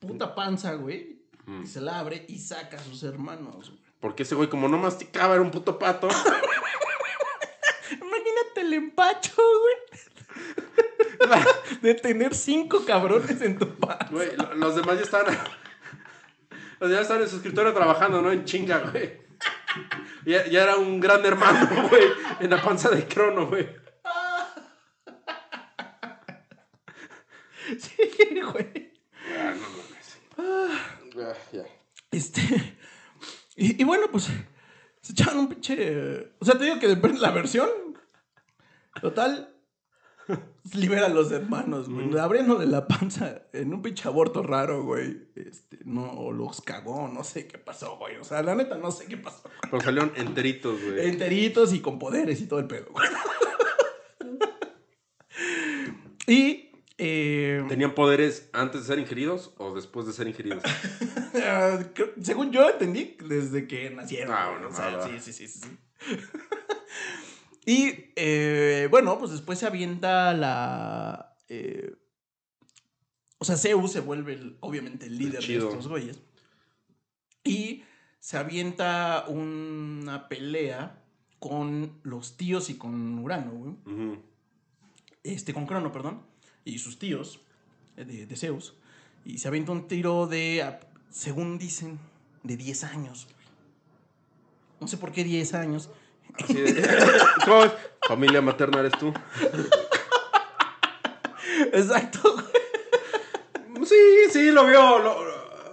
puta 0.00 0.34
panza, 0.34 0.74
güey. 0.74 1.22
Mm. 1.46 1.62
Y 1.62 1.66
se 1.68 1.80
la 1.80 2.00
abre 2.00 2.24
y 2.28 2.38
saca 2.40 2.78
a 2.78 2.82
sus 2.82 3.04
hermanos, 3.04 3.70
güey. 3.70 3.80
Porque 4.00 4.24
ese 4.24 4.34
güey, 4.34 4.48
como 4.48 4.66
no 4.66 4.76
masticaba, 4.78 5.34
era 5.34 5.42
un 5.42 5.52
puto 5.52 5.78
pato. 5.78 6.08
Imagínate 7.92 8.60
el 8.62 8.72
empacho, 8.74 9.32
güey. 9.36 9.76
De 11.82 11.94
tener 11.94 12.34
cinco 12.34 12.84
cabrones 12.84 13.40
en 13.40 13.56
tu 13.56 13.72
panza. 13.76 14.08
Güey, 14.10 14.36
lo- 14.36 14.54
los 14.54 14.74
demás 14.74 14.96
ya 14.96 15.02
estaban. 15.02 15.38
Los 16.80 16.88
demás 16.88 17.02
estaban 17.02 17.22
en 17.22 17.28
su 17.28 17.36
escritorio 17.36 17.74
trabajando, 17.74 18.22
¿no? 18.22 18.32
En 18.32 18.44
chinga, 18.44 18.78
güey. 18.78 19.20
Ya, 20.24 20.46
ya 20.46 20.62
era 20.62 20.76
un 20.76 20.98
gran 20.98 21.24
hermano, 21.24 21.88
güey. 21.90 22.04
En 22.40 22.50
la 22.50 22.60
panza 22.62 22.88
de 22.90 23.06
crono, 23.06 23.46
güey. 23.46 23.68
Sí, 27.78 28.40
güey. 28.40 28.92
Ah, 29.38 29.54
no 29.54 29.68
mames. 29.68 30.18
Ah, 30.36 31.34
ya. 31.52 31.64
Este. 32.10 32.40
Y, 33.54 33.80
y 33.80 33.84
bueno, 33.84 34.06
pues. 34.10 34.28
Se 35.02 35.12
echaban 35.12 35.38
un 35.38 35.48
pinche. 35.48 36.32
O 36.40 36.44
sea, 36.44 36.58
te 36.58 36.64
digo 36.64 36.80
que 36.80 36.88
depende 36.88 37.18
de 37.18 37.22
la 37.22 37.30
versión. 37.30 37.68
Total. 39.00 39.49
Libera 40.74 41.06
a 41.06 41.08
los 41.08 41.32
hermanos, 41.32 41.88
güey. 41.88 42.16
Abriéndole 42.18 42.66
la 42.66 42.86
panza 42.86 43.42
en 43.52 43.74
un 43.74 43.82
pinche 43.82 44.08
aborto 44.08 44.42
raro, 44.42 44.84
güey. 44.84 45.28
Este, 45.34 45.78
no, 45.84 46.10
o 46.12 46.32
los 46.32 46.60
cagó, 46.60 47.08
no 47.08 47.24
sé 47.24 47.46
qué 47.46 47.58
pasó, 47.58 47.96
güey. 47.96 48.16
O 48.16 48.24
sea, 48.24 48.42
la 48.42 48.54
neta, 48.54 48.76
no 48.76 48.90
sé 48.90 49.06
qué 49.06 49.16
pasó. 49.16 49.48
Pero 49.62 49.80
salieron 49.80 50.12
enteritos, 50.16 50.80
güey. 50.82 51.08
Enteritos 51.08 51.72
y 51.72 51.80
con 51.80 51.98
poderes 51.98 52.40
y 52.40 52.46
todo 52.46 52.60
el 52.60 52.66
pedo, 52.66 52.86
güey. 52.92 53.08
y. 56.26 56.70
eh, 56.98 57.64
¿Tenían 57.68 57.94
poderes 57.94 58.48
antes 58.52 58.82
de 58.82 58.86
ser 58.86 58.98
ingeridos 58.98 59.54
o 59.58 59.74
después 59.74 60.06
de 60.06 60.12
ser 60.12 60.28
ingeridos? 60.28 60.62
Ah, 61.32 61.78
según 62.20 62.50
yo 62.50 62.68
entendí, 62.68 63.16
desde 63.24 63.68
que 63.68 63.88
nacieron. 63.90 64.34
Ah, 64.36 64.50
bueno, 64.50 64.68
O 64.68 64.72
sea, 64.72 65.00
sí, 65.02 65.12
sí, 65.20 65.32
sí, 65.32 65.46
sí. 65.46 65.60
Y 67.66 68.12
eh, 68.16 68.88
bueno, 68.90 69.18
pues 69.18 69.32
después 69.32 69.58
se 69.58 69.66
avienta 69.66 70.32
la. 70.34 71.36
eh, 71.48 71.94
o 73.38 73.44
sea, 73.44 73.56
Zeus 73.56 73.92
se 73.92 74.00
vuelve 74.00 74.34
el- 74.34 74.56
obviamente 74.60 75.06
el 75.06 75.16
líder 75.18 75.40
de 75.40 75.46
estos 75.70 75.88
güeyes. 75.88 76.20
Y 77.44 77.84
se 78.18 78.36
avienta 78.36 79.24
una 79.28 80.28
pelea 80.28 81.02
con 81.38 82.00
los 82.02 82.36
tíos 82.36 82.68
y 82.68 82.74
con 82.76 83.18
Urano, 83.18 83.52
güey. 83.52 83.74
Este, 85.22 85.54
con 85.54 85.66
Crono, 85.66 85.90
perdón. 85.92 86.22
Y 86.64 86.78
sus 86.78 86.98
tíos 86.98 87.40
eh, 87.96 88.04
de, 88.04 88.26
de 88.26 88.36
Zeus. 88.36 88.74
Y 89.24 89.38
se 89.38 89.48
avienta 89.48 89.72
un 89.72 89.88
tiro 89.88 90.26
de, 90.26 90.62
ah, 90.62 90.80
según 91.10 91.56
dicen, 91.58 91.98
de 92.42 92.56
10 92.58 92.84
años. 92.84 93.26
No 94.80 94.86
sé 94.88 94.96
por 94.98 95.12
qué 95.12 95.24
10 95.24 95.54
años. 95.54 95.88
Así 96.42 96.54
de- 96.54 96.82
¿Cómo 97.44 97.64
es? 97.64 97.72
Familia 98.06 98.40
materna 98.40 98.80
eres 98.80 98.92
tú. 98.98 99.12
Exacto, 101.72 102.20
güey. 102.34 103.86
Sí, 103.86 103.96
sí, 104.30 104.50
lo 104.50 104.64
veo. 104.66 104.98
lo- 104.98 105.30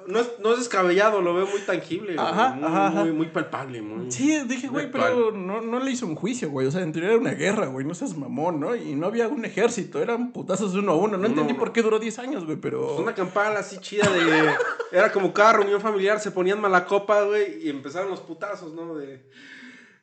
no, 0.07 0.19
es, 0.21 0.31
no 0.39 0.53
es 0.53 0.59
descabellado, 0.59 1.21
lo 1.21 1.33
veo 1.33 1.45
muy 1.47 1.59
tangible. 1.61 2.15
Ajá, 2.17 2.51
muy, 2.53 2.63
ajá. 2.65 2.89
Muy, 2.91 3.11
muy 3.11 3.25
palpable. 3.27 3.81
Muy... 3.81 4.09
Sí, 4.09 4.39
dije, 4.47 4.69
güey, 4.69 4.89
pero 4.89 5.31
no, 5.33 5.59
no 5.59 5.79
le 5.81 5.91
hizo 5.91 6.05
un 6.05 6.15
juicio, 6.15 6.49
güey. 6.49 6.65
O 6.65 6.71
sea, 6.71 6.81
en 6.81 6.93
teoría 6.93 7.09
era 7.11 7.19
una 7.19 7.33
guerra, 7.33 7.65
güey. 7.65 7.85
No 7.85 7.93
seas 7.93 8.15
mamón, 8.15 8.61
¿no? 8.61 8.73
Y 8.73 8.95
no 8.95 9.07
había 9.07 9.27
un 9.27 9.43
ejército. 9.43 10.01
Eran 10.01 10.31
putazos 10.31 10.71
de 10.71 10.79
uno 10.79 10.93
a 10.93 10.95
uno. 10.95 11.17
No 11.17 11.27
entendí 11.27 11.53
por 11.55 11.73
qué 11.73 11.81
duró 11.81 11.99
10 11.99 12.19
años, 12.19 12.45
güey, 12.45 12.55
pero... 12.55 12.95
Una 12.95 13.13
campana 13.13 13.59
así 13.59 13.79
chida 13.79 14.09
de. 14.09 14.53
Era 14.93 15.11
como 15.11 15.33
cada 15.33 15.53
reunión 15.53 15.81
familiar, 15.81 16.21
se 16.21 16.31
ponían 16.31 16.61
mala 16.61 16.85
copa, 16.85 17.23
güey, 17.23 17.65
y 17.65 17.69
empezaron 17.69 18.09
los 18.09 18.21
putazos, 18.21 18.73
¿no? 18.73 18.95
De. 18.95 19.25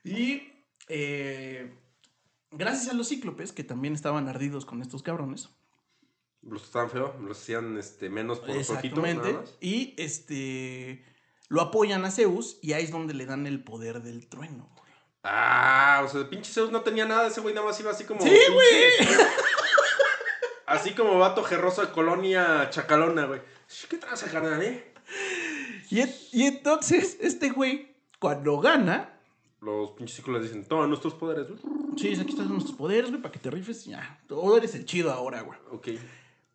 Y 0.04 0.52
eh, 0.88 1.74
gracias 2.50 2.88
a 2.88 2.94
los 2.94 3.08
cíclopes, 3.08 3.52
que 3.52 3.64
también 3.64 3.94
estaban 3.94 4.28
ardidos 4.28 4.66
con 4.66 4.82
estos 4.82 5.02
cabrones. 5.02 5.48
Los 6.42 6.64
estaban 6.64 6.90
feos, 6.90 7.18
los 7.20 7.40
hacían 7.40 7.78
este, 7.78 8.10
menos 8.10 8.38
por. 8.40 8.50
Exactamente. 8.50 9.36
Y 9.60 9.94
este 9.96 11.04
lo 11.48 11.60
apoyan 11.60 12.04
a 12.04 12.10
Zeus 12.10 12.58
y 12.62 12.72
ahí 12.72 12.84
es 12.84 12.90
donde 12.90 13.14
le 13.14 13.26
dan 13.26 13.46
el 13.46 13.62
poder 13.64 14.02
del 14.02 14.28
trueno. 14.28 14.70
güey. 14.76 14.92
Ah, 15.22 16.02
o 16.04 16.08
sea, 16.08 16.20
el 16.20 16.28
pinche 16.28 16.52
Zeus 16.52 16.70
no 16.70 16.82
tenía 16.82 17.06
nada, 17.06 17.28
ese 17.28 17.40
güey 17.40 17.54
nada 17.54 17.66
más 17.66 17.80
iba 17.80 17.90
así 17.90 18.04
como. 18.04 18.20
Sí, 18.20 18.36
güey. 18.52 19.18
Así 20.66 20.92
como 20.92 21.18
vato 21.18 21.44
gerroso 21.44 21.82
de 21.84 21.92
colonia 21.92 22.68
chacalona, 22.70 23.26
güey. 23.26 23.40
¿Qué 23.88 23.98
traza, 23.98 24.30
carnal, 24.30 24.62
eh? 24.62 24.94
Y, 25.90 26.02
y 26.32 26.46
entonces, 26.46 27.18
este 27.20 27.50
güey, 27.50 27.94
cuando 28.18 28.58
gana, 28.58 29.13
Los 29.64 29.92
pinches 29.92 30.27
le 30.29 30.40
dicen, 30.40 30.64
toma 30.66 30.87
nuestros 30.87 31.14
poderes. 31.14 31.46
güey". 31.48 31.59
sí, 31.96 32.14
aquí 32.20 32.31
están 32.31 32.48
nuestros 32.48 32.77
poderes, 32.77 33.11
güey, 33.11 33.22
para 33.22 33.33
que 33.33 33.38
te 33.38 33.50
rifes 33.50 33.87
y 33.87 33.90
ya. 33.90 34.21
Tú 34.29 34.56
eres 34.56 34.75
el 34.75 34.85
chido 34.85 35.10
ahora, 35.12 35.40
güey. 35.42 35.58
Ok. 35.73 35.88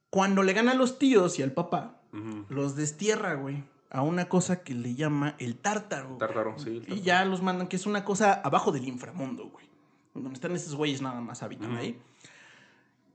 Cuando 0.10 0.44
le 0.44 0.54
gana 0.54 0.72
a 0.72 0.76
los 0.76 1.00
tíos 1.00 1.38
y 1.40 1.44
al 1.44 1.52
papá, 1.52 2.02
los 2.50 2.76
destierra, 2.76 3.36
güey, 3.36 3.64
a 3.92 4.02
una 4.02 4.28
cosa 4.30 4.64
que 4.64 4.74
le 4.74 4.96
llama 4.96 5.36
el 5.40 5.56
tártaro. 5.58 6.18
Tártaro, 6.18 6.58
sí. 6.58 6.70
el 6.70 6.76
Y 6.76 6.80
tártaro. 6.82 7.02
ya 7.02 7.26
los 7.26 7.42
mandan, 7.42 7.68
que 7.68 7.76
es 7.76 7.86
una 7.86 8.04
cosa 8.06 8.34
abajo 8.34 8.72
del 8.72 8.88
inframundo, 8.88 9.50
güey. 9.50 9.66
Donde 10.14 10.34
están 10.34 10.52
esos 10.56 10.76
güeyes 10.76 11.02
nada 11.02 11.22
más 11.22 11.44
habitan 11.44 11.76
ahí. 11.78 12.00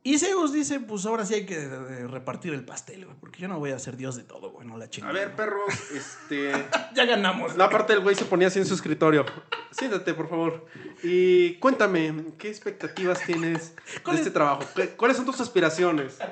Y 0.06 0.18
Zeus 0.18 0.52
dice, 0.52 0.80
pues 0.80 1.06
ahora 1.06 1.24
sí 1.24 1.32
hay 1.32 1.46
que 1.46 1.54
eh, 1.56 2.06
repartir 2.06 2.52
el 2.52 2.62
pastel, 2.62 3.06
güey. 3.06 3.16
Porque 3.18 3.40
yo 3.40 3.48
no 3.48 3.58
voy 3.58 3.70
a 3.70 3.78
ser 3.78 3.96
dios 3.96 4.16
de 4.16 4.22
todo, 4.22 4.50
güey. 4.50 4.66
No 4.68 4.76
la 4.76 4.84
A 4.84 4.90
chingada. 4.90 5.14
ver, 5.14 5.34
perros, 5.34 5.72
este. 5.96 6.52
Ya 6.94 7.06
ganamos. 7.06 7.56
La 7.56 7.70
parte 7.70 7.94
del 7.94 8.02
güey 8.02 8.14
se 8.14 8.26
ponía 8.26 8.48
así 8.48 8.58
en 8.58 8.66
su 8.66 8.74
escritorio. 8.74 9.24
Siéntate, 9.70 10.12
por 10.12 10.28
favor. 10.28 10.66
Y 11.02 11.54
cuéntame, 11.54 12.14
¿qué 12.38 12.48
expectativas 12.50 13.18
tienes 13.24 13.74
de 13.94 14.02
¿Cuál 14.02 14.16
este 14.16 14.28
es- 14.28 14.34
trabajo? 14.34 14.62
¿Qué- 14.76 14.90
¿Cuáles 14.90 15.16
son 15.16 15.24
tus 15.26 15.40
aspiraciones? 15.40 16.18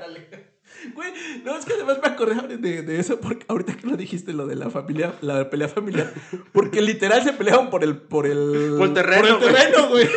Güey, 0.94 1.12
no, 1.44 1.56
es 1.56 1.64
que 1.64 1.74
además 1.74 1.98
me 2.02 2.08
acordé 2.08 2.56
de, 2.56 2.82
de 2.82 2.98
eso 2.98 3.20
porque 3.20 3.44
ahorita 3.46 3.76
que 3.76 3.86
lo 3.86 3.96
dijiste, 3.96 4.32
lo 4.32 4.46
de 4.48 4.56
la 4.56 4.68
familia, 4.68 5.14
la 5.20 5.48
pelea 5.48 5.68
familiar. 5.68 6.12
Porque 6.52 6.80
literal 6.82 7.22
se 7.22 7.32
peleaban 7.34 7.70
por 7.70 7.84
el, 7.84 7.98
por 7.98 8.26
el, 8.26 8.74
Por 8.78 8.88
el 8.88 8.94
terreno, 8.94 9.38
Por 9.38 9.48
el 9.48 9.54
terreno, 9.54 9.88
güey. 9.90 10.08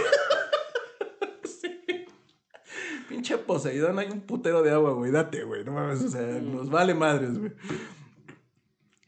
Pinche 3.26 3.40
Poseidón 3.40 3.98
hay 3.98 4.08
un 4.12 4.22
putero 4.22 4.62
de 4.62 4.70
agua, 4.70 4.92
güey. 4.92 5.12
Date, 5.12 5.44
güey. 5.44 5.64
No 5.64 5.72
mames, 5.72 6.04
o 6.04 6.10
sea, 6.10 6.22
nos 6.22 6.70
vale 6.70 6.94
madres, 6.94 7.40
güey. 7.40 7.54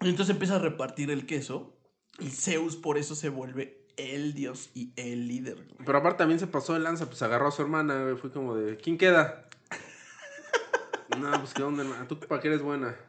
Y 0.02 0.10
entonces 0.10 0.34
empieza 0.34 0.56
a 0.56 0.60
repartir 0.60 1.12
el 1.12 1.28
queso. 1.28 1.78
Y 2.18 2.30
Zeus 2.32 2.76
por 2.76 2.98
eso 2.98 3.14
se 3.14 3.30
vuelve 3.30 3.86
el 3.96 4.34
dios 4.34 4.72
y 4.74 4.92
el 4.96 5.28
líder. 5.28 5.58
güey. 5.58 5.86
Pero 5.86 6.00
aparte 6.00 6.18
también 6.18 6.40
se 6.40 6.48
pasó 6.48 6.74
de 6.74 6.80
lanza, 6.80 7.06
pues 7.06 7.22
agarró 7.22 7.50
a 7.50 7.52
su 7.52 7.62
hermana, 7.62 8.02
güey. 8.02 8.16
Fue 8.16 8.32
como 8.32 8.56
de, 8.56 8.78
¿quién 8.78 8.98
queda? 8.98 9.48
no, 11.20 11.32
pues 11.40 11.54
qué 11.54 11.62
onda, 11.62 11.84
hermana. 11.84 12.08
Tú 12.08 12.20
para 12.20 12.42
qué 12.42 12.48
eres 12.48 12.64
buena. 12.64 12.96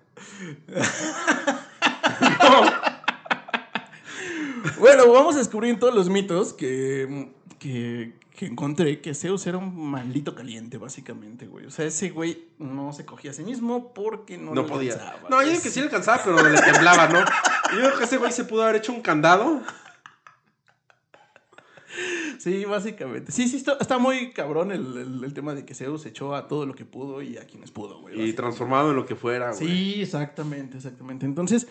Bueno, 4.79 5.11
vamos 5.13 5.35
a 5.35 5.39
descubrir 5.39 5.79
todos 5.79 5.95
los 5.95 6.09
mitos 6.09 6.53
que, 6.53 7.33
que, 7.59 8.13
que 8.39 8.47
encontré 8.47 9.01
que 9.01 9.15
Zeus 9.15 9.45
era 9.49 9.59
un 9.59 9.91
maldito 9.91 10.33
caliente, 10.37 10.79
básicamente, 10.79 11.49
güey. 11.49 11.67
O 11.67 11.73
sea, 11.73 11.87
ese 11.87 12.11
güey 12.11 12.45
no 12.59 12.93
se 12.93 13.05
cogía 13.05 13.33
a 13.33 13.35
sí 13.35 13.43
mismo 13.43 13.93
porque 13.93 14.39
no, 14.39 14.55
No 14.55 14.63
le 14.63 14.69
podía. 14.69 14.93
alcanzaba, 14.93 15.29
No, 15.29 15.43
yo 15.43 15.49
digo 15.49 15.61
que 15.63 15.71
sí 15.71 15.81
le 15.81 15.87
alcanzaba, 15.87 16.23
pero 16.25 16.49
le 16.49 16.61
temblaba, 16.63 17.09
¿no? 17.09 17.19
Yo 17.19 17.79
creo 17.81 17.99
que 17.99 18.05
ese 18.05 18.17
güey 18.17 18.31
se 18.31 18.45
pudo 18.45 18.63
haber 18.63 18.77
hecho 18.77 18.93
un 18.93 19.01
candado. 19.03 19.61
Sí, 22.39 22.65
básicamente. 22.65 23.33
Sí, 23.33 23.49
sí, 23.49 23.57
está, 23.57 23.77
está 23.81 23.99
muy 23.99 24.33
cabrón 24.33 24.71
el, 24.71 24.97
el- 24.97 25.25
el 25.25 25.35
tema 25.35 25.55
de 25.55 25.65
que 25.65 25.75
Zeus 25.75 26.07
echó 26.07 26.37
a 26.37 26.47
todo 26.47 26.65
lo 26.65 26.75
que 26.77 26.85
pudo 26.85 27.21
y 27.23 27.39
a 27.39 27.45
quienes 27.47 27.73
pudo, 27.73 28.01
güey. 28.03 28.23
Y 28.23 28.33
transformado 28.35 28.91
en 28.91 28.97
lo 28.97 29.05
que 29.05 29.17
fuera, 29.17 29.53
güey. 29.53 29.67
Sí, 29.67 30.03
exactamente, 30.03 30.77
exactamente. 30.77 31.27
Entonces, 31.27 31.67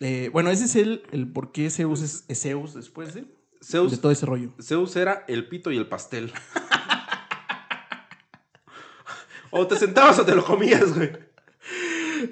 eh, 0.00 0.28
bueno, 0.34 0.50
ese 0.50 0.64
es 0.66 0.76
el, 0.76 1.02
el 1.12 1.26
por 1.32 1.50
qué 1.52 1.70
Zeus 1.70 2.02
es, 2.02 2.24
es 2.28 2.42
Zeus 2.42 2.74
después 2.74 3.14
de, 3.14 3.24
Zeus, 3.62 3.90
de 3.90 3.98
todo 3.98 4.12
ese 4.12 4.26
rollo. 4.26 4.52
Zeus 4.60 4.96
era 4.96 5.24
el 5.28 5.48
pito 5.48 5.70
y 5.70 5.76
el 5.76 5.86
pastel. 5.86 6.32
o 9.50 9.66
te 9.66 9.76
sentabas 9.76 10.18
o 10.18 10.24
te 10.24 10.34
lo 10.34 10.44
comías, 10.44 10.94
güey. 10.94 11.10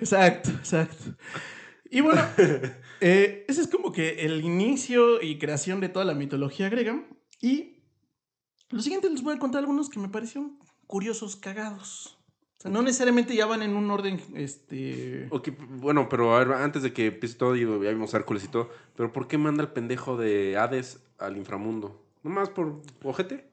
Exacto, 0.01 0.51
exacto. 0.51 1.17
Y 1.91 2.01
bueno, 2.01 2.23
eh, 3.01 3.45
ese 3.49 3.61
es 3.61 3.69
como 3.69 3.93
que 3.93 4.27
el 4.27 4.45
inicio 4.45 5.23
y 5.23 5.39
creación 5.39 5.81
de 5.81 5.89
toda 5.89 6.05
la 6.05 6.15
mitología 6.15 6.69
griega. 6.69 7.05
Y 7.41 7.83
lo 8.71 8.83
siguiente 8.83 9.11
les 9.11 9.23
voy 9.23 9.37
a 9.37 9.39
contar 9.39 9.61
algunos 9.61 9.89
que 9.89 10.01
me 10.01 10.09
parecieron 10.09 10.59
curiosos, 10.87 11.37
cagados. 11.37 12.18
O 12.59 12.61
sea, 12.61 12.71
no 12.73 12.83
necesariamente 12.83 13.37
ya 13.37 13.47
van 13.47 13.63
en 13.63 13.77
un 13.77 13.89
orden, 13.91 14.21
este... 14.35 15.29
Ok, 15.31 15.51
bueno, 15.79 16.09
pero 16.09 16.35
a 16.35 16.41
ver, 16.45 16.53
antes 16.55 16.83
de 16.83 16.93
que 16.93 17.07
empiece 17.07 17.37
todo, 17.37 17.53
digo, 17.53 17.81
ya 17.85 17.91
vimos 17.91 18.13
Hércules 18.15 18.43
y 18.43 18.49
todo, 18.49 18.69
pero 18.97 19.13
¿por 19.13 19.29
qué 19.29 19.39
manda 19.39 19.63
el 19.63 19.69
pendejo 19.69 20.17
de 20.17 20.57
Hades 20.59 20.99
al 21.19 21.37
inframundo? 21.37 22.03
¿Nomás 22.25 22.49
por 22.51 22.81
ojete? 23.05 23.49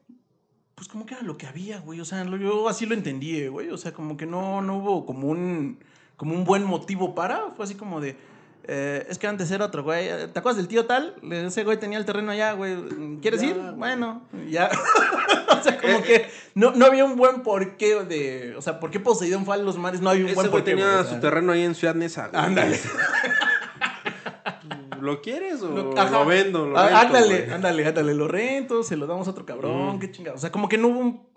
Pues 0.74 0.88
como 0.88 1.06
que 1.06 1.14
era 1.14 1.22
lo 1.22 1.38
que 1.38 1.46
había, 1.46 1.78
güey. 1.78 2.00
O 2.00 2.04
sea, 2.04 2.24
lo- 2.24 2.36
yo 2.36 2.68
así 2.68 2.84
lo 2.84 2.94
entendí, 2.94 3.36
eh, 3.36 3.48
güey. 3.48 3.70
O 3.70 3.78
sea, 3.78 3.92
como 3.92 4.16
que 4.16 4.26
no, 4.26 4.60
no 4.60 4.78
hubo 4.78 5.06
como 5.06 5.28
un, 5.28 5.78
como 6.16 6.34
un 6.34 6.44
buen 6.44 6.64
motivo 6.64 7.14
para. 7.14 7.52
Fue 7.52 7.64
así 7.64 7.76
como 7.76 8.00
de... 8.00 8.16
eh, 8.64 9.06
es 9.08 9.18
que 9.18 9.28
antes 9.28 9.50
era 9.52 9.64
otro, 9.66 9.84
güey. 9.84 10.08
¿Te 10.32 10.38
acuerdas 10.38 10.56
del 10.56 10.66
tío 10.68 10.84
tal? 10.84 11.14
Ese 11.30 11.62
güey 11.64 11.78
tenía 11.78 11.96
el 11.98 12.04
terreno 12.04 12.32
allá, 12.32 12.52
güey. 12.54 12.76
¿Quieres 13.22 13.40
Ya, 13.40 13.46
ir? 13.46 13.54
güey. 13.56 13.72
Bueno, 13.76 14.22
ya. 14.50 14.68
o 15.66 15.70
sea, 15.70 15.80
como 15.80 16.02
que 16.02 16.26
no, 16.54 16.72
no 16.72 16.86
había 16.86 17.04
un 17.04 17.16
buen 17.16 17.42
porqué 17.42 17.94
de... 18.04 18.54
O 18.56 18.62
sea, 18.62 18.78
¿por 18.80 18.90
qué 18.90 19.00
Poseidón 19.00 19.44
fue 19.44 19.54
a 19.54 19.58
los 19.58 19.76
mares? 19.78 20.00
No 20.00 20.10
había 20.10 20.22
un 20.24 20.28
Ese 20.30 20.34
buen 20.36 20.50
porqué. 20.50 20.70
tenía 20.72 21.04
su 21.04 21.18
terreno 21.20 21.52
ahí 21.52 21.62
en 21.62 21.74
Ciudad 21.74 21.94
Neza. 21.94 22.30
Ándale. 22.32 22.78
¿Lo 25.00 25.20
quieres 25.20 25.62
o 25.62 25.68
Lo- 25.68 25.92
lo, 25.92 26.24
vendo? 26.26 26.66
Lo 26.66 26.78
Ah, 26.78 26.84
rento, 26.88 26.98
ándale, 27.06 27.26
güey? 27.42 27.50
ándale, 27.50 27.86
ándale, 27.86 28.14
lo 28.14 28.28
rento, 28.28 28.82
se 28.82 28.96
lo 28.96 29.06
damos 29.06 29.28
a 29.28 29.30
otro 29.30 29.44
cabrón, 29.46 29.96
Mm. 29.96 29.98
qué 30.00 30.10
chingado. 30.10 30.36
O 30.36 30.40
sea, 30.40 30.50
como 30.50 30.68
que 30.68 30.78
no 30.78 30.88
hubo 30.88 30.98
un. 31.00 31.28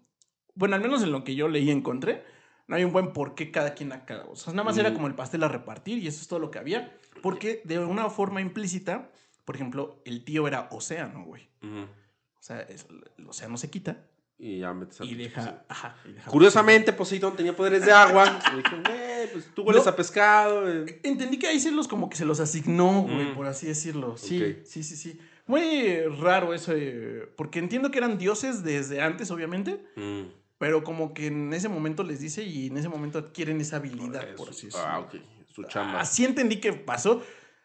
Bueno, 0.55 0.75
al 0.75 0.81
menos 0.81 1.03
en 1.03 1.11
lo 1.11 1.23
que 1.23 1.35
yo 1.35 1.47
leí 1.47 1.65
y 1.67 1.71
encontré, 1.71 2.23
no 2.67 2.75
hay 2.75 2.83
un 2.83 2.91
buen 2.93 3.13
por 3.13 3.35
qué 3.35 3.51
cada 3.51 3.73
quien 3.75 3.91
acá. 3.91 4.23
O 4.31 4.35
sea, 4.35 4.53
nada 4.53 4.63
más 4.63 4.77
era 4.77 4.89
Mm. 4.89 4.93
como 4.93 5.07
el 5.07 5.13
pastel 5.15 5.43
a 5.43 5.47
repartir 5.49 5.97
y 5.99 6.07
eso 6.07 6.21
es 6.21 6.27
todo 6.27 6.39
lo 6.39 6.51
que 6.51 6.57
había. 6.59 6.95
Porque 7.21 7.61
de 7.65 7.79
una 7.79 8.09
forma 8.09 8.41
implícita, 8.41 9.11
por 9.45 9.55
ejemplo, 9.55 10.01
el 10.05 10.23
tío 10.23 10.47
era 10.47 10.67
océano, 10.71 11.23
güey. 11.25 11.49
O 11.61 12.41
sea, 12.41 12.61
es- 12.61 12.87
el 13.17 13.27
océano 13.27 13.57
se 13.57 13.69
quita 13.69 13.97
Y 14.41 14.59
ya 14.59 14.73
metes 14.73 14.99
y 15.01 15.15
deja. 15.15 15.35
Poseidón. 15.41 15.61
Ajá, 15.67 15.95
y 16.05 16.11
deja- 16.13 16.31
Curiosamente, 16.31 16.93
Poseidón 16.93 17.35
tenía 17.35 17.53
poderes 17.55 17.85
de 17.85 17.91
agua. 17.91 18.39
Y 18.53 18.57
dije, 18.57 18.75
güey, 18.85 19.31
pues 19.33 19.53
tú 19.53 19.63
hueles 19.63 19.83
No. 19.83 19.89
a 19.91 19.95
pescado. 19.97 20.71
eh. 20.71 20.99
Entendí 21.03 21.37
que 21.37 21.47
ahí 21.47 21.59
se 21.59 21.71
los 21.71 21.87
como 21.89 22.09
que 22.09 22.15
se 22.15 22.23
los 22.25 22.39
asignó, 22.39 23.01
güey, 23.01 23.31
Mm. 23.31 23.35
por 23.35 23.47
así 23.47 23.67
decirlo. 23.67 24.15
Sí, 24.17 24.59
sí, 24.65 24.83
sí, 24.83 24.95
sí. 24.95 25.19
Muy 25.45 25.99
raro 26.21 26.53
eso, 26.53 26.71
eh, 26.75 27.29
porque 27.35 27.59
entiendo 27.59 27.91
que 27.91 27.97
eran 27.97 28.17
dioses 28.17 28.63
desde 28.63 29.01
antes, 29.01 29.29
obviamente. 29.31 29.83
Mm. 29.97 30.21
Pero 30.57 30.83
como 30.83 31.13
que 31.13 31.27
en 31.27 31.53
ese 31.53 31.67
momento 31.69 32.03
les 32.03 32.19
dice 32.19 32.43
y 32.43 32.67
en 32.67 32.77
ese 32.77 32.87
momento 32.89 33.17
adquieren 33.19 33.59
esa 33.59 33.77
habilidad, 33.77 34.23
Eso. 34.27 34.35
por 34.37 34.49
así 34.49 34.67
decirlo. 34.67 34.87
Ah, 34.87 34.99
ok. 34.99 35.15
Su 35.53 35.63
chamba. 35.63 35.99
Así 36.01 36.23
entendí 36.23 36.59
que 36.61 36.71
pasó. 36.73 37.23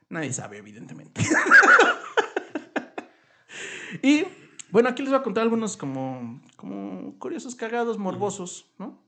Nadie 0.09 0.33
sabe, 0.33 0.59
evidentemente. 0.59 1.22
y 4.03 4.25
bueno, 4.71 4.89
aquí 4.89 5.03
les 5.03 5.11
voy 5.12 5.21
a 5.21 5.23
contar 5.23 5.43
algunos 5.43 5.77
como, 5.77 6.41
como 6.57 7.19
curiosos, 7.19 7.55
cagados, 7.55 7.99
morbosos, 7.99 8.67
¿no? 8.79 9.03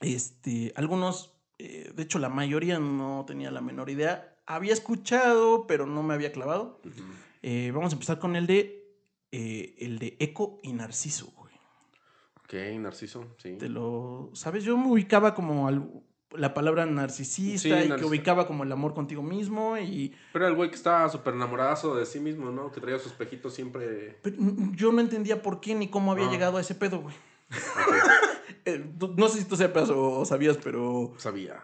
Este, 0.00 0.72
algunos, 0.76 1.32
eh, 1.58 1.92
de 1.94 2.02
hecho 2.02 2.18
la 2.18 2.28
mayoría 2.28 2.78
no 2.78 3.24
tenía 3.26 3.50
la 3.50 3.60
menor 3.60 3.90
idea. 3.90 4.36
Había 4.46 4.72
escuchado, 4.72 5.66
pero 5.66 5.86
no 5.86 6.02
me 6.02 6.14
había 6.14 6.32
clavado. 6.32 6.80
Eh, 7.42 7.70
vamos 7.74 7.92
a 7.92 7.96
empezar 7.96 8.18
con 8.18 8.34
el 8.36 8.46
de, 8.46 8.96
eh, 9.32 9.76
el 9.78 9.98
de 9.98 10.16
Eco 10.18 10.58
y 10.62 10.72
Narciso, 10.72 11.32
güey. 11.36 11.54
Ok, 12.44 12.54
Narciso, 12.80 13.36
sí. 13.38 13.56
Te 13.58 13.68
lo, 13.68 14.30
¿sabes? 14.32 14.64
Yo 14.64 14.76
me 14.76 14.88
ubicaba 14.88 15.34
como 15.34 15.68
al- 15.68 16.02
la 16.32 16.54
palabra 16.54 16.86
narcisista 16.86 17.80
Sí, 17.82 17.88
y 17.88 17.96
que 17.96 18.04
ubicaba 18.04 18.46
como 18.46 18.62
el 18.64 18.70
amor 18.72 18.94
contigo 18.94 19.22
mismo 19.22 19.76
y 19.78 20.14
Pero 20.32 20.46
el 20.46 20.54
güey 20.54 20.70
que 20.70 20.76
estaba 20.76 21.08
súper 21.08 21.34
enamoradazo 21.34 21.94
de 21.96 22.06
sí 22.06 22.20
mismo, 22.20 22.50
¿no? 22.50 22.70
Que 22.70 22.80
traía 22.80 22.98
su 22.98 23.08
espejito 23.08 23.50
siempre. 23.50 24.18
pero 24.22 24.36
yo 24.76 24.92
no 24.92 25.00
entendía 25.00 25.42
por 25.42 25.60
qué 25.60 25.74
ni 25.74 25.88
cómo 25.88 26.12
había 26.12 26.26
Ah. 26.26 26.30
llegado 26.30 26.56
a 26.58 26.60
ese 26.60 26.74
pedo, 26.74 27.00
güey. 27.00 27.14
Eh, 28.66 28.84
no 29.16 29.28
sé 29.28 29.38
si 29.38 29.44
tú 29.46 29.56
sepas 29.56 29.88
o 29.90 30.24
sabías, 30.26 30.58
pero 30.62 31.14
sabía. 31.16 31.62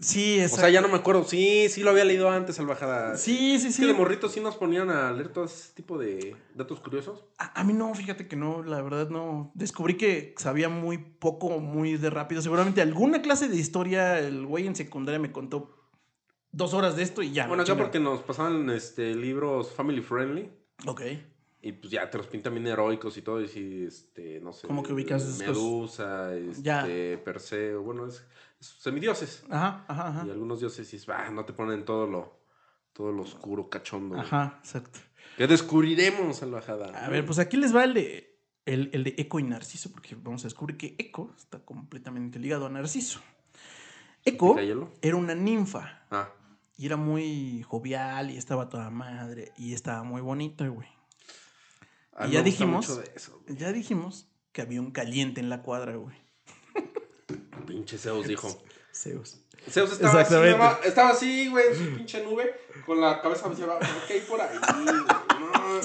Sí, 0.00 0.38
O 0.38 0.42
exacto. 0.42 0.60
sea, 0.62 0.70
ya 0.70 0.80
no 0.80 0.88
me 0.88 0.96
acuerdo. 0.96 1.24
Sí, 1.24 1.68
sí 1.68 1.82
lo 1.82 1.90
había 1.90 2.04
leído 2.04 2.30
antes, 2.30 2.56
Salvajada. 2.56 3.16
Sí, 3.16 3.58
sí, 3.58 3.68
Es 3.68 3.76
que 3.76 3.82
sí. 3.82 3.86
de 3.86 3.94
morrito 3.94 4.28
sí 4.28 4.40
nos 4.40 4.56
ponían 4.56 4.90
a 4.90 5.10
leer 5.12 5.28
todo 5.28 5.44
ese 5.44 5.72
tipo 5.74 5.98
de 5.98 6.36
datos 6.54 6.80
curiosos. 6.80 7.24
A, 7.38 7.60
a 7.60 7.64
mí 7.64 7.72
no, 7.72 7.94
fíjate 7.94 8.26
que 8.28 8.36
no, 8.36 8.62
la 8.62 8.80
verdad 8.82 9.08
no. 9.10 9.50
Descubrí 9.54 9.96
que 9.96 10.34
sabía 10.38 10.68
muy 10.68 10.98
poco, 10.98 11.58
muy 11.60 11.96
de 11.96 12.10
rápido. 12.10 12.42
Seguramente 12.42 12.80
alguna 12.82 13.22
clase 13.22 13.48
de 13.48 13.56
historia, 13.56 14.18
el 14.18 14.46
güey 14.46 14.66
en 14.66 14.76
secundaria 14.76 15.18
me 15.18 15.32
contó 15.32 15.74
dos 16.52 16.74
horas 16.74 16.96
de 16.96 17.02
esto 17.02 17.22
y 17.22 17.30
ya. 17.32 17.46
bueno, 17.46 17.62
acá 17.62 17.76
porque 17.76 18.00
nos 18.00 18.20
pasaban 18.20 18.70
este, 18.70 19.14
libros 19.14 19.70
family 19.72 20.00
friendly. 20.00 20.50
Ok. 20.86 21.02
Y 21.60 21.72
pues 21.72 21.90
ya 21.90 22.08
te 22.08 22.16
los 22.18 22.28
pintan 22.28 22.54
bien 22.54 22.68
heroicos 22.68 23.16
y 23.16 23.22
todo. 23.22 23.42
Y 23.42 23.48
sí, 23.48 23.84
este, 23.86 24.40
no 24.40 24.52
sé. 24.52 24.68
¿Cómo 24.68 24.82
que 24.84 24.92
ubicas? 24.92 25.38
Medusa, 25.38 26.32
este, 26.34 26.62
Ya. 26.62 26.86
Perseo. 27.24 27.82
Bueno, 27.82 28.06
es 28.06 28.24
semidioses. 28.60 29.44
Ajá, 29.50 29.84
ajá, 29.88 30.08
ajá. 30.08 30.24
Y 30.26 30.30
algunos 30.30 30.60
dioses 30.60 30.92
y 30.92 31.10
ah, 31.10 31.30
no 31.30 31.44
te 31.44 31.52
ponen 31.52 31.84
todo 31.84 32.06
lo, 32.06 32.40
todo 32.92 33.12
lo 33.12 33.22
oscuro, 33.22 33.68
cachondo. 33.68 34.16
güey. 34.16 34.26
Ajá, 34.26 34.58
exacto. 34.58 35.00
¿Qué 35.36 35.46
descubriremos, 35.46 36.38
Salvajada? 36.38 37.04
A 37.04 37.08
ver, 37.08 37.24
pues 37.24 37.38
aquí 37.38 37.56
les 37.56 37.74
va 37.74 37.84
el 37.84 37.94
de, 37.94 38.40
el, 38.66 38.90
el 38.92 39.04
de 39.04 39.14
Eco 39.18 39.38
y 39.38 39.44
Narciso, 39.44 39.92
porque 39.92 40.16
vamos 40.16 40.44
a 40.44 40.48
descubrir 40.48 40.76
que 40.76 40.96
Eco 40.98 41.32
está 41.36 41.64
completamente 41.64 42.38
ligado 42.38 42.66
a 42.66 42.70
Narciso. 42.70 43.20
Eco 44.24 44.58
era 44.58 45.16
una 45.16 45.34
ninfa 45.34 46.02
Ah, 46.10 46.30
y 46.76 46.86
era 46.86 46.96
muy 46.96 47.62
jovial 47.62 48.30
y 48.30 48.36
estaba 48.36 48.68
toda 48.68 48.90
madre 48.90 49.52
y 49.56 49.74
estaba 49.74 50.02
muy 50.02 50.20
bonita, 50.20 50.66
güey. 50.68 50.88
Y 52.26 52.30
ya 52.32 52.42
dijimos-. 52.42 53.00
Ya 53.48 53.72
dijimos 53.72 54.28
que 54.52 54.62
había 54.62 54.80
un 54.80 54.90
caliente 54.90 55.40
en 55.40 55.48
la 55.48 55.62
cuadra, 55.62 55.96
güey. 55.96 56.16
Pinche 57.68 57.98
Zeus 57.98 58.26
dijo. 58.26 58.48
Zeus. 58.94 59.36
Zeus 59.70 59.92
estaba 59.92 60.22
así, 60.22 60.34
estaba 60.84 61.10
así, 61.10 61.48
güey, 61.50 61.66
en 61.68 61.76
su 61.76 61.96
pinche 61.96 62.24
nube, 62.24 62.58
con 62.86 63.00
la 63.00 63.20
cabeza 63.20 63.48
hacia 63.48 63.64
abajo. 63.64 63.80
¿Qué 64.06 64.14
hay 64.14 64.20
por 64.20 64.40
ahí? 64.40 64.58
güey? 64.58 64.86
No. 64.96 65.80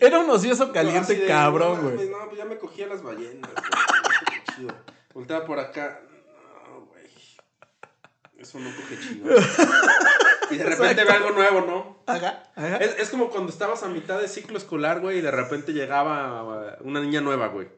Era 0.00 0.18
un 0.18 0.28
ocioso 0.30 0.72
caliente 0.72 1.14
de, 1.14 1.26
cabrón, 1.28 1.94
güey. 1.94 2.08
No, 2.08 2.26
pues 2.26 2.38
ya 2.38 2.44
me 2.44 2.58
cogí 2.58 2.82
a 2.82 2.88
las 2.88 3.02
ballenas, 3.02 3.48
güey. 3.52 4.44
Qué 4.44 4.52
chido. 4.52 4.74
Voltea 5.14 5.44
por 5.44 5.60
acá. 5.60 6.00
No, 6.68 6.86
güey. 6.86 7.06
Eso 8.38 8.58
no 8.58 8.74
coge 8.74 8.98
chido. 8.98 9.30
Y 10.50 10.56
de 10.56 10.64
repente 10.64 11.04
ve 11.04 11.10
algo 11.10 11.30
nuevo, 11.30 11.60
¿no? 11.60 12.02
Ajá, 12.06 12.42
ajá. 12.56 12.76
Es, 12.78 12.98
es 12.98 13.08
como 13.10 13.30
cuando 13.30 13.52
estabas 13.52 13.82
a 13.84 13.88
mitad 13.88 14.20
de 14.20 14.28
ciclo 14.28 14.58
escolar, 14.58 15.00
güey, 15.00 15.18
y 15.18 15.20
de 15.20 15.30
repente 15.30 15.72
llegaba 15.72 16.76
una 16.80 17.00
niña 17.00 17.20
nueva, 17.20 17.48
güey. 17.48 17.68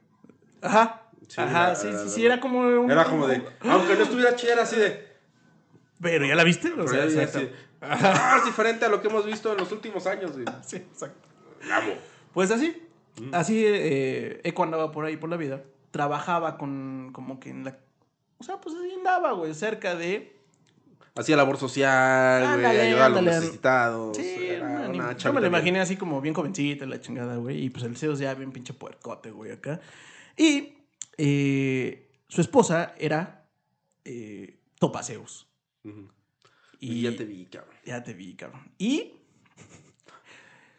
Ajá. 0.62 1.07
Sí, 1.28 1.40
Ajá, 1.40 1.74
sí, 1.74 1.88
sí, 1.92 2.08
sí, 2.08 2.26
era 2.26 2.40
como 2.40 2.60
un... 2.60 2.90
Era 2.90 3.04
como 3.04 3.26
de, 3.28 3.42
aunque 3.60 3.94
no 3.96 4.02
estuviera 4.02 4.34
chida, 4.34 4.52
era 4.54 4.62
así 4.62 4.76
de, 4.76 5.06
Pero 6.00 6.24
ya 6.26 6.34
la 6.34 6.42
viste, 6.44 6.72
o 6.72 6.88
sea, 6.88 7.06
ya- 7.06 7.24
así, 7.24 7.48
ah, 7.82 8.36
es 8.38 8.46
diferente 8.46 8.84
a 8.86 8.88
lo 8.88 9.00
que 9.02 9.08
hemos 9.08 9.24
visto 9.26 9.52
en 9.52 9.58
los 9.58 9.70
últimos 9.70 10.06
años, 10.06 10.32
güey. 10.32 10.44
Sí, 10.66 10.76
exacto. 10.76 11.28
Amo. 11.72 11.92
Pues 12.32 12.50
así, 12.50 12.82
Mm. 13.20 13.34
así 13.34 13.64
eh, 13.66 14.40
Eco 14.44 14.62
andaba 14.62 14.92
por 14.92 15.04
ahí 15.04 15.16
por 15.16 15.28
la 15.28 15.36
vida 15.36 15.64
trabajaba 15.90 16.56
con, 16.56 17.10
como 17.12 17.40
que 17.40 17.50
en 17.50 17.64
la... 17.64 17.76
O 18.38 18.44
sea, 18.44 18.60
pues 18.60 18.76
así 18.76 18.92
andaba, 18.94 19.32
güey, 19.32 19.52
cerca 19.54 19.96
de... 19.96 20.36
Hacía 21.16 21.36
labor 21.36 21.56
social, 21.56 22.60
güey, 22.60 22.64
ayudaba 22.80 23.06
a 23.06 23.08
los 23.08 23.22
necesitados. 23.22 24.16
Sí, 24.16 24.36
era 24.50 24.64
una 24.66 24.88
una 24.88 25.16
yo 25.16 25.32
me 25.32 25.40
lo 25.40 25.48
imaginé 25.48 25.80
así 25.80 25.96
como 25.96 26.20
bien 26.20 26.32
jovencita, 26.32 26.86
la 26.86 27.00
chingada, 27.00 27.36
güey. 27.36 27.64
Y 27.64 27.70
pues 27.70 27.84
el 27.84 27.96
Zeus 27.96 28.20
ya 28.20 28.32
bien 28.34 28.52
pinche 28.52 28.72
puercote, 28.72 29.32
güey, 29.32 29.50
acá. 29.50 29.80
Y 30.36 30.77
eh, 31.18 32.10
su 32.28 32.40
esposa 32.40 32.94
era 32.98 33.48
eh, 34.04 34.58
Topa 34.78 35.02
Zeus. 35.02 35.46
Ujú. 35.84 36.08
Y, 36.80 36.92
Y 36.92 37.02
ya 37.02 37.16
te 37.16 37.24
vi, 37.24 37.44
cabrón. 37.46 37.74
Ya 37.84 38.02
te 38.02 38.14
vi, 38.14 38.34
cabrón. 38.34 38.72
Y 38.78 39.12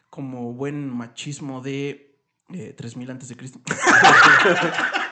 como 0.08 0.52
buen 0.52 0.88
machismo 0.88 1.60
de 1.60 2.18
eh, 2.52 2.72
3000 2.76 3.10
antes 3.10 3.28
de 3.28 3.36
Cristo. 3.36 3.60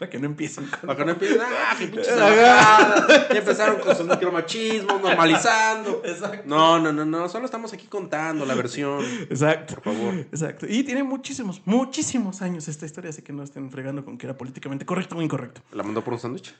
Para 0.00 0.08
que 0.08 0.18
no 0.18 0.24
empiecen 0.24 0.66
con... 0.66 0.80
Para 0.80 0.96
que 0.96 1.04
no 1.04 1.10
empiecen, 1.12 1.40
ah, 1.44 1.76
qué 1.78 1.86
pinches. 1.88 2.16
Ya 2.16 3.26
empezaron 3.32 3.80
con 3.80 3.94
su 3.94 4.04
micromachismo, 4.04 4.98
normalizando. 4.98 6.00
Exacto. 6.02 6.44
No, 6.46 6.78
no, 6.78 6.90
no, 6.90 7.04
no, 7.04 7.28
solo 7.28 7.44
estamos 7.44 7.74
aquí 7.74 7.86
contando 7.86 8.46
la 8.46 8.54
versión. 8.54 9.04
Exacto. 9.28 9.74
Por 9.74 9.84
favor. 9.92 10.14
Exacto. 10.14 10.64
Y 10.66 10.84
tiene 10.84 11.02
muchísimos, 11.02 11.60
muchísimos 11.66 12.40
años 12.40 12.66
esta 12.66 12.86
historia, 12.86 13.10
así 13.10 13.20
que 13.20 13.34
no 13.34 13.42
estén 13.42 13.70
fregando 13.70 14.02
con 14.02 14.16
que 14.16 14.24
era 14.24 14.38
políticamente 14.38 14.86
correcto 14.86 15.18
o 15.18 15.20
incorrecto. 15.20 15.60
¿La 15.72 15.82
mandó 15.82 16.02
por 16.02 16.14
un 16.14 16.18
sándwich? 16.18 16.54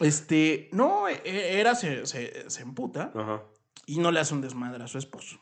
Este, 0.00 0.70
no, 0.72 1.06
e- 1.06 1.20
era, 1.60 1.74
se, 1.74 2.06
se, 2.06 2.48
se 2.48 2.62
emputa 2.62 3.12
Ajá. 3.14 3.42
y 3.84 3.98
no 3.98 4.10
le 4.10 4.20
hace 4.20 4.32
un 4.32 4.40
desmadre 4.40 4.82
a 4.82 4.86
su 4.86 4.96
esposo. 4.96 5.38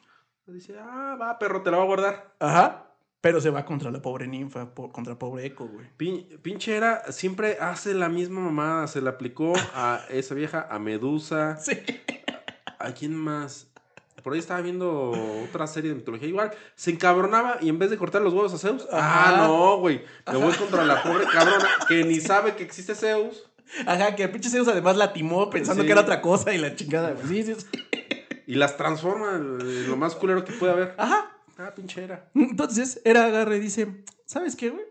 Dice, 0.47 0.75
ah, 0.77 1.17
va, 1.21 1.39
perro, 1.39 1.63
te 1.63 1.71
la 1.71 1.77
voy 1.77 1.85
a 1.85 1.87
guardar. 1.87 2.35
Ajá. 2.41 2.91
Pero 3.25 3.41
se 3.41 3.49
va 3.49 3.65
contra 3.65 3.91
la 3.91 4.03
pobre 4.03 4.27
ninfa, 4.27 4.67
po- 4.75 4.93
contra 4.93 5.19
pobre 5.19 5.47
Eco, 5.47 5.67
güey. 5.67 5.87
Pin- 5.97 6.27
pinche 6.43 6.77
era, 6.77 7.11
siempre 7.11 7.57
hace 7.59 7.95
la 7.95 8.11
misma 8.11 8.41
mamada. 8.43 8.87
Se 8.87 9.01
la 9.01 9.11
aplicó 9.11 9.55
a 9.75 10.03
esa 10.11 10.35
vieja, 10.35 10.69
a 10.71 10.79
Medusa. 10.79 11.57
Sí. 11.59 11.73
¿A 12.79 12.93
quién 12.93 13.15
más? 13.17 13.67
Por 14.23 14.35
ahí 14.35 14.39
estaba 14.41 14.61
viendo 14.61 15.13
otra 15.49 15.67
serie 15.67 15.89
de 15.91 15.97
mitología. 15.97 16.29
Igual, 16.29 16.51
se 16.77 16.91
encabronaba 16.91 17.57
y 17.63 17.71
en 17.71 17.79
vez 17.79 17.89
de 17.89 17.97
cortar 17.97 18.21
los 18.21 18.35
huevos 18.35 18.53
a 18.53 18.59
Zeus. 18.59 18.87
Ajá. 18.93 19.43
Ah, 19.43 19.47
no, 19.47 19.79
güey. 19.79 20.03
Me 20.31 20.37
voy 20.37 20.53
contra 20.53 20.85
la 20.85 21.03
pobre 21.03 21.25
cabrona 21.33 21.67
que 21.89 22.05
ni 22.05 22.21
sabe 22.21 22.55
que 22.57 22.63
existe 22.63 22.95
Zeus. 22.95 23.43
Ajá, 23.87 24.15
que 24.17 24.25
el 24.25 24.31
pinche 24.33 24.51
Zeus 24.51 24.69
además 24.69 24.99
la 24.99 25.15
timó 25.15 25.49
pensando 25.49 25.83
Sí. 25.83 25.87
que 25.87 25.93
era 25.93 26.03
otra 26.03 26.21
cosa 26.21 26.53
y 26.53 26.59
la 26.59 26.77
chingada, 26.77 27.13
güey. 27.13 27.27
Sí, 27.27 27.55
sí, 27.55 27.55
sí. 27.61 28.01
Y 28.47 28.57
las 28.57 28.77
transforma 28.77 29.37
en 29.37 29.89
lo 29.89 29.97
más 29.97 30.15
culero 30.15 30.45
que 30.45 30.53
puede 30.53 30.73
haber. 30.75 30.95
Ajá. 30.99 31.31
Ah, 31.59 31.75
pinche 31.75 32.03
era. 32.03 32.31
Entonces, 32.35 33.01
era 33.05 33.25
agarre 33.27 33.57
y 33.57 33.61
dice, 33.61 34.05
¿sabes 34.27 34.57
qué, 34.57 34.71
güey? 34.71 34.85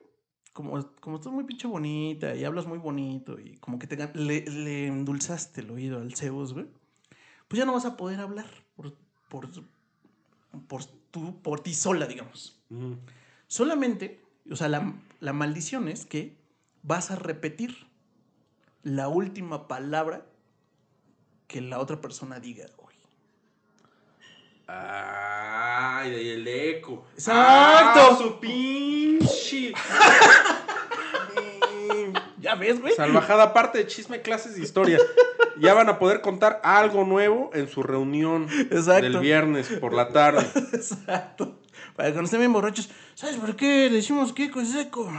Como, 0.53 0.91
como 0.99 1.18
estás 1.18 1.34
muy 1.34 1.45
pinche 1.45 1.68
bonita 1.68 2.36
y 2.36 2.43
hablas 2.45 2.68
muy 2.68 2.78
bonito 2.78 3.39
y 3.39 3.57
como 3.57 3.80
que 3.80 3.88
te, 3.88 3.97
le, 4.14 4.41
le 4.41 4.88
endulzaste 4.88 5.61
el 5.61 5.72
oído 5.72 5.99
al 5.99 6.16
Zeus, 6.16 6.53
güey. 6.53 6.68
Pues 7.47 7.57
ya 7.57 7.66
no 7.66 7.74
vas 7.74 7.86
a 7.86 7.97
poder 7.97 8.20
hablar 8.20 8.45
por, 8.76 8.95
por, 9.30 9.49
por, 10.68 10.86
tú, 11.11 11.41
por 11.41 11.59
ti 11.61 11.74
sola, 11.74 12.05
digamos. 12.05 12.61
Ujú. 12.70 12.97
Solamente, 13.47 14.22
o 14.49 14.55
sea, 14.55 14.70
la, 14.70 14.93
la 15.20 15.34
maldición 15.34 15.88
es 15.88 16.05
que 16.05 16.38
vas 16.84 17.09
a 17.09 17.16
repetir 17.16 17.88
la 18.84 19.07
última 19.07 19.68
palabra 19.68 20.26
que 21.47 21.61
la 21.61 21.80
otra 21.80 22.01
persona 22.01 22.39
diga. 22.39 22.66
Ay, 24.68 26.11
de 26.11 26.16
ahí 26.18 26.30
el 26.30 26.47
eco. 26.47 27.05
Exacto. 27.14 27.41
Ah, 28.11 28.18
su 28.18 28.39
pinche. 28.39 29.74
¿Ya 32.39 32.55
ves, 32.55 32.82
güey? 32.82 32.93
Salvajada 32.93 33.53
parte 33.53 33.78
de 33.80 33.88
chisme, 33.88 34.22
clases 34.22 34.55
de 34.55 34.61
historia. 34.61 34.99
Ya 35.59 35.74
van 35.74 35.88
a 35.89 35.99
poder 35.99 36.22
contar 36.22 36.59
algo 36.64 37.05
nuevo 37.05 37.51
en 37.53 37.70
su 37.70 37.84
reunión 37.84 38.47
Exacto. 38.72 39.01
del 39.03 39.18
viernes 39.20 39.68
por 39.80 39.93
la 39.93 40.09
tarde. 40.09 40.45
Exacto. 40.74 41.59
Para 41.95 42.09
que 42.09 42.14
cuando 42.14 42.26
estén 42.26 42.39
bien 42.39 42.51
borrachos, 42.53 42.89
¿sabes 43.14 43.36
por 43.36 43.55
qué 43.55 43.89
le 43.89 43.97
decimos 43.97 44.34
Kiko 44.34 44.61
es 44.61 44.72
seco? 44.72 45.09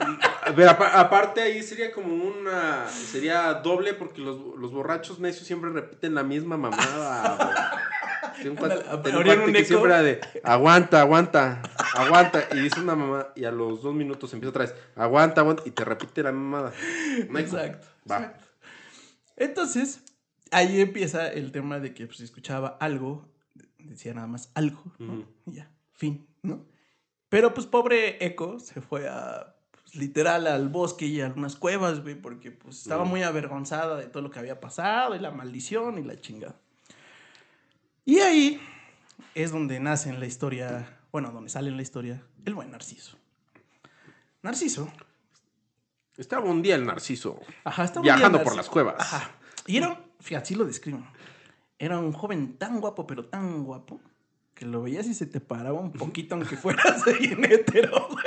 A 0.46 0.52
ver, 0.52 0.68
aparte 0.68 1.40
ahí 1.42 1.62
sería 1.62 1.92
como 1.92 2.12
una. 2.14 2.88
Sería 2.88 3.54
doble 3.54 3.94
porque 3.94 4.20
los, 4.20 4.38
los 4.58 4.72
borrachos 4.72 5.20
necios 5.20 5.46
siempre 5.46 5.70
repiten 5.70 6.14
la 6.14 6.22
misma 6.24 6.56
mamada. 6.56 7.78
Tengo 8.42 8.52
un 8.52 8.56
cuate- 8.58 8.84
un 8.88 9.48
un 9.48 9.52
que 9.52 9.64
siempre 9.64 9.90
era 9.90 10.02
de 10.02 10.20
aguanta, 10.42 11.00
aguanta, 11.02 11.62
aguanta. 11.94 12.44
Y 12.52 12.60
dice 12.60 12.80
una 12.80 12.96
mamá 12.96 13.28
y 13.36 13.44
a 13.44 13.50
los 13.52 13.82
dos 13.82 13.94
minutos 13.94 14.32
empieza 14.32 14.50
otra 14.50 14.64
vez 14.64 14.74
aguanta, 14.96 15.42
aguanta. 15.42 15.62
Y 15.66 15.70
te 15.70 15.84
repite 15.84 16.22
la 16.22 16.32
mamada. 16.32 16.72
No 17.28 17.38
Exacto. 17.38 17.86
Va. 18.10 18.34
Entonces, 19.36 20.00
ahí 20.50 20.80
empieza 20.80 21.28
el 21.30 21.52
tema 21.52 21.78
de 21.80 21.94
que 21.94 22.06
pues, 22.06 22.18
si 22.18 22.24
escuchaba 22.24 22.76
algo, 22.80 23.28
decía 23.78 24.14
nada 24.14 24.26
más 24.26 24.50
algo, 24.54 24.82
¿no? 24.98 25.24
Y 25.46 25.52
ya, 25.54 25.70
fin, 25.92 26.26
¿no? 26.42 26.66
Pero 27.28 27.54
pues 27.54 27.66
pobre 27.66 28.24
Eco 28.24 28.58
se 28.58 28.80
fue 28.80 29.08
a, 29.08 29.54
literal, 29.94 30.46
al 30.46 30.68
bosque 30.68 31.06
y 31.06 31.20
a 31.20 31.26
algunas 31.26 31.56
cuevas, 31.56 32.00
güey, 32.02 32.14
porque 32.14 32.50
pues 32.50 32.78
estaba 32.82 33.04
muy 33.04 33.22
avergonzada 33.22 33.96
de 33.96 34.06
todo 34.06 34.22
lo 34.22 34.30
que 34.30 34.38
había 34.38 34.60
pasado 34.60 35.14
y 35.14 35.18
la 35.18 35.30
maldición 35.30 35.98
y 35.98 36.02
la 36.04 36.20
chingada. 36.20 36.54
Y 38.04 38.18
ahí 38.20 38.60
es 39.34 39.52
donde 39.52 39.78
nace 39.80 40.08
en 40.10 40.20
la 40.20 40.26
historia, 40.26 40.98
bueno, 41.12 41.30
donde 41.30 41.50
sale 41.50 41.68
en 41.68 41.76
la 41.76 41.82
historia 41.82 42.22
el 42.44 42.54
buen 42.54 42.70
Narciso. 42.70 43.16
Narciso 44.42 44.90
Estaba 46.16 46.46
un 46.46 46.62
día 46.62 46.74
el 46.74 46.86
narciso 46.86 47.40
Ajá, 47.64 47.84
estaba 47.84 48.00
un 48.00 48.04
viajando 48.04 48.38
día 48.38 48.44
por 48.44 48.56
Narciso. 48.56 48.56
las 48.56 48.68
cuevas. 48.70 48.96
Ajá. 49.00 49.30
Y 49.66 49.76
era, 49.76 49.88
un- 49.88 49.98
fíjate, 50.20 50.44
así 50.44 50.54
lo 50.54 50.64
describen. 50.64 51.04
Era 51.78 51.98
un 51.98 52.12
joven 52.12 52.56
tan 52.58 52.80
guapo, 52.80 53.06
pero 53.06 53.24
tan 53.26 53.64
guapo, 53.64 54.00
que 54.54 54.66
lo 54.66 54.82
veías 54.82 55.06
y 55.06 55.14
se 55.14 55.26
te 55.26 55.40
paraba 55.40 55.78
un 55.80 55.92
poquito, 55.92 56.34
aunque 56.34 56.56
fueras 56.56 57.02
hetero, 57.06 58.08
güey. 58.10 58.24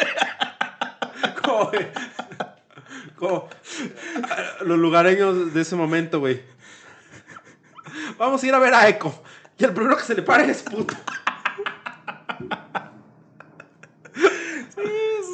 Como, 1.58 1.70
güey, 1.70 1.88
como, 3.18 3.50
los 4.62 4.78
lugareños 4.78 5.54
de 5.54 5.62
ese 5.62 5.76
momento, 5.76 6.20
güey. 6.20 6.42
Vamos 8.18 8.44
a 8.44 8.48
ir 8.48 8.54
a 8.54 8.60
ver 8.60 8.74
a 8.74 8.88
Eco. 8.88 9.24
Y 9.58 9.64
el 9.66 9.74
primero 9.74 9.96
que 9.98 10.04
se 10.04 10.16
le 10.16 10.24
pare 10.24 10.50
es 10.50 10.64
puto. 10.64 10.94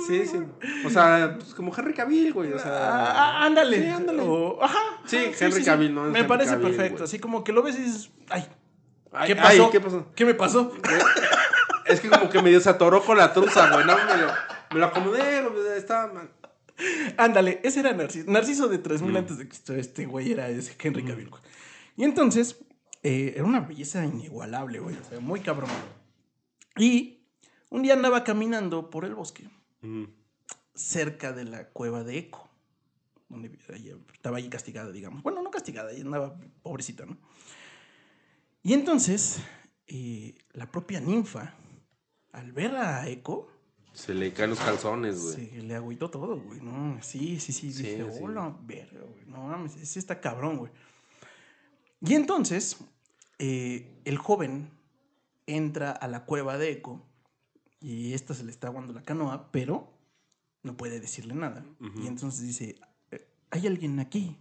Sí, 0.08 0.26
sí. 0.26 0.40
O 0.86 0.90
sea, 0.90 1.36
pues 1.40 1.54
como 1.54 1.72
Henry 1.76 1.94
Cavill, 1.94 2.34
güey. 2.34 2.54
O 2.54 2.60
sea, 2.60 2.72
Ah, 2.72 3.14
ah, 3.16 3.46
ándale. 3.46 3.82
Sí, 3.84 3.88
ándale. 3.90 4.22
O- 4.24 4.58
ajá. 4.62 4.78
Sí, 5.06 5.32
Henry 5.40 5.64
Cavill, 5.64 5.94
¿no? 5.94 6.04
Me 6.06 6.20
Henry 6.20 6.28
parece 6.28 6.52
Cavill, 6.52 6.68
perfecto. 6.72 6.94
güey. 6.98 7.04
Así 7.04 7.20
como 7.20 7.44
que 7.44 7.52
lo 7.54 7.62
ves 7.62 7.78
y 7.78 7.82
dices, 7.84 8.10
ay, 8.30 8.48
ay, 9.14 9.28
¿qué 9.34 9.40
ay, 9.40 9.58
pasó? 9.60 9.70
¿qué 9.72 9.80
pasó? 9.80 10.06
¿Qué 10.16 10.26
me 10.26 10.34
pasó? 10.34 10.74
Es 11.86 12.00
que 12.00 12.10
como 12.10 12.30
que 12.30 12.42
medio 12.42 12.60
se 12.60 12.70
atoró 12.70 13.04
con 13.04 13.18
la 13.18 13.34
truza, 13.34 13.70
güey. 13.72 13.86
No, 13.86 13.96
me 13.96 14.18
lo, 14.18 14.28
me 14.72 14.80
lo 14.80 14.86
acomodé, 14.88 15.78
estaba 15.78 16.12
mal. 16.14 16.32
Ándale, 17.18 17.60
ese 17.64 17.82
era 17.82 17.94
Narciso. 17.94 18.32
Narciso 18.32 18.68
de 18.70 18.78
3000 18.78 19.14
Mm. 19.14 19.18
antes 19.18 19.38
de 19.38 19.48
Cristo. 19.48 19.76
Este 19.76 20.06
güey 20.06 20.32
era 20.32 20.48
ese 20.50 20.76
Henry 20.82 21.04
Cavill. 21.04 21.30
güey. 21.30 21.42
Y 21.98 22.04
entonces, 22.06 22.58
eh, 23.04 23.34
era 23.36 23.44
una 23.46 23.60
belleza 23.60 24.06
inigualable, 24.06 24.80
güey. 24.80 24.96
O 24.96 25.04
sea, 25.04 25.20
muy 25.20 25.42
cabrón. 25.42 25.70
Y 26.78 27.26
un 27.70 27.82
día 27.84 27.94
andaba 27.94 28.24
caminando 28.24 28.90
por 28.90 29.04
el 29.06 29.14
bosque, 29.16 29.50
Mm. 29.82 30.06
cerca 30.74 31.34
de 31.34 31.44
la 31.46 31.68
cueva 31.70 32.04
de 32.04 32.18
Eco. 32.18 32.48
Donde 33.28 33.52
estaba 34.14 34.38
ahí 34.38 34.50
castigada, 34.50 34.92
digamos. 34.92 35.22
Bueno, 35.22 35.42
no 35.44 35.52
castigada, 35.52 35.92
ella 35.92 36.02
andaba 36.04 36.36
pobrecita, 36.64 37.06
¿no? 37.06 37.18
Y 38.64 38.74
entonces, 38.74 39.40
eh, 39.88 40.36
la 40.54 40.72
propia 40.72 41.00
ninfa, 41.00 41.54
al 42.32 42.52
ver 42.54 42.76
a 42.76 43.08
Eco, 43.08 43.52
Se 44.00 44.14
le 44.14 44.32
caen 44.34 44.52
los 44.52 44.60
calzones, 44.60 45.22
güey. 45.22 45.50
se 45.50 45.62
le 45.62 45.76
agüitó 45.76 46.10
todo, 46.10 46.40
güey. 46.40 46.62
No, 46.62 46.98
sí, 47.02 47.40
sí, 47.40 47.52
sí. 47.54 47.72
Sí, 47.74 47.84
dije, 47.84 48.06
sí. 48.12 48.20
hola, 48.22 48.56
verga, 48.64 49.02
güey. 49.02 49.26
No 49.28 49.44
mames, 49.48 49.76
ese 49.76 50.00
está 50.00 50.20
cabrón, 50.22 50.58
güey. 50.58 50.72
Y 52.02 52.14
entonces, 52.16 52.78
eh, 53.40 54.02
el 54.06 54.18
joven 54.18 54.70
entra 55.48 55.92
a 55.92 56.08
la 56.08 56.26
cueva 56.26 56.58
de 56.58 56.72
Eco 56.72 57.06
y 57.82 58.14
esta 58.14 58.34
se 58.34 58.44
le 58.44 58.52
está 58.52 58.68
aguando 58.68 58.94
la 58.94 59.02
canoa, 59.04 59.52
pero 59.52 59.92
no 60.64 60.78
puede 60.78 61.00
decirle 61.00 61.36
nada. 61.36 61.66
Y 62.02 62.08
entonces 62.08 62.42
dice, 62.46 62.76
"Eh, 63.12 63.28
¿hay 63.52 63.68
alguien 63.68 64.00
aquí? 64.00 64.38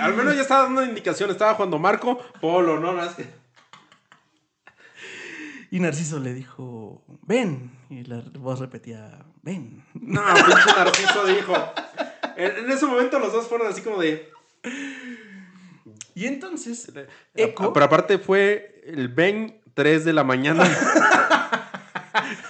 al 0.03 0.15
menos 0.15 0.35
ya 0.35 0.43
estaba 0.43 0.65
dando 0.65 0.85
indicación. 0.85 1.31
Estaba 1.31 1.55
jugando 1.55 1.79
Marco, 1.79 2.19
Polo, 2.41 2.79
¿no? 2.81 2.93
Nada 2.93 3.07
más 3.07 3.15
que- 3.15 3.29
Y 5.71 5.81
Narciso 5.81 6.19
le 6.19 6.33
dijo, 6.35 7.03
ven. 7.23 7.71
Y 7.91 8.05
la 8.05 8.23
voz 8.39 8.61
repetía, 8.61 9.19
ven. 9.43 9.85
No, 9.95 10.23
pinche 10.35 10.73
Narciso 10.77 11.27
dijo. 11.27 11.55
En, 12.37 12.65
en 12.65 12.71
ese 12.71 12.87
momento 12.87 13.19
los 13.19 13.33
dos 13.33 13.47
fueron 13.49 13.67
así 13.69 13.83
como 13.83 14.01
de. 14.01 14.31
Y 16.15 16.27
entonces, 16.27 16.91
Eco... 17.35 17.73
Pero 17.73 17.87
aparte 17.87 18.19
fue 18.19 18.83
el 18.87 19.09
ven 19.09 19.61
3 19.75 20.05
de 20.05 20.13
la 20.13 20.25
mañana. 20.25 20.65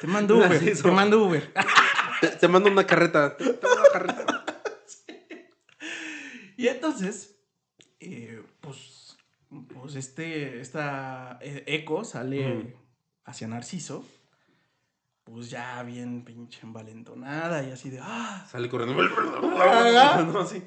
Te 0.00 0.06
mando 0.06 0.36
Uber, 0.38 0.50
Narciso. 0.50 0.82
te 0.84 0.90
mando 0.90 1.22
Uber. 1.24 1.52
te, 2.20 2.28
te 2.28 2.48
mando 2.48 2.70
una 2.70 2.84
carreta. 2.86 3.36
Te 3.36 3.44
mando 3.44 3.68
una 3.80 3.90
carreta. 3.92 4.27
Y 6.58 6.66
entonces, 6.66 7.36
eh, 8.00 8.42
pues, 8.60 9.16
pues 9.80 9.94
este, 9.94 10.60
esta 10.60 11.38
eh, 11.40 11.62
Eco 11.68 12.04
sale 12.04 12.74
hacia 13.24 13.46
Narciso, 13.46 14.04
pues 15.22 15.50
ya 15.50 15.80
bien 15.84 16.24
pinche 16.24 16.58
envalentonada 16.64 17.62
y 17.62 17.70
así 17.70 17.90
de, 17.90 18.00
ah, 18.02 18.44
Sale 18.50 18.68
corriendo. 18.68 19.00
No, 20.32 20.40
así. 20.40 20.62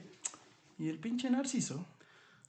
y 0.80 0.88
el 0.88 0.98
pinche 0.98 1.30
Narciso, 1.30 1.86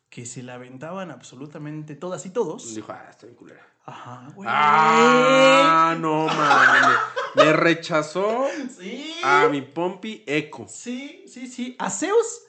que 0.09 0.25
se 0.25 0.45
la 0.45 0.55
aventaban 0.55 1.11
absolutamente 1.11 1.97
todas 1.97 2.25
y 2.27 2.31
todos. 2.31 2.77
Dijo, 2.77 2.93
ah, 2.93 3.09
estoy 3.11 3.31
en 3.31 3.35
culera. 3.35 3.67
Ajá, 3.85 4.29
güey. 4.37 4.49
Ah, 4.53 5.97
no 5.99 6.27
mames. 6.27 6.97
Me 7.35 7.53
rechazó 7.55 8.47
Sí. 8.79 9.17
a 9.25 9.49
mi 9.51 9.63
Pompi 9.63 10.23
Eco. 10.29 10.67
Sí, 10.69 11.25
sí, 11.27 11.49
sí. 11.49 11.75
A 11.81 11.91
Zeus 11.91 12.43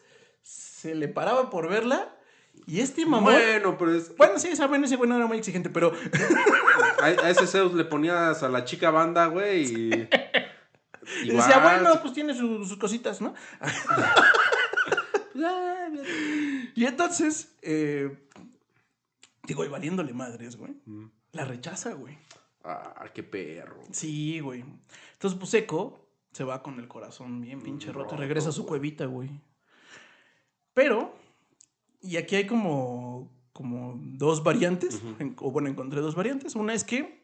se 0.83 0.95
le 0.95 1.07
paraba 1.07 1.49
por 1.49 1.69
verla 1.69 2.13
y 2.67 2.81
este 2.81 3.05
mamón... 3.05 3.33
Bueno, 3.33 3.77
pero 3.77 3.95
es. 3.95 4.15
Bueno, 4.17 4.37
sí, 4.37 4.53
saben, 4.57 4.83
ese 4.83 4.97
güey 4.97 5.09
no 5.09 5.15
era 5.15 5.27
muy 5.27 5.37
exigente, 5.37 5.69
pero 5.69 5.93
A, 7.01 7.05
a 7.05 7.29
ese 7.29 7.47
Zeus 7.47 7.73
le 7.73 7.85
ponías 7.85 8.43
a 8.43 8.49
la 8.49 8.65
chica 8.65 8.91
banda, 8.91 9.27
güey, 9.27 9.63
y. 9.63 9.89
y 11.23 11.29
decía, 11.29 11.59
bueno, 11.59 12.01
pues 12.01 12.13
tiene 12.13 12.33
su- 12.35 12.65
sus 12.65 12.77
cositas, 12.77 13.21
¿no? 13.21 13.33
y 16.75 16.85
entonces, 16.85 17.55
eh, 17.61 18.27
digo, 19.43 19.63
y 19.65 19.69
valiéndole 19.69 20.13
madres, 20.13 20.57
güey. 20.57 20.73
Mm. 20.85 21.05
La 21.31 21.45
rechaza, 21.45 21.93
güey. 21.93 22.17
Ah, 22.65 23.05
qué 23.13 23.23
perro. 23.23 23.79
Sí, 23.91 24.39
güey. 24.41 24.65
Entonces, 25.13 25.39
pues 25.39 25.53
Eco 25.53 26.07
se 26.33 26.43
va 26.43 26.61
con 26.61 26.77
el 26.79 26.87
corazón 26.89 27.41
bien 27.41 27.61
pinche 27.61 27.87
roto, 27.87 28.11
Roto, 28.11 28.17
regresa 28.17 28.49
a 28.49 28.51
su 28.51 28.61
güey. 28.63 28.69
cuevita, 28.69 29.05
güey. 29.05 29.29
Pero, 30.73 31.15
y 32.01 32.17
aquí 32.17 32.35
hay 32.35 32.47
como, 32.47 33.31
como 33.53 33.93
dos 34.01 34.43
variantes, 34.43 35.01
o 35.37 35.51
bueno, 35.51 35.69
encontré 35.69 36.01
dos 36.01 36.15
variantes. 36.15 36.55
Una 36.55 36.73
es 36.73 36.83
que, 36.83 37.23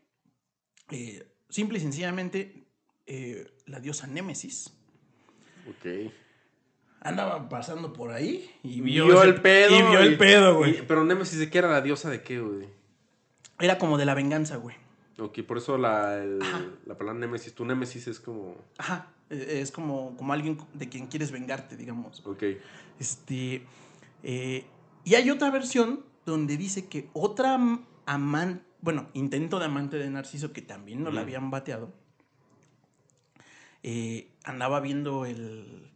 eh, 0.92 1.28
simple 1.50 1.78
y 1.78 1.82
sencillamente, 1.82 2.66
eh, 3.06 3.52
la 3.66 3.80
diosa 3.80 4.06
Némesis 4.08 4.72
Ok. 5.70 6.12
andaba 7.02 7.50
pasando 7.50 7.92
por 7.94 8.12
ahí 8.12 8.50
y 8.64 8.82
Vio, 8.82 9.06
vio, 9.06 9.20
ese- 9.24 9.30
el 9.30 9.42
pedo. 9.42 9.76
Y 9.78 9.82
vio 9.82 10.00
el 10.00 10.18
pedo, 10.18 10.56
güey. 10.58 10.86
pero 10.88 11.04
Nemesis, 11.04 11.40
¿de 11.40 11.50
qué 11.50 11.58
era 11.58 11.70
la 11.72 11.82
diosa 11.82 12.10
de 12.10 12.22
qué, 12.22 12.40
güey? 12.40 12.68
Era 13.60 13.78
como 13.78 13.98
de 13.98 14.06
la 14.06 14.14
venganza, 14.14 14.58
güey. 14.58 14.76
Ok, 15.18 15.40
por 15.42 15.58
eso 15.58 15.78
la, 15.78 16.18
el- 16.24 16.40
la 16.86 16.98
palabra 16.98 17.20
Nemesis. 17.20 17.54
Tu 17.54 17.66
Nemesis 17.66 18.08
es 18.08 18.20
como. 18.20 18.56
Ajá. 18.78 19.12
Eh, 19.30 19.60
Es 19.62 19.72
como, 19.72 20.16
como 20.18 20.34
alguien 20.34 20.58
de 20.74 20.90
quien 20.90 21.08
quieres 21.08 21.32
vengarte, 21.32 21.76
digamos. 21.78 22.26
Ok. 22.26 22.44
Este. 23.00 23.64
eh, 24.24 24.66
y 25.06 25.16
hay 25.16 25.30
otra 25.30 25.50
versión 25.50 26.04
donde 26.26 26.58
dice 26.58 26.88
que 26.88 27.10
otra 27.14 27.58
amante. 28.06 28.64
Bueno, 28.82 29.10
intento 29.14 29.60
de 29.60 29.66
amante 29.66 29.98
de 29.98 30.10
Narciso, 30.10 30.54
que 30.54 30.62
también 30.62 31.04
no 31.04 31.12
la 31.12 31.22
habían 31.22 31.52
bateado. 31.52 31.94
eh, 33.84 34.32
andaba 34.44 34.80
viendo 34.80 35.26
el, 35.26 35.92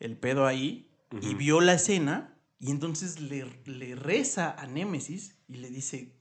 el 0.00 0.16
pedo 0.16 0.46
ahí 0.46 0.88
y 1.20 1.34
vio 1.34 1.60
la 1.60 1.74
escena. 1.74 2.30
Y 2.60 2.70
entonces 2.70 3.20
le, 3.20 3.44
le 3.66 3.94
reza 3.94 4.50
a 4.58 4.66
Némesis 4.66 5.36
y 5.48 5.56
le 5.56 5.68
dice: 5.70 6.12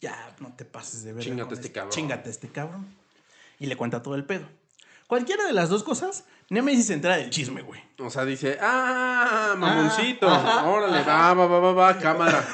Ya, 0.00 0.34
no 0.40 0.52
te 0.54 0.64
pases 0.64 1.04
de 1.04 1.12
ver. 1.12 1.22
Chíngate 1.22 1.54
este 1.54 1.70
cabrón". 1.72 1.90
Chingate 1.92 2.30
este 2.30 2.48
cabrón. 2.48 2.86
Y 3.60 3.66
le 3.66 3.76
cuenta 3.76 4.02
todo 4.02 4.14
el 4.16 4.24
pedo. 4.24 4.48
Cualquiera 5.12 5.44
de 5.44 5.52
las 5.52 5.68
dos 5.68 5.84
cosas, 5.84 6.24
Némesis 6.48 6.86
se 6.86 6.94
entera 6.94 7.18
del 7.18 7.28
chisme, 7.28 7.60
güey. 7.60 7.82
O 7.98 8.08
sea, 8.08 8.24
dice, 8.24 8.56
ah, 8.62 9.54
mamoncito. 9.58 10.26
ajá, 10.26 10.64
Órale, 10.66 10.96
ajá. 11.00 11.34
va, 11.34 11.46
va, 11.46 11.46
va, 11.46 11.60
va, 11.60 11.72
va, 11.92 11.98
cámara. 11.98 12.48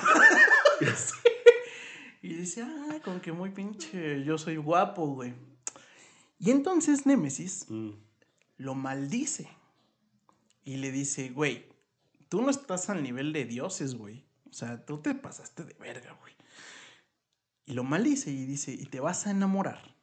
Y 2.20 2.34
dice, 2.34 2.62
ah, 2.62 2.96
con 3.04 3.20
que 3.20 3.30
muy 3.30 3.50
pinche, 3.50 4.24
yo 4.24 4.38
soy 4.38 4.56
guapo, 4.56 5.06
güey. 5.06 5.34
Y 6.40 6.50
entonces 6.50 7.06
Némesis 7.06 7.66
Mm. 7.68 7.90
lo 8.56 8.74
maldice. 8.74 9.48
Y 10.64 10.78
le 10.78 10.90
dice, 10.90 11.28
güey, 11.28 11.64
tú 12.28 12.42
no 12.42 12.50
estás 12.50 12.90
al 12.90 13.04
nivel 13.04 13.32
de 13.32 13.44
dioses, 13.44 13.94
güey. 13.94 14.24
O 14.50 14.52
sea, 14.52 14.84
tú 14.84 14.98
te 14.98 15.14
pasaste 15.14 15.62
de 15.62 15.74
verga, 15.74 16.12
güey. 16.20 16.32
Y 17.66 17.74
lo 17.74 17.84
maldice 17.84 18.32
y 18.32 18.46
dice, 18.46 18.72
y 18.72 18.86
te 18.86 18.98
vas 18.98 19.28
a 19.28 19.30
enamorar 19.30 19.96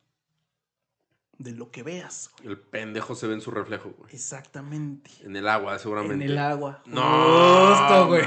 de 1.37 1.51
lo 1.51 1.69
que 1.71 1.83
veas, 1.83 2.31
güey. 2.37 2.49
El 2.49 2.59
pendejo 2.59 3.13
se 3.15 3.27
ve 3.27 3.33
en 3.33 3.41
su 3.41 3.51
reflejo, 3.51 3.93
güey. 3.97 4.13
Exactamente. 4.13 5.11
En 5.23 5.35
el 5.35 5.47
agua, 5.47 5.73
En 5.73 5.79
seguramente. 5.79 6.25
el 6.25 6.37
agua. 6.37 6.81
No. 6.85 7.01
Justo, 7.75 8.07
güey. 8.07 8.23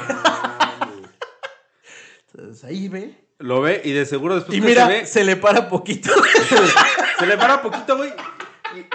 Entonces 2.32 2.64
ahí 2.64 2.88
ve. 2.88 3.24
Lo 3.38 3.60
ve 3.60 3.80
y 3.84 3.92
de 3.92 4.04
seguro 4.04 4.34
después 4.34 4.58
Y 4.58 4.60
que 4.60 4.66
mira, 4.66 4.86
se 4.86 4.92
ve, 4.92 5.06
se 5.06 5.24
le 5.24 5.36
para 5.36 5.68
poquito. 5.68 6.10
se 7.18 7.26
le 7.26 7.36
para 7.38 7.62
poquito, 7.62 7.96
güey. 7.96 8.12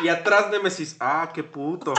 Y, 0.02 0.06
y 0.06 0.10
atrás 0.10 0.52
Nemesis, 0.52 0.98
ah, 1.00 1.32
qué 1.34 1.44
puto. 1.44 1.94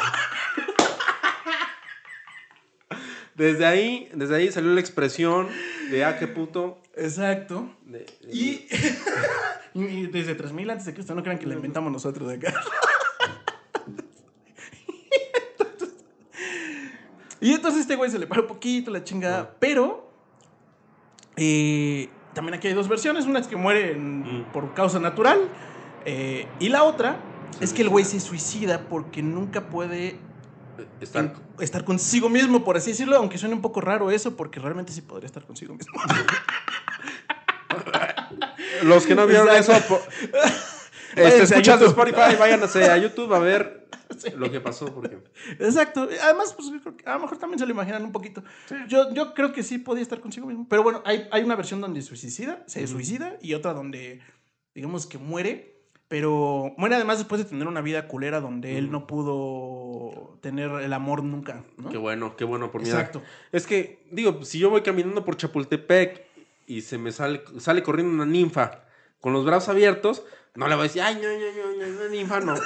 Desde 3.35 3.67
ahí, 3.67 4.09
desde 4.15 4.37
ahí 4.37 4.53
salió 4.53 4.73
la 4.73 4.81
expresión 4.81 5.49
de 5.91 6.05
ah, 6.05 6.19
qué 6.19 6.29
puto. 6.29 6.81
Exacto. 6.97 7.75
de- 7.85 7.99
de- 8.01 8.33
Y, 8.33 8.69
y 9.75 10.07
desde 10.07 10.35
3000 10.35 10.71
antes 10.71 10.87
de 10.87 10.95
Cristo, 10.95 11.15
no 11.15 11.23
crean 11.23 11.39
que 11.39 11.47
la 11.47 11.55
inventamos 11.55 11.91
nosotros 11.93 12.29
de 12.29 12.35
acá. 12.37 12.55
y 17.41 17.53
entonces 17.53 17.83
este 17.83 17.97
güey 17.97 18.11
se 18.11 18.19
le 18.19 18.27
para 18.27 18.41
un 18.43 18.47
poquito 18.47 18.91
la 18.91 19.05
chingada, 19.05 19.57
pero 19.61 20.11
eh, 21.37 22.09
también 22.33 22.55
aquí 22.55 22.69
hay 22.69 22.75
dos 22.75 22.89
versiones, 22.89 23.27
una 23.27 23.41
es 23.41 23.47
que 23.49 23.57
muere 23.57 23.93
en- 23.93 24.21
Mm. 24.41 24.53
por 24.53 24.73
causa 24.75 24.99
natural 25.01 25.49
eh, 26.07 26.47
y 26.61 26.69
la 26.69 26.85
otra 26.85 27.17
es 27.61 27.73
que 27.73 27.83
el 27.83 27.89
güey 27.89 28.05
se 28.05 28.21
suicida 28.21 28.89
porque 28.89 29.23
nunca 29.23 29.69
puede 29.69 30.19
Está- 31.01 31.21
en- 31.21 31.33
estar 31.61 31.85
consigo 31.85 32.29
mismo, 32.29 32.65
por 32.65 32.77
así 32.77 32.91
decirlo, 32.91 33.17
aunque 33.17 33.39
suene 33.39 33.55
un 33.55 33.63
poco 33.63 33.81
raro 33.81 34.11
eso, 34.11 34.37
porque 34.37 34.59
realmente 34.61 34.93
sí 34.93 35.03
podría 35.03 35.27
estar 35.27 35.45
consigo 35.45 35.75
mismo. 35.75 35.93
Los 38.83 39.07
que 39.07 39.15
no 39.15 39.27
vieron 39.27 39.49
eso, 39.51 39.73
Exacto. 39.73 40.01
este, 41.17 41.63
YouTube. 41.63 41.89
Spotify, 41.89 42.37
váyanse 42.39 42.85
a 42.91 42.97
YouTube 42.97 43.33
a 43.35 43.39
ver 43.39 43.85
Sí. 44.17 44.31
lo 44.37 44.51
que 44.51 44.61
pasó. 44.61 44.87
Porque... 44.87 45.19
Exacto. 45.59 46.09
Además, 46.23 46.55
pues 46.55 46.71
a 47.05 47.15
lo 47.15 47.21
mejor 47.21 47.39
también 47.39 47.59
se 47.59 47.67
lo 47.67 47.73
imaginan 47.73 48.05
un 48.05 48.13
poquito. 48.13 48.43
Yo, 48.89 49.13
yo 49.13 49.35
creo 49.35 49.53
que 49.53 49.63
sí 49.63 49.79
podía 49.79 50.03
estar 50.03 50.21
consigo 50.21 50.47
mismo. 50.47 50.67
Pero 50.69 50.83
bueno, 50.83 51.03
hay, 51.05 51.27
hay 51.31 51.43
una 51.43 51.57
versión 51.57 51.81
donde 51.81 52.03
suicida, 52.03 52.63
se 52.67 52.87
suicida 52.87 53.37
y 53.41 53.55
otra 53.55 53.73
donde, 53.73 54.21
digamos 54.75 55.07
que 55.07 55.19
muere. 55.19 55.73
Pero 56.07 56.75
muere 56.77 56.97
además 56.97 57.19
después 57.19 57.43
de 57.43 57.49
tener 57.49 57.67
una 57.67 57.81
vida 57.81 58.07
culera 58.07 58.41
donde 58.41 58.77
él 58.77 58.91
no 58.91 59.07
pudo 59.07 60.39
tener 60.43 60.71
el 60.71 60.93
amor 60.93 61.25
nunca. 61.25 61.65
¿no? 61.79 61.89
Qué 61.89 61.97
bueno, 61.97 62.37
qué 62.37 62.45
bueno 62.45 62.71
por 62.71 62.83
mi 62.83 62.89
edad. 62.89 63.01
Exacto. 63.01 63.23
Es 63.53 63.67
que, 63.67 64.07
digo, 64.13 64.45
si 64.45 64.59
yo 64.59 64.71
voy 64.71 64.83
caminando 64.83 65.25
por 65.25 65.37
Chapultepec 65.37 66.34
y 66.67 66.83
se 66.83 66.99
me 66.99 67.13
sale, 67.13 67.43
sale 67.59 67.83
corriendo 67.83 68.13
una 68.15 68.27
ninfa 68.27 68.85
con 69.21 69.33
los 69.33 69.45
brazos 69.45 69.71
abiertos, 69.71 70.23
no 70.55 70.69
le 70.69 70.75
voy 70.75 70.83
a 70.83 70.89
decir, 70.89 71.03
ay, 71.03 71.17
no, 71.17 71.23
no, 71.23 71.87
no, 71.87 72.03
no, 72.03 72.09
ninfa, 72.09 72.41
no. 72.41 72.55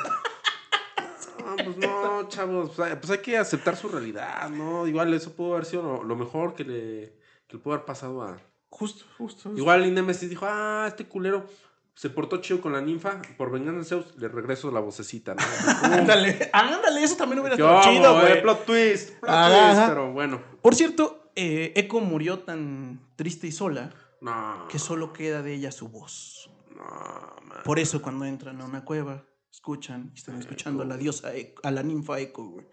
No, 1.38 1.56
pues 1.56 1.76
no, 1.78 2.28
chavos, 2.28 2.72
pues 2.76 2.90
hay, 2.90 2.96
pues 2.96 3.10
hay 3.10 3.18
que 3.18 3.38
aceptar 3.38 3.74
su 3.74 3.88
realidad, 3.88 4.50
¿no? 4.50 4.86
Igual 4.86 5.14
eso 5.14 5.32
pudo 5.32 5.54
haber 5.54 5.64
sido 5.64 5.82
lo, 5.82 6.04
lo 6.04 6.14
mejor 6.14 6.54
que 6.54 6.62
le, 6.64 7.16
que 7.46 7.56
le 7.56 7.58
pudo 7.62 7.74
haber 7.74 7.86
pasado 7.86 8.20
a... 8.22 8.36
Justo, 8.68 9.06
justo. 9.16 9.50
Igual 9.56 9.86
y 9.86 9.90
Nemesis 9.90 10.28
dijo, 10.28 10.44
ah, 10.46 10.84
este 10.88 11.06
culero 11.06 11.46
se 11.94 12.10
portó 12.10 12.36
chido 12.36 12.60
con 12.60 12.72
la 12.74 12.80
ninfa, 12.80 13.20
por 13.36 13.50
venganza 13.50 13.78
de 13.78 13.84
Zeus, 13.84 14.16
le 14.18 14.28
regreso 14.28 14.70
la 14.70 14.78
vocecita, 14.78 15.34
¿no? 15.34 15.42
Ándale, 15.82 16.50
ándale, 16.52 17.02
eso 17.02 17.16
también 17.16 17.40
hubiera 17.40 17.56
¿Qué 17.56 17.62
estado 17.62 17.82
chido, 17.82 18.20
güey. 18.20 18.40
Plot 18.42 18.64
twist, 18.66 19.18
plot 19.18 19.30
Ajá, 19.30 19.48
twist, 19.48 19.78
ajá. 19.78 19.88
pero 19.88 20.12
bueno. 20.12 20.40
Por 20.62 20.76
cierto, 20.76 21.27
eh, 21.38 21.72
Echo 21.76 22.00
murió 22.00 22.40
tan 22.40 23.00
triste 23.16 23.46
y 23.46 23.52
sola 23.52 23.92
No. 24.20 24.66
que 24.68 24.78
solo 24.78 25.12
queda 25.12 25.42
de 25.42 25.54
ella 25.54 25.70
su 25.72 25.88
voz. 25.88 26.50
No. 26.76 27.62
Por 27.64 27.78
eso 27.78 28.02
cuando 28.02 28.24
entran 28.24 28.60
a 28.60 28.64
una 28.64 28.84
cueva, 28.84 29.24
escuchan, 29.50 30.10
y 30.14 30.18
están 30.18 30.38
escuchando 30.38 30.82
a 30.82 30.86
la 30.86 30.96
diosa, 30.96 31.34
Eco- 31.34 31.60
a 31.64 31.70
la 31.70 31.82
ninfa 31.82 32.18
Eco, 32.20 32.44
güey. 32.50 32.66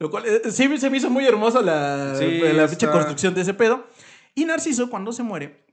Lo 0.00 0.10
cual, 0.10 0.24
eh, 0.26 0.42
sí 0.50 0.78
se 0.78 0.90
me 0.90 0.96
hizo 0.96 1.10
muy 1.10 1.26
hermosa 1.26 1.60
la, 1.60 2.14
Sí, 2.16 2.38
la 2.40 2.68
construcción 2.92 3.34
de 3.34 3.40
ese 3.42 3.54
pedo. 3.54 3.86
Y 4.34 4.44
Narciso, 4.44 4.88
cuando 4.90 5.12
se 5.12 5.22
muere, 5.24 5.66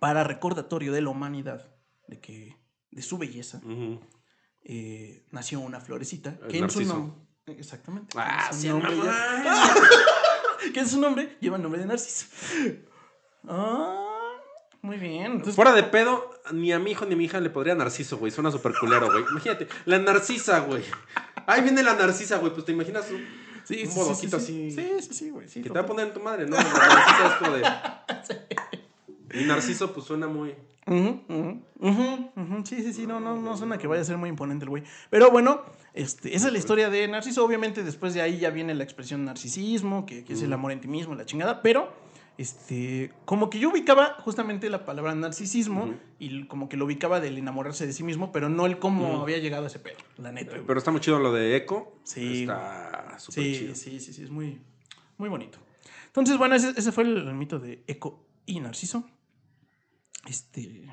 para 0.00 0.24
recordatorio 0.24 0.92
de 0.92 1.02
la 1.02 1.10
humanidad, 1.10 1.74
de 2.08 2.20
que 2.20 2.56
de 2.90 3.02
su 3.02 3.18
belleza, 3.18 3.60
eh, 4.64 5.26
nació 5.30 5.60
una 5.60 5.80
florecita, 5.80 6.38
El 6.42 6.48
que 6.48 6.58
en 6.58 6.70
su 6.70 6.78
narciso. 6.80 6.94
nombre... 6.98 7.22
Exactamente. 7.58 8.16
Ah, 8.18 8.50
sí, 8.52 8.68
nombre 8.68 8.94
mamá. 8.94 9.42
ya- 9.44 9.74
que 10.74 10.80
en 10.80 10.88
su 10.88 11.00
nombre 11.00 11.36
lleva 11.40 11.56
el 11.56 11.62
nombre 11.62 11.80
de 11.80 11.86
Narciso. 11.86 12.26
Ah, 13.48 14.34
Muy 14.82 14.96
bien. 14.96 15.32
Entonces, 15.32 15.56
Fuera 15.56 15.72
de 15.72 15.82
pedo, 15.84 16.30
ni 16.52 16.72
a 16.72 16.78
mi 16.78 16.92
hijo 16.92 17.04
ni 17.06 17.14
a 17.14 17.16
mi 17.16 17.24
hija 17.24 17.40
le 17.40 17.50
podría 17.50 17.74
Narciso, 17.74 18.18
güey. 18.18 18.32
Suena 18.32 18.50
súper 18.50 18.72
culero, 18.78 19.10
güey. 19.10 19.24
Imagínate, 19.30 19.68
la 19.84 19.98
Narcisa, 19.98 20.60
güey. 20.60 20.84
Ahí 21.46 21.62
viene 21.62 21.82
la 21.82 21.94
Narcisa, 21.94 22.38
güey. 22.38 22.52
Pues 22.52 22.64
te 22.64 22.72
imaginas 22.72 23.10
un, 23.10 23.26
sí, 23.64 23.82
un 23.84 23.90
sí, 23.90 23.98
bodoquito 23.98 24.40
sí, 24.40 24.70
sí, 24.70 24.80
así. 24.80 25.00
Sí, 25.00 25.08
sí, 25.08 25.14
sí, 25.14 25.30
güey. 25.30 25.48
Sí, 25.48 25.62
que 25.62 25.68
te 25.70 25.74
va 25.74 25.82
a 25.82 25.86
poner 25.86 26.08
en 26.08 26.14
tu 26.14 26.20
madre, 26.20 26.46
¿no? 26.46 26.56
La 26.56 26.62
Narcisa 26.62 27.26
es 27.26 27.34
como 27.34 27.52
de. 27.56 27.62
Y 29.32 29.44
Narciso, 29.44 29.92
pues 29.92 30.06
suena 30.06 30.26
muy. 30.26 30.54
Ujú, 30.86 31.20
ujú, 31.80 32.30
ujú. 32.36 32.66
Sí, 32.66 32.82
sí, 32.82 32.92
sí, 32.92 33.06
no, 33.06 33.20
no, 33.20 33.40
no 33.40 33.56
suena 33.56 33.78
que 33.78 33.86
vaya 33.86 34.02
a 34.02 34.04
ser 34.04 34.16
muy 34.18 34.28
imponente 34.28 34.64
el 34.64 34.68
güey. 34.70 34.82
Pero 35.10 35.30
bueno, 35.30 35.62
este, 35.94 36.34
esa 36.34 36.48
es 36.48 36.52
la 36.52 36.58
historia 36.58 36.90
de 36.90 37.06
Narciso. 37.08 37.44
Obviamente, 37.44 37.82
después 37.84 38.14
de 38.14 38.22
ahí 38.22 38.38
ya 38.38 38.50
viene 38.50 38.74
la 38.74 38.82
expresión 38.82 39.24
narcisismo, 39.24 40.06
que, 40.06 40.24
que 40.24 40.32
es 40.32 40.42
el 40.42 40.52
amor 40.52 40.72
en 40.72 40.80
ti 40.80 40.88
mismo, 40.88 41.14
la 41.14 41.24
chingada. 41.24 41.62
Pero, 41.62 41.92
este, 42.36 43.12
como 43.24 43.48
que 43.48 43.60
yo 43.60 43.70
ubicaba 43.70 44.16
justamente 44.24 44.68
la 44.70 44.84
palabra 44.84 45.14
narcisismo 45.14 45.94
y 46.18 46.46
como 46.46 46.68
que 46.68 46.76
lo 46.76 46.86
ubicaba 46.86 47.20
del 47.20 47.38
enamorarse 47.38 47.86
de 47.86 47.92
sí 47.92 48.02
mismo, 48.02 48.32
pero 48.32 48.48
no 48.48 48.66
el 48.66 48.78
cómo 48.80 49.20
había 49.22 49.38
llegado 49.38 49.64
a 49.64 49.66
ese 49.68 49.78
pedo, 49.78 49.98
la 50.18 50.32
neta. 50.32 50.50
güey. 50.52 50.66
Pero 50.66 50.78
está 50.78 50.90
muy 50.90 51.00
chido 51.00 51.20
lo 51.20 51.32
de 51.32 51.54
Echo. 51.56 51.92
Sí, 52.02 52.42
Está 52.42 53.16
súper 53.18 53.44
Sí, 53.44 53.58
chido. 53.60 53.74
sí, 53.76 54.00
sí, 54.00 54.12
sí, 54.12 54.22
es 54.24 54.30
muy, 54.30 54.60
muy 55.16 55.28
bonito. 55.28 55.58
Entonces, 56.06 56.36
bueno, 56.38 56.56
ese, 56.56 56.70
ese 56.76 56.90
fue 56.90 57.04
el, 57.04 57.16
el 57.28 57.34
mito 57.34 57.58
de 57.60 57.84
Eco 57.86 58.26
y 58.46 58.58
Narciso. 58.60 59.04
Este, 60.28 60.86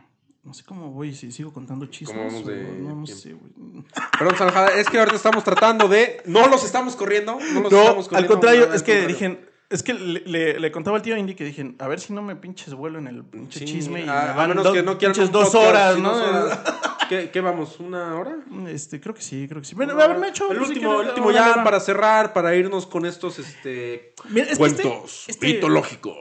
no 0.44 0.54
sé 0.54 0.64
cómo 0.64 0.90
voy, 0.92 1.14
si 1.14 1.32
sigo 1.32 1.54
contando 1.54 1.86
chismes. 1.88 2.18
¿Cómo 2.18 2.30
vamos 2.30 2.46
o 2.46 2.50
de 2.50 2.64
no, 2.80 2.96
no 2.96 3.06
sé, 3.08 3.34
güey. 3.34 3.84
Perdón, 4.18 4.38
Salvajada, 4.38 4.70
es 4.76 4.90
que 4.90 4.98
ahorita 5.00 5.16
estamos 5.18 5.44
tratando 5.44 5.88
de. 5.88 6.22
No 6.26 6.48
los 6.48 6.64
estamos 6.64 6.96
corriendo. 6.96 7.38
No 7.54 7.62
los 7.62 7.72
No, 7.72 7.80
estamos 7.82 8.06
al 8.06 8.10
corriendo. 8.10 8.34
contrario, 8.34 8.62
nada, 8.62 8.76
es 8.76 8.82
al 8.82 8.86
que 8.86 8.94
contrario. 9.06 9.16
dije, 9.16 9.50
es 9.70 9.84
que 9.84 9.94
le, 9.94 10.20
le- 10.26 10.60
le 10.60 10.72
contaba 10.72 10.98
al 10.98 11.04
tío 11.04 11.16
Indy 11.16 11.36
que 11.36 11.44
dije, 11.44 11.76
a 11.78 11.88
ver 11.88 12.00
si 12.00 12.12
no 12.14 12.22
me 12.24 12.36
pinches 12.36 12.74
vuelo 12.74 12.98
en 12.98 13.08
el 13.08 13.24
pinche 13.24 13.60
Sí, 13.60 13.66
chisme 13.66 14.00
y 14.00 14.04
a, 14.04 14.06
me 14.06 14.12
a 14.12 14.34
van 14.34 14.50
menos 14.50 14.64
dos, 14.64 14.74
que 14.74 14.82
no 14.82 14.98
quieran 14.98 15.14
pinches 15.16 15.32
dos 15.32 15.50
podcast, 15.50 15.70
horas, 15.70 15.98
¿no? 16.00 16.18
dos 16.18 16.28
horas. 16.28 16.60
¿Qué, 17.10 17.32
qué 17.32 17.42
vamos? 17.42 17.80
¿Una 17.80 18.16
hora? 18.18 18.38
Este, 18.68 19.02
creo 19.02 19.14
que 19.16 19.22
sí, 19.22 19.48
creo 19.50 19.62
que 19.62 19.68
sí. 19.68 19.76
Bueno, 19.76 19.94
haberme 19.94 20.30
hecho. 20.30 20.50
el 20.52 20.60
último, 20.62 21.02
el 21.02 21.10
último 21.10 21.32
ya 21.32 21.64
para 21.64 21.80
cerrar, 21.80 22.32
para 22.32 22.56
irnos 22.56 22.86
con 22.86 23.06
estos 23.06 23.40
este 23.40 24.14
Mira, 24.30 24.46
es 24.46 24.52
este- 24.54 24.60
cuentos 24.60 25.26
este- 25.28 25.48
mitológicos. 25.48 26.16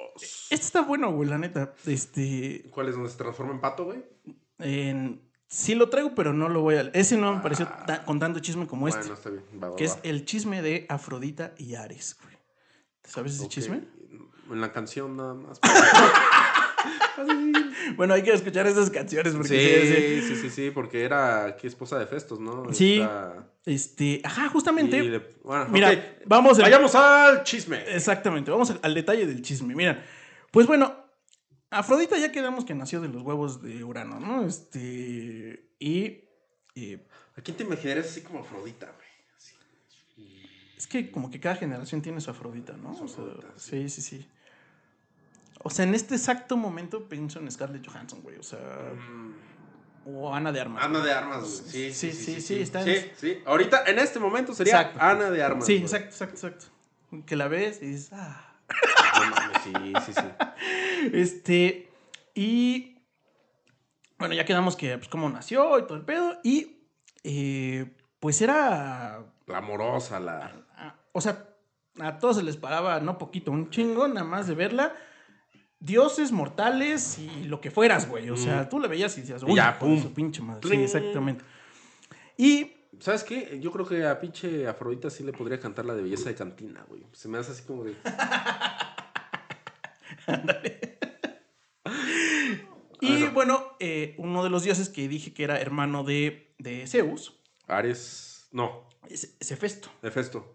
Este 0.51 0.55
está 0.67 0.81
bueno, 0.83 1.13
güey, 1.13 1.29
la 1.29 1.39
neta. 1.39 1.75
Este, 1.87 2.65
¿Cuál 2.71 2.89
es 2.89 2.95
donde 2.95 3.11
se 3.11 3.19
transforma 3.19 3.53
en 3.53 3.61
pato, 3.61 3.85
güey? 3.85 4.03
En- 4.59 5.21
sí 5.47 5.75
lo 5.75 5.89
traigo, 5.91 6.15
pero 6.15 6.33
no 6.33 6.49
lo 6.49 6.63
voy 6.63 6.77
a... 6.77 6.81
Ese 6.95 7.17
no 7.17 7.35
me 7.37 7.43
pareció 7.43 7.69
ta- 7.87 8.05
con 8.05 8.19
tanto 8.19 8.41
chisme 8.41 8.67
como 8.67 8.89
este. 8.89 9.01
Ah. 9.01 9.03
Bueno, 9.03 9.15
está 9.15 9.31
bien. 9.31 9.45
Va, 9.63 9.69
va, 9.71 9.77
que 9.77 9.87
va. 9.87 9.93
es 9.93 9.99
el 10.03 10.25
chisme 10.25 10.63
de 10.63 10.87
Afrodita 10.89 11.55
y 11.59 11.75
Ares, 11.75 12.17
güey. 12.23 12.35
¿Sabes 13.05 13.35
ese 13.37 13.49
chisme? 13.49 13.83
En 14.51 14.61
la 14.63 14.73
canción 14.73 15.17
nada 15.17 15.35
más. 15.35 15.61
Bueno, 17.97 18.15
hay 18.15 18.23
que 18.23 18.33
escuchar 18.33 18.67
esas 18.67 18.91
canciones 18.91 19.35
porque... 19.35 20.23
sí, 20.23 20.29
sí, 20.35 20.41
sí. 20.43 20.51
sí, 20.51 20.71
porque 20.71 21.03
era 21.03 21.47
aquí 21.47 21.67
esposa 21.67 21.99
de 21.99 22.07
Festos, 22.07 22.39
¿no? 22.41 22.73
Sí. 22.73 23.01
Esta- 23.01 23.51
Este, 23.65 24.21
ajá, 24.25 24.49
justamente... 24.49 25.03
le- 25.03 25.19
bueno, 25.43 25.67
Mira, 25.71 25.91
ok. 25.91 25.99
vamos... 26.27 26.59
en- 26.59 26.63
Vayamos 26.65 26.95
al 26.95 27.43
chisme. 27.45 27.83
Exactamente, 27.95 28.51
vamos 28.51 28.71
al, 28.71 28.81
al 28.83 28.95
detalle 28.95 29.27
del 29.27 29.43
chisme. 29.43 29.75
Miren, 29.75 29.99
pues 30.51 30.67
bueno, 30.67 30.95
Afrodita 31.71 32.17
ya 32.19 32.31
quedamos 32.33 32.65
que 32.65 32.75
nació 32.75 33.01
de 33.01 33.09
los 33.09 33.23
huevos 33.23 33.63
de 33.63 33.83
Urano, 33.85 34.21
¿no? 34.21 34.47
Este... 34.47 35.71
Y... 35.79 36.25
eh, 36.75 37.07
¿A 37.37 37.41
quién 37.41 37.57
te 37.57 37.63
imaginarías 37.65 38.07
así 38.07 38.21
como 38.23 38.41
Afrodita, 38.41 38.87
güey? 38.87 39.09
Así. 39.37 39.55
Es 40.77 40.87
que 40.87 41.11
como 41.11 41.31
que 41.31 41.41
cada 41.41 41.57
generación 41.57 42.03
tiene 42.03 42.21
su 42.21 42.31
Afrodita, 42.31 42.75
¿no? 42.77 42.95
Su 42.97 43.05
O 43.05 43.09
sea, 43.09 43.25
Afrodita, 43.25 43.49
sí, 43.57 43.89
sí, 43.89 44.03
sí. 44.03 44.27
O 45.63 45.71
sea, 45.71 45.85
en 45.85 45.95
este 45.95 46.15
exacto 46.15 46.57
momento 46.57 47.09
pienso 47.09 47.39
en 47.41 47.51
Scarlett 47.51 47.87
Johansson, 47.87 48.21
güey. 48.23 48.37
O 48.39 48.43
sea, 48.43 48.59
o 50.07 50.35
Ana 50.35 50.53
de 50.53 50.61
Armas. 50.61 50.85
Ana 50.85 51.01
de 51.01 51.13
Armas, 51.13 51.43
güey. 51.71 51.93
Sí, 51.93 51.93
sí, 51.93 52.13
sí. 52.13 52.35
Sí, 52.35 52.41
sí, 52.41 52.63
está 52.63 52.83
sí, 52.83 52.91
en- 52.91 53.11
sí. 53.17 53.39
Ahorita, 53.45 53.85
en 53.87 53.99
este 53.99 54.19
momento 54.19 54.55
sería. 54.55 54.93
Ana 54.99 55.31
de 55.31 55.43
Armas. 55.43 55.67
Sí, 55.67 55.77
exacto, 55.77 56.09
exacto, 56.09 56.35
exacto. 56.47 56.67
Que 57.27 57.37
la 57.37 57.49
ves 57.49 57.83
y 57.83 57.87
dices, 57.87 58.11
ah. 58.13 58.45
Sí, 59.65 59.73
sí, 60.07 60.13
sí. 60.13 60.23
Este, 61.13 61.91
y 62.35 62.99
bueno, 64.19 64.35
ya 64.35 64.45
quedamos 64.45 64.77
que, 64.77 64.97
pues, 64.99 65.09
cómo 65.09 65.29
nació 65.31 65.79
y 65.79 65.83
todo 65.87 65.97
el 65.97 66.05
pedo. 66.05 66.39
Y, 66.43 66.79
eh, 67.25 67.95
pues 68.21 68.41
era, 68.43 69.23
La 69.47 69.59
amorosa, 69.59 70.19
la. 70.21 70.53
o 71.13 71.21
sea, 71.21 71.49
a 72.01 72.19
todos 72.19 72.37
se 72.37 72.43
les 72.43 72.57
paraba, 72.57 73.01
no 73.01 73.17
poquito, 73.19 73.51
un 73.51 73.71
chingo, 73.71 74.07
nada 74.09 74.25
más 74.27 74.47
de 74.49 74.55
verla. 74.55 74.95
Dioses, 75.81 76.33
mortales 76.33 77.19
y 77.19 77.45
lo 77.45 77.61
que 77.61 77.71
fueras, 77.71 78.09
güey. 78.09 78.31
O 78.31 78.37
sea, 78.37 78.63
Mm. 78.63 78.69
tú 78.69 78.81
le 78.81 78.89
veías 78.89 79.17
y 79.19 79.21
decías, 79.21 79.43
Y 79.43 79.47
uy, 79.47 79.57
ya, 79.57 79.79
pum. 79.79 80.01
su 80.03 80.13
pinche 80.13 80.43
madre. 80.43 80.69
Sí, 80.69 80.77
exactamente. 80.83 81.45
Y 82.37 82.73
¿Sabes 83.01 83.23
qué? 83.23 83.61
Yo 83.61 83.71
creo 83.71 83.87
que 83.87 84.05
a 84.07 84.19
pinche 84.19 84.67
Afrodita 84.67 85.09
sí 85.09 85.23
le 85.23 85.33
podría 85.33 85.61
cantar 85.61 85.85
la 85.85 85.95
de 85.95 86.03
belleza 86.03 86.31
de 86.31 86.35
cantina, 86.35 86.85
güey. 86.89 87.07
Se 87.13 87.29
me 87.29 87.39
hace 87.39 87.53
así 87.53 87.63
como 87.63 87.85
de. 87.85 87.95
Y 93.01 93.11
Bueno. 93.11 93.33
bueno, 93.33 93.65
eh, 93.79 94.15
uno 94.19 94.43
de 94.43 94.51
los 94.51 94.65
dioses 94.65 94.89
que 94.89 95.07
dije 95.07 95.33
que 95.33 95.45
era 95.45 95.61
hermano 95.61 96.03
de, 96.03 96.53
de 96.59 96.85
Zeus 96.89 97.39
Ares. 97.69 98.49
No, 98.51 98.89
es, 99.09 99.37
es 99.39 99.53
Hefesto. 99.53 99.89
Hefesto. 100.03 100.53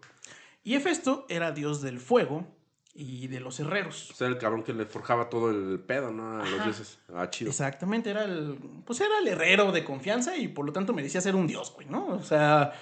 Y 0.62 0.74
Hefesto 0.74 1.24
era 1.30 1.52
dios 1.52 1.80
del 1.80 1.98
fuego 2.00 2.46
y 2.94 3.26
de 3.26 3.40
los 3.40 3.58
herreros. 3.58 4.10
O 4.12 4.14
sea, 4.14 4.28
el 4.28 4.38
cabrón 4.38 4.62
que 4.62 4.72
le 4.72 4.86
forjaba 4.86 5.28
todo 5.28 5.50
el 5.50 5.80
pedo, 5.80 6.12
¿no? 6.12 6.40
A 6.40 6.46
los 6.46 6.64
dioses. 6.64 6.98
Ah, 7.12 7.28
chido. 7.28 7.50
Exactamente, 7.50 8.10
era 8.10 8.24
el, 8.24 8.56
pues 8.84 9.00
era 9.00 9.18
el 9.18 9.26
herrero 9.26 9.72
de 9.72 9.84
confianza 9.84 10.36
y 10.36 10.48
por 10.48 10.64
lo 10.64 10.72
tanto 10.72 10.92
merecía 10.92 11.20
ser 11.20 11.34
un 11.34 11.46
dios, 11.46 11.72
güey, 11.74 11.88
¿no? 11.88 12.06
O 12.06 12.22
sea, 12.22 12.72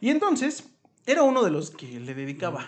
y 0.00 0.08
entonces 0.08 0.70
era 1.04 1.22
uno 1.22 1.44
de 1.44 1.50
los 1.50 1.70
que 1.70 2.00
le 2.00 2.14
dedicaba 2.14 2.66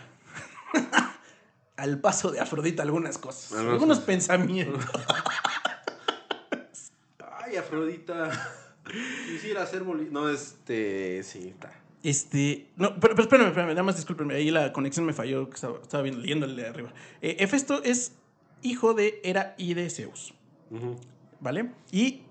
al 1.76 2.00
paso 2.00 2.30
de 2.30 2.40
Afrodita 2.40 2.82
algunas 2.82 3.16
cosas, 3.16 3.58
algunos 3.58 4.00
pensamientos. 4.00 4.84
Ay, 7.40 7.56
Afrodita. 7.56 8.30
Quisiera 9.26 9.66
ser 9.66 9.82
boli... 9.82 10.08
No, 10.10 10.28
este. 10.28 11.22
Sí, 11.22 11.48
está. 11.48 11.83
Este, 12.04 12.68
no, 12.76 13.00
pero, 13.00 13.14
pero 13.14 13.22
espérame, 13.22 13.46
espérame, 13.48 13.70
nada 13.70 13.82
más 13.82 13.96
discúlpenme, 13.96 14.34
ahí 14.34 14.50
la 14.50 14.72
conexión 14.72 15.06
me 15.06 15.12
falló, 15.14 15.48
que 15.48 15.54
estaba, 15.54 15.78
estaba 15.80 16.02
viendo, 16.02 16.20
leyéndole 16.20 16.62
de 16.62 16.68
arriba. 16.68 16.92
Eh, 17.22 17.36
Hefesto 17.40 17.82
es 17.82 18.12
hijo 18.62 18.92
de 18.94 19.20
Hera 19.24 19.54
y 19.58 19.74
de 19.74 19.88
Zeus. 19.90 20.34
¿vale? 21.40 21.70
Y, 21.90 22.22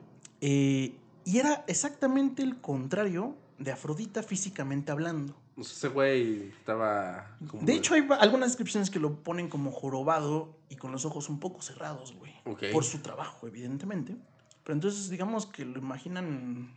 eh, 0.41 0.95
y 1.25 1.37
era 1.37 1.63
exactamente 1.67 2.43
el 2.43 2.57
contrario 2.61 3.35
de 3.57 3.71
Afrodita 3.71 4.21
físicamente 4.23 4.91
hablando. 4.91 5.35
O 5.55 5.63
sea, 5.63 5.73
ese 5.75 5.87
güey 5.87 6.49
estaba. 6.49 7.35
como- 7.47 7.63
De 7.63 7.73
hecho, 7.73 7.93
hay 7.93 8.07
algunas 8.19 8.49
descripciones 8.49 8.89
que 8.89 8.99
lo 8.99 9.23
ponen 9.23 9.49
como 9.49 9.71
jorobado 9.71 10.55
y 10.69 10.75
con 10.75 10.91
los 10.91 11.05
ojos 11.05 11.29
un 11.29 11.39
poco 11.39 11.61
cerrados, 11.61 12.13
güey. 12.15 12.33
Ok. 12.45 12.63
Por 12.71 12.83
su 12.83 12.99
trabajo, 12.99 13.47
evidentemente. 13.47 14.15
Pero 14.63 14.73
entonces, 14.75 15.09
digamos 15.09 15.45
que 15.45 15.63
lo 15.65 15.77
imaginan, 15.79 16.71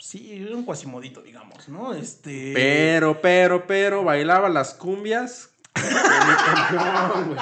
sí, 0.00 0.48
un 0.52 0.64
cuasimodito, 0.64 1.22
digamos, 1.22 1.68
¿no? 1.68 1.94
Este... 1.94 2.52
Pero, 2.54 3.20
pero, 3.20 3.66
pero, 3.66 4.02
bailaba 4.02 4.48
las 4.48 4.74
cumbias. 4.74 5.50
campeón. 5.72 7.36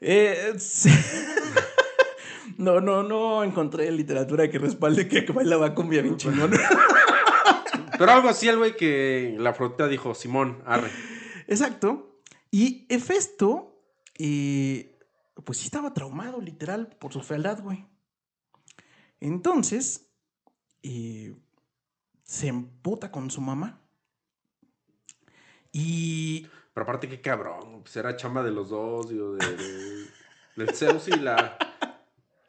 Eh, 0.00 0.54
sí. 0.58 0.90
No, 2.58 2.80
no, 2.80 3.02
no 3.02 3.42
encontré 3.42 3.90
literatura 3.90 4.48
que 4.48 4.58
respalde 4.58 5.08
que 5.08 5.22
bailaba 5.32 5.74
cumbia 5.74 6.00
bien 6.00 6.16
chingón. 6.16 6.52
Pero 7.98 8.12
algo 8.12 8.28
así, 8.28 8.48
el 8.48 8.58
güey 8.58 8.76
que 8.76 9.34
la 9.38 9.50
Afrodita 9.50 9.88
dijo, 9.88 10.14
Simón, 10.14 10.62
arre. 10.64 10.88
Exacto. 11.48 12.20
Y 12.52 12.86
Hefesto, 12.88 13.82
eh, 14.16 14.96
pues 15.44 15.58
sí 15.58 15.64
estaba 15.64 15.92
traumado, 15.92 16.40
literal, 16.40 16.88
por 17.00 17.12
su 17.12 17.20
fealdad, 17.20 17.60
güey. 17.60 17.84
Entonces, 19.24 20.08
eh, 20.82 21.32
se 22.24 22.48
emputa 22.48 23.12
con 23.12 23.30
su 23.30 23.40
mamá. 23.40 23.80
Y 25.70 26.48
Pero 26.74 26.82
aparte, 26.82 27.08
qué 27.08 27.20
cabrón. 27.20 27.82
Pues 27.82 27.96
era 27.96 28.16
chamba 28.16 28.42
de 28.42 28.50
los 28.50 28.70
dos, 28.70 29.08
digo, 29.08 29.34
de, 29.34 29.56
de- 29.56 30.06
del 30.56 30.74
Zeus 30.74 31.06
y 31.06 31.12
la. 31.20 31.56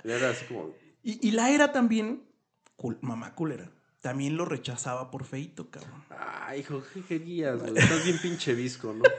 y 0.03 0.09
Era 0.09 0.31
así 0.31 0.45
como. 0.45 0.73
Y, 1.03 1.27
y 1.27 1.31
la 1.31 1.51
era 1.51 1.71
también, 1.71 2.27
cul- 2.75 2.97
mamá 3.01 3.35
culera, 3.35 3.71
también 4.01 4.35
lo 4.35 4.45
rechazaba 4.45 5.11
por 5.11 5.25
feito, 5.25 5.69
cabrón. 5.69 6.03
Ay, 6.09 6.61
hijo, 6.61 6.81
¿qué 6.93 7.01
querías, 7.03 7.59
güey? 7.61 7.77
Estás 7.77 8.03
bien 8.03 8.17
pinche 8.19 8.53
visco, 8.55 8.93
¿no? 8.93 9.03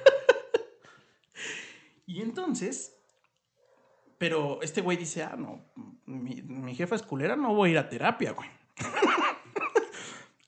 Y 2.07 2.21
entonces, 2.21 2.95
pero 4.19 4.61
este 4.63 4.81
güey 4.81 4.97
dice, 4.97 5.23
ah, 5.23 5.37
no, 5.37 5.61
mi, 6.07 6.43
mi 6.43 6.75
jefa 6.75 6.95
es 6.97 7.03
culera, 7.03 7.37
no 7.37 7.55
voy 7.55 7.71
a 7.71 7.73
ir 7.73 7.79
a 7.79 7.89
terapia, 7.89 8.33
güey. 8.33 8.49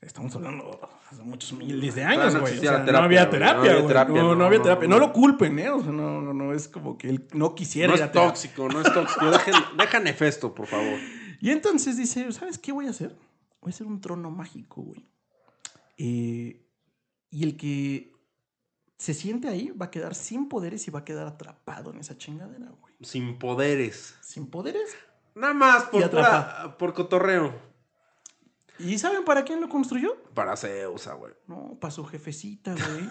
estamos 0.01 0.35
hablando 0.37 0.79
hace 1.11 1.23
muchos 1.23 1.53
miles 1.53 1.95
de 1.95 2.05
años, 2.05 2.35
no 2.35 2.41
güey. 2.41 2.59
O 2.59 2.61
sea, 2.61 2.85
terapia, 2.85 2.93
no 2.93 2.99
había 3.05 3.25
güey, 3.27 3.31
terapia, 3.31 3.55
no 3.55 3.61
había 3.61 3.75
güey. 3.75 3.87
terapia, 3.89 4.15
no, 4.23 4.29
no 4.29 4.35
no, 4.37 4.45
había 4.45 4.63
terapia. 4.63 4.89
no. 4.89 4.99
Lo 4.99 5.13
culpen, 5.13 5.59
¿eh? 5.59 5.71
O 5.71 5.83
sea, 5.83 5.93
no, 5.93 6.21
no, 6.21 6.33
no 6.33 6.53
es 6.53 6.69
como 6.69 6.97
que 6.97 7.09
él 7.09 7.27
no 7.33 7.55
quisiera 7.55 7.89
No 7.89 7.97
ir 7.97 8.03
a 8.03 8.07
es 8.07 8.13
terapia. 8.13 8.31
tóxico, 8.31 8.69
no 8.69 8.81
es 8.81 8.93
tóxico. 8.93 9.31
Dejen, 9.31 9.55
dejan 9.77 10.07
Hefesto, 10.07 10.55
por 10.55 10.67
favor. 10.67 10.99
Y 11.41 11.51
entonces 11.51 11.97
dice, 11.97 12.31
¿sabes 12.33 12.59
qué 12.59 12.73
voy 12.73 12.87
a 12.87 12.91
hacer? 12.91 13.17
Voy 13.61 13.71
a 13.71 13.75
hacer 13.75 13.87
un 13.87 14.01
trono 14.01 14.31
mágico, 14.31 14.83
güey. 14.83 15.07
Eh, 15.99 16.63
y 17.31 17.43
el 17.43 17.57
que 17.57 18.13
se 18.99 19.13
siente 19.15 19.49
ahí 19.49 19.71
va 19.71 19.87
a 19.87 19.91
quedar 19.91 20.15
sin 20.15 20.49
poderes 20.49 20.87
y 20.89 20.91
va 20.91 21.01
a 21.01 21.05
quedar 21.05 21.27
atrapado 21.27 21.91
en 21.91 21.99
esa 21.99 22.17
chingadera, 22.17 22.67
güey. 22.81 22.95
Sin 23.03 23.39
poderes. 23.39 24.15
Sin 24.23 24.47
poderes. 24.49 24.97
Nada 25.35 25.53
más 25.55 25.85
por, 25.85 26.09
pura- 26.11 26.77
por 26.79 26.95
cotorreo. 26.95 27.55
¿Y 28.79 28.99
saben 28.99 29.25
para 29.25 29.45
quién 29.45 29.61
lo 29.61 29.69
construyó? 29.69 30.17
Para 30.35 30.57
Zeus, 30.57 31.07
ah, 31.07 31.15
güey. 31.15 31.33
No, 31.47 31.77
para 31.81 31.91
su 31.91 32.05
jefecita, 32.05 32.73
güey. 32.75 33.09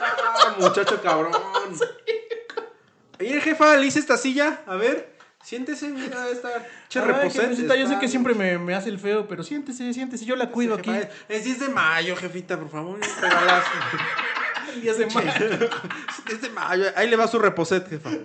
Ah, 0.00 0.56
muchacho 0.58 1.00
cabrón. 1.02 1.32
Oye, 3.20 3.40
jefa, 3.40 3.76
le 3.76 3.86
hice 3.86 4.00
esta 4.00 4.16
silla. 4.16 4.62
A 4.66 4.74
ver, 4.74 5.16
siéntese, 5.44 5.88
mira, 5.90 6.28
esta. 6.28 6.48
Che, 6.88 7.00
jefecita, 7.00 7.76
yo 7.76 7.86
sé 7.86 7.98
que 8.00 8.08
siempre 8.08 8.34
me, 8.34 8.58
me 8.58 8.74
hace 8.74 8.88
el 8.88 8.98
feo, 8.98 9.28
pero 9.28 9.44
siéntese, 9.44 9.92
siéntese, 9.92 10.24
yo 10.24 10.34
la 10.34 10.50
cuido 10.50 10.74
aquí. 10.74 10.92
Es 11.28 11.44
10 11.44 11.60
de 11.60 11.68
mayo, 11.68 12.16
jefita, 12.16 12.58
por 12.58 12.68
favor. 12.68 12.98
un 14.76 14.82
regalazo. 14.82 14.82
El 14.82 14.82
10 14.82 14.98
de 14.98 15.06
mayo. 15.06 15.68
Es 16.18 16.24
10 16.26 16.42
de 16.42 16.50
mayo. 16.50 16.84
Ahí 16.96 17.08
le 17.08 17.16
va 17.16 17.28
su 17.28 17.38
reposet, 17.38 17.88
jefa. 17.88 18.10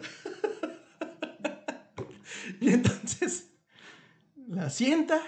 Y 2.59 2.69
entonces 2.69 3.51
la 4.47 4.69
sienta 4.69 5.21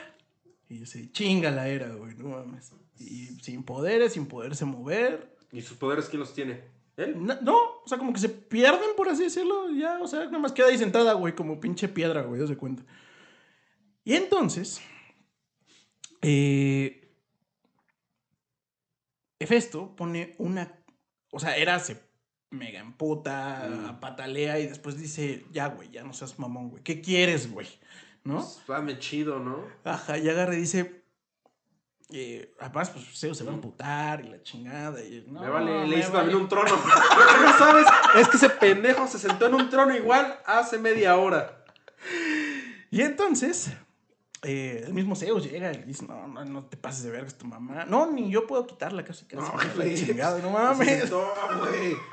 y 0.69 0.85
se 0.85 1.11
chinga 1.11 1.51
la 1.51 1.67
era, 1.67 1.89
güey, 1.89 2.15
no 2.15 2.29
mames. 2.29 2.71
Y 2.97 3.27
sin 3.41 3.63
poderes, 3.63 4.13
sin 4.13 4.27
poderse 4.27 4.65
mover. 4.65 5.35
¿Y 5.51 5.61
sus 5.61 5.77
poderes 5.77 6.05
quién 6.05 6.19
los 6.19 6.33
tiene? 6.33 6.61
¿Él? 6.97 7.15
No, 7.25 7.39
no, 7.41 7.55
o 7.55 7.87
sea, 7.87 7.97
como 7.97 8.13
que 8.13 8.19
se 8.19 8.29
pierden, 8.29 8.89
por 8.95 9.09
así 9.09 9.23
decirlo. 9.23 9.69
Ya, 9.71 9.99
o 10.01 10.07
sea, 10.07 10.25
nada 10.25 10.39
más 10.39 10.51
queda 10.51 10.67
ahí 10.67 10.77
sentada, 10.77 11.13
güey, 11.13 11.33
como 11.33 11.59
pinche 11.59 11.87
piedra, 11.87 12.21
güey, 12.23 12.45
se 12.45 12.57
cuenta. 12.57 12.83
Y 14.03 14.15
entonces, 14.15 14.81
eh, 16.21 17.13
Hefesto 19.39 19.95
pone 19.95 20.35
una. 20.37 20.78
O 21.31 21.39
sea, 21.39 21.55
era 21.57 21.79
se 21.79 22.01
mega 22.51 22.79
emputa, 22.79 23.67
Mm. 23.69 23.99
patalea 23.99 24.59
y 24.59 24.67
después 24.67 24.97
dice: 24.97 25.45
Ya, 25.51 25.67
güey, 25.67 25.89
ya 25.91 26.03
no 26.03 26.13
seas 26.13 26.39
mamón, 26.39 26.69
güey. 26.69 26.83
¿Qué 26.83 27.01
quieres, 27.01 27.51
güey? 27.51 27.67
¿No? 28.23 28.37
Pues, 28.37 28.59
dame 28.67 28.99
chido, 28.99 29.39
¿no? 29.39 29.63
Ajá, 29.83 30.17
y 30.17 30.27
agarra 30.29 30.55
y 30.55 30.59
dice. 30.61 31.03
Eh, 32.11 32.55
además, 32.59 32.89
pues 32.89 33.05
Zeus 33.19 33.37
se 33.37 33.43
va 33.43 33.51
a 33.51 33.53
emputar 33.53 34.25
y 34.25 34.29
la 34.29 34.41
chingada. 34.41 34.99
Y, 35.03 35.25
no, 35.27 35.41
me 35.41 35.49
vale, 35.49 35.87
le 35.87 35.95
vale. 36.01 36.11
también 36.11 36.37
un 36.39 36.49
trono. 36.49 36.71
No 37.43 37.57
sabes 37.59 37.85
es 38.15 38.27
que 38.29 38.37
ese 38.37 38.49
pendejo 38.49 39.05
se 39.07 39.19
sentó 39.19 39.45
en 39.45 39.53
un 39.53 39.69
trono 39.69 39.95
igual 39.95 40.39
hace 40.47 40.79
media 40.79 41.17
hora. 41.17 41.63
Y 42.89 43.01
entonces, 43.01 43.71
eh, 44.43 44.83
el 44.85 44.93
mismo 44.93 45.15
Zeus 45.15 45.43
llega 45.49 45.71
y 45.71 45.75
le 45.77 45.83
dice, 45.85 46.05
no, 46.07 46.27
no, 46.27 46.45
no 46.45 46.65
te 46.65 46.77
pases 46.77 47.03
de 47.03 47.11
verga, 47.11 47.27
es 47.27 47.37
tu 47.37 47.45
mamá. 47.45 47.85
No, 47.85 48.11
ni 48.11 48.29
yo 48.31 48.47
puedo 48.47 48.65
quitarla 48.67 49.03
casi 49.03 49.25
casi. 49.25 49.41
No, 49.41 49.95
chingada, 49.95 50.39
no 50.39 50.49
mames. 50.51 50.99
sentó, 51.01 51.33
güey. 51.59 51.95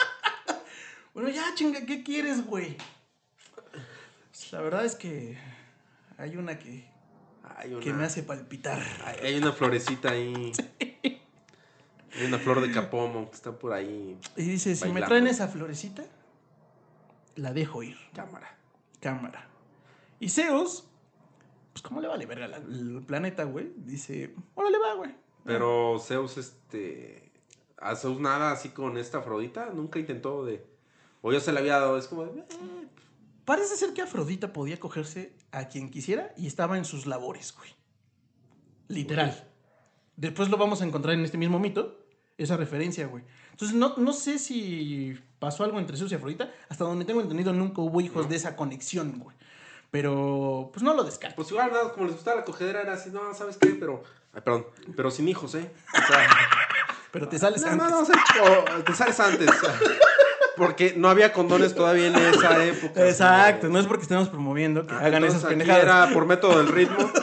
Bueno, 1.14 1.30
ya, 1.30 1.44
chinga, 1.54 1.86
¿qué 1.86 2.02
quieres, 2.02 2.44
güey? 2.44 2.76
Pues, 4.30 4.52
la 4.52 4.60
verdad 4.60 4.84
es 4.84 4.94
que 4.96 5.38
hay 6.18 6.36
una 6.36 6.58
que, 6.58 6.86
Hay 7.56 7.72
una, 7.72 7.82
que 7.82 7.92
me 7.94 8.04
hace 8.04 8.22
palpitar. 8.22 8.82
hay- 9.04 9.26
hay 9.28 9.38
una 9.38 9.52
florecita 9.52 10.10
ahí. 10.10 10.52
Hay 12.18 12.24
una 12.24 12.38
flor 12.38 12.62
de 12.62 12.70
capomo 12.72 13.28
que 13.28 13.36
está 13.36 13.52
por 13.58 13.74
ahí. 13.74 14.18
Y 14.36 14.42
dice, 14.42 14.74
si 14.74 14.88
me 14.88 15.02
traen 15.02 15.26
esa 15.26 15.48
florecita, 15.48 16.02
la 17.34 17.52
dejo 17.52 17.82
ir. 17.82 17.98
Cámara. 18.14 18.56
Cámara. 19.00 19.46
Y 20.18 20.30
Zeus, 20.30 20.88
pues 21.76 21.82
cómo 21.82 22.00
le 22.00 22.08
vale 22.08 22.24
verga 22.24 22.46
el 22.56 23.02
planeta, 23.06 23.44
güey. 23.44 23.70
Dice, 23.76 24.34
órale 24.54 24.78
va, 24.78 24.94
güey. 24.94 25.14
Pero 25.44 25.98
Zeus, 26.00 26.38
este. 26.38 27.30
A 27.76 27.94
Zeus 27.96 28.18
nada 28.18 28.50
así 28.52 28.70
con 28.70 28.96
esta 28.96 29.18
Afrodita. 29.18 29.68
Nunca 29.74 29.98
intentó 29.98 30.42
de. 30.46 30.64
O 31.20 31.34
ya 31.34 31.40
se 31.40 31.52
le 31.52 31.58
había 31.58 31.78
dado. 31.78 31.98
Es 31.98 32.06
como 32.06 32.24
de. 32.24 32.40
eh, 32.40 32.44
Parece 33.44 33.76
ser 33.76 33.92
que 33.92 34.00
Afrodita 34.00 34.54
podía 34.54 34.80
cogerse 34.80 35.34
a 35.52 35.68
quien 35.68 35.90
quisiera 35.90 36.32
y 36.38 36.46
estaba 36.46 36.78
en 36.78 36.86
sus 36.86 37.04
labores, 37.04 37.54
güey. 37.54 37.68
Literal. 38.88 39.46
Después 40.16 40.48
lo 40.48 40.56
vamos 40.56 40.80
a 40.80 40.86
encontrar 40.86 41.14
en 41.14 41.24
este 41.26 41.36
mismo 41.36 41.58
mito, 41.58 42.06
esa 42.38 42.56
referencia, 42.56 43.06
güey. 43.06 43.22
Entonces, 43.50 43.76
no, 43.76 43.94
no 43.98 44.14
sé 44.14 44.38
si 44.38 45.14
pasó 45.38 45.62
algo 45.64 45.78
entre 45.78 45.98
Zeus 45.98 46.10
y 46.10 46.14
Afrodita. 46.14 46.50
Hasta 46.70 46.84
donde 46.84 47.04
tengo 47.04 47.20
entendido, 47.20 47.52
nunca 47.52 47.82
hubo 47.82 48.00
hijos 48.00 48.24
No. 48.24 48.30
de 48.30 48.36
esa 48.36 48.56
conexión, 48.56 49.18
güey. 49.18 49.36
Pero, 49.96 50.68
pues 50.74 50.82
no 50.82 50.92
lo 50.92 51.04
descarto. 51.04 51.36
Pues 51.36 51.50
igual, 51.50 51.72
nada, 51.72 51.90
como 51.90 52.04
les 52.04 52.16
gustaba 52.16 52.36
la 52.36 52.44
cogedera, 52.44 52.82
era 52.82 52.92
así, 52.92 53.08
no, 53.08 53.32
¿sabes 53.32 53.56
qué? 53.56 53.68
Pero. 53.80 54.02
Ay, 54.34 54.42
perdón. 54.42 54.66
Pero 54.94 55.10
sin 55.10 55.26
hijos, 55.26 55.54
¿eh? 55.54 55.70
O 55.94 56.06
sea. 56.06 56.28
Pero 57.12 57.28
te 57.30 57.38
sales 57.38 57.62
no, 57.62 57.68
antes. 57.68 57.88
no, 57.88 57.90
no, 57.90 58.00
o 58.00 58.04
sea, 58.04 58.14
o 58.78 58.82
te 58.84 58.92
sales 58.92 59.18
antes. 59.20 59.48
porque 60.58 60.92
no 60.98 61.08
había 61.08 61.32
condones 61.32 61.74
todavía 61.74 62.08
en 62.08 62.16
esa 62.16 62.62
época. 62.62 63.08
Exacto, 63.08 63.68
no 63.70 63.78
es 63.78 63.86
porque 63.86 64.02
estemos 64.02 64.28
promoviendo 64.28 64.86
que 64.86 64.92
Ah, 64.92 65.00
hagan 65.06 65.24
esas 65.24 65.42
pendejadas. 65.46 65.82
Era 65.82 66.10
por 66.12 66.26
método 66.26 66.58
del 66.58 66.68
ritmo. 66.68 67.10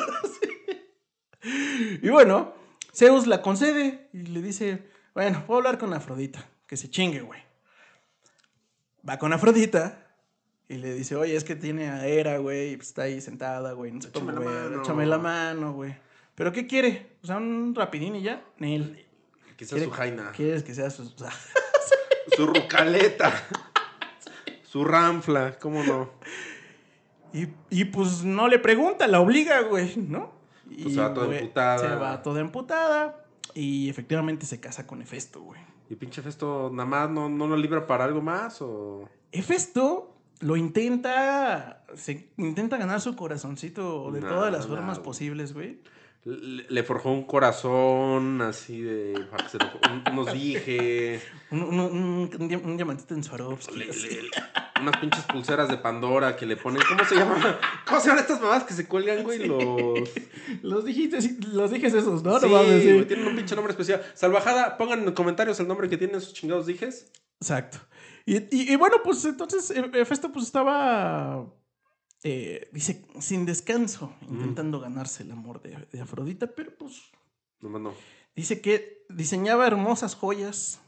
Y 2.02 2.10
bueno, 2.10 2.54
Zeus 2.94 3.28
la 3.28 3.42
concede 3.42 4.10
y 4.14 4.24
le 4.24 4.42
dice, 4.42 4.90
bueno, 5.14 5.44
puedo 5.46 5.60
hablar 5.60 5.78
con 5.78 5.94
Afrodita, 5.94 6.44
que 6.66 6.76
se 6.78 6.90
chingue, 6.90 7.22
güey. 7.22 7.42
Va 9.08 9.18
con 9.20 9.32
Afrodita 9.34 10.03
y 10.74 10.78
le 10.78 10.94
dice, 10.94 11.16
oye, 11.16 11.36
es 11.36 11.44
que 11.44 11.56
tiene 11.56 11.90
a 11.90 12.08
Hera, 12.08 12.38
güey, 12.40 12.72
y 12.72 12.78
pues 12.78 12.90
está 12.90 13.04
ahí 13.04 13.22
sentada, 13.22 13.74
güey, 13.74 13.92
no 13.92 14.00
la 14.14 14.22
mover, 14.22 14.70
mano". 14.70 14.82
échame 14.82 15.06
la 15.06 15.18
mano, 15.18 15.74
güey. 15.74 15.96
¿Pero 16.36 16.52
qué 16.52 16.66
quiere? 16.66 17.12
O 17.22 17.28
sea, 17.28 17.38
un 17.38 17.76
rapidín 17.76 18.16
y 18.16 18.24
ya. 18.24 18.44
Nel. 18.58 19.06
Quizás 19.56 19.82
su 19.82 19.92
jaina. 19.92 20.32
¿Quieres 20.36 20.64
que 20.64 20.74
sea 20.74 20.90
su... 20.90 21.04
o 21.16 21.18
sea, 21.18 21.32
Su 22.36 22.48
rucaleta. 22.48 23.32
Su 24.64 24.84
ranfla, 24.84 25.60
¿cómo 25.60 25.84
no? 25.84 26.10
Y, 27.34 27.48
y, 27.70 27.86
pues 27.86 28.24
no 28.24 28.48
le 28.48 28.60
pregunta, 28.60 29.08
la 29.08 29.20
obliga, 29.20 29.62
güey, 29.62 29.96
¿no? 29.98 30.34
Y, 30.70 30.84
Pues 30.84 30.96
se 30.96 31.02
va 31.02 31.14
toda 31.14 31.28
güey, 31.28 31.40
emputada. 31.40 31.78
Se 31.78 31.96
va 31.96 32.22
toda 32.24 32.42
emputada 32.42 33.26
y 33.54 33.90
efectivamente 33.90 34.46
se 34.46 34.60
casa 34.60 34.88
con 34.88 35.02
Hefesto, 35.02 35.42
güey. 35.42 35.62
¿Y 35.90 35.96
pinche 35.96 36.22
Festo 36.22 36.70
nada 36.72 36.88
más 36.88 37.10
no, 37.10 37.30
no 37.30 37.46
lo 37.48 37.58
libra 37.58 37.86
para 37.86 38.06
algo 38.06 38.22
más? 38.22 38.62
O... 38.62 39.08
Hefesto 39.32 40.13
lo 40.42 40.56
intenta, 40.58 41.84
se 41.96 42.30
intenta 42.38 42.78
ganar 42.78 43.02
su 43.02 43.16
corazoncito 43.16 44.12
de 44.12 44.22
No, 44.22 44.28
todas 44.30 44.52
las 44.52 44.68
no, 44.68 44.76
formas 44.76 45.00
posibles, 45.00 45.54
güey. 45.54 45.80
Le, 46.26 46.84
forjó 46.84 47.12
un 47.12 47.26
corazón 47.26 48.42
así 48.42 48.80
de. 48.82 49.14
un- 49.92 50.14
unos 50.14 50.32
dije. 50.32 51.20
Un, 51.52 51.64
un- 51.64 51.80
un- 51.82 52.30
un 52.40 52.48
dia- 52.48 52.62
un 52.64 52.78
diamantito 52.78 53.14
en 53.14 53.26
Swarovski. 53.26 53.76
le- 53.78 53.90
unas 54.80 54.98
pinches 55.02 55.24
pulseras 55.26 55.68
de 55.68 55.76
Pandora 55.78 56.38
que 56.38 56.46
le 56.46 56.56
ponen. 56.56 56.82
¿Cómo 56.88 57.04
se 57.04 57.16
llaman? 57.16 57.42
¿Cómo 57.86 58.00
se 58.00 58.08
llaman 58.08 58.24
estas 58.24 58.40
mamás 58.42 58.64
que 58.64 58.74
se 58.74 58.88
cuelgan, 58.88 59.24
güey? 59.24 59.46
Los. 59.48 60.10
Los 60.62 60.86
dijiste, 60.86 61.18
los 61.52 61.72
dijes 61.72 61.94
esos, 61.94 62.22
¿no? 62.24 62.40
sí, 62.40 62.46
no 62.48 62.52
mames, 62.54 62.84
sí. 62.84 62.92
güey, 62.94 63.06
tienen 63.06 63.28
un 63.28 63.36
pinche 63.36 63.56
nombre 63.56 63.72
especial. 63.72 64.02
Salvajada, 64.14 64.78
pongan 64.78 65.06
en 65.08 65.14
comentarios 65.14 65.60
el 65.60 65.68
nombre 65.68 65.90
que 65.90 65.98
tienen 65.98 66.18
esos 66.18 66.34
chingados 66.34 66.66
dijes. 66.68 67.12
Exacto. 67.42 67.80
Y, 68.26 68.38
y- 68.56 68.72
y 68.74 68.76
bueno, 68.76 68.98
pues 69.04 69.24
entonces 69.26 69.70
eh, 69.72 69.90
Hefesto 69.94 70.32
pues 70.32 70.46
estaba, 70.46 71.46
eh, 72.24 72.70
dice, 72.72 73.06
sin 73.20 73.46
descanso, 73.46 74.14
intentando 74.30 74.80
ganarse 74.80 75.24
el 75.24 75.32
amor 75.32 75.62
de, 75.62 75.88
de 75.92 76.02
Afrodita, 76.02 76.48
pero 76.48 76.76
pues 76.78 77.02
No, 77.60 77.78
no. 77.80 77.94
dice 78.36 78.62
que 78.62 79.06
diseñaba 79.10 79.68
hermosas 79.68 80.16
joyas 80.16 80.80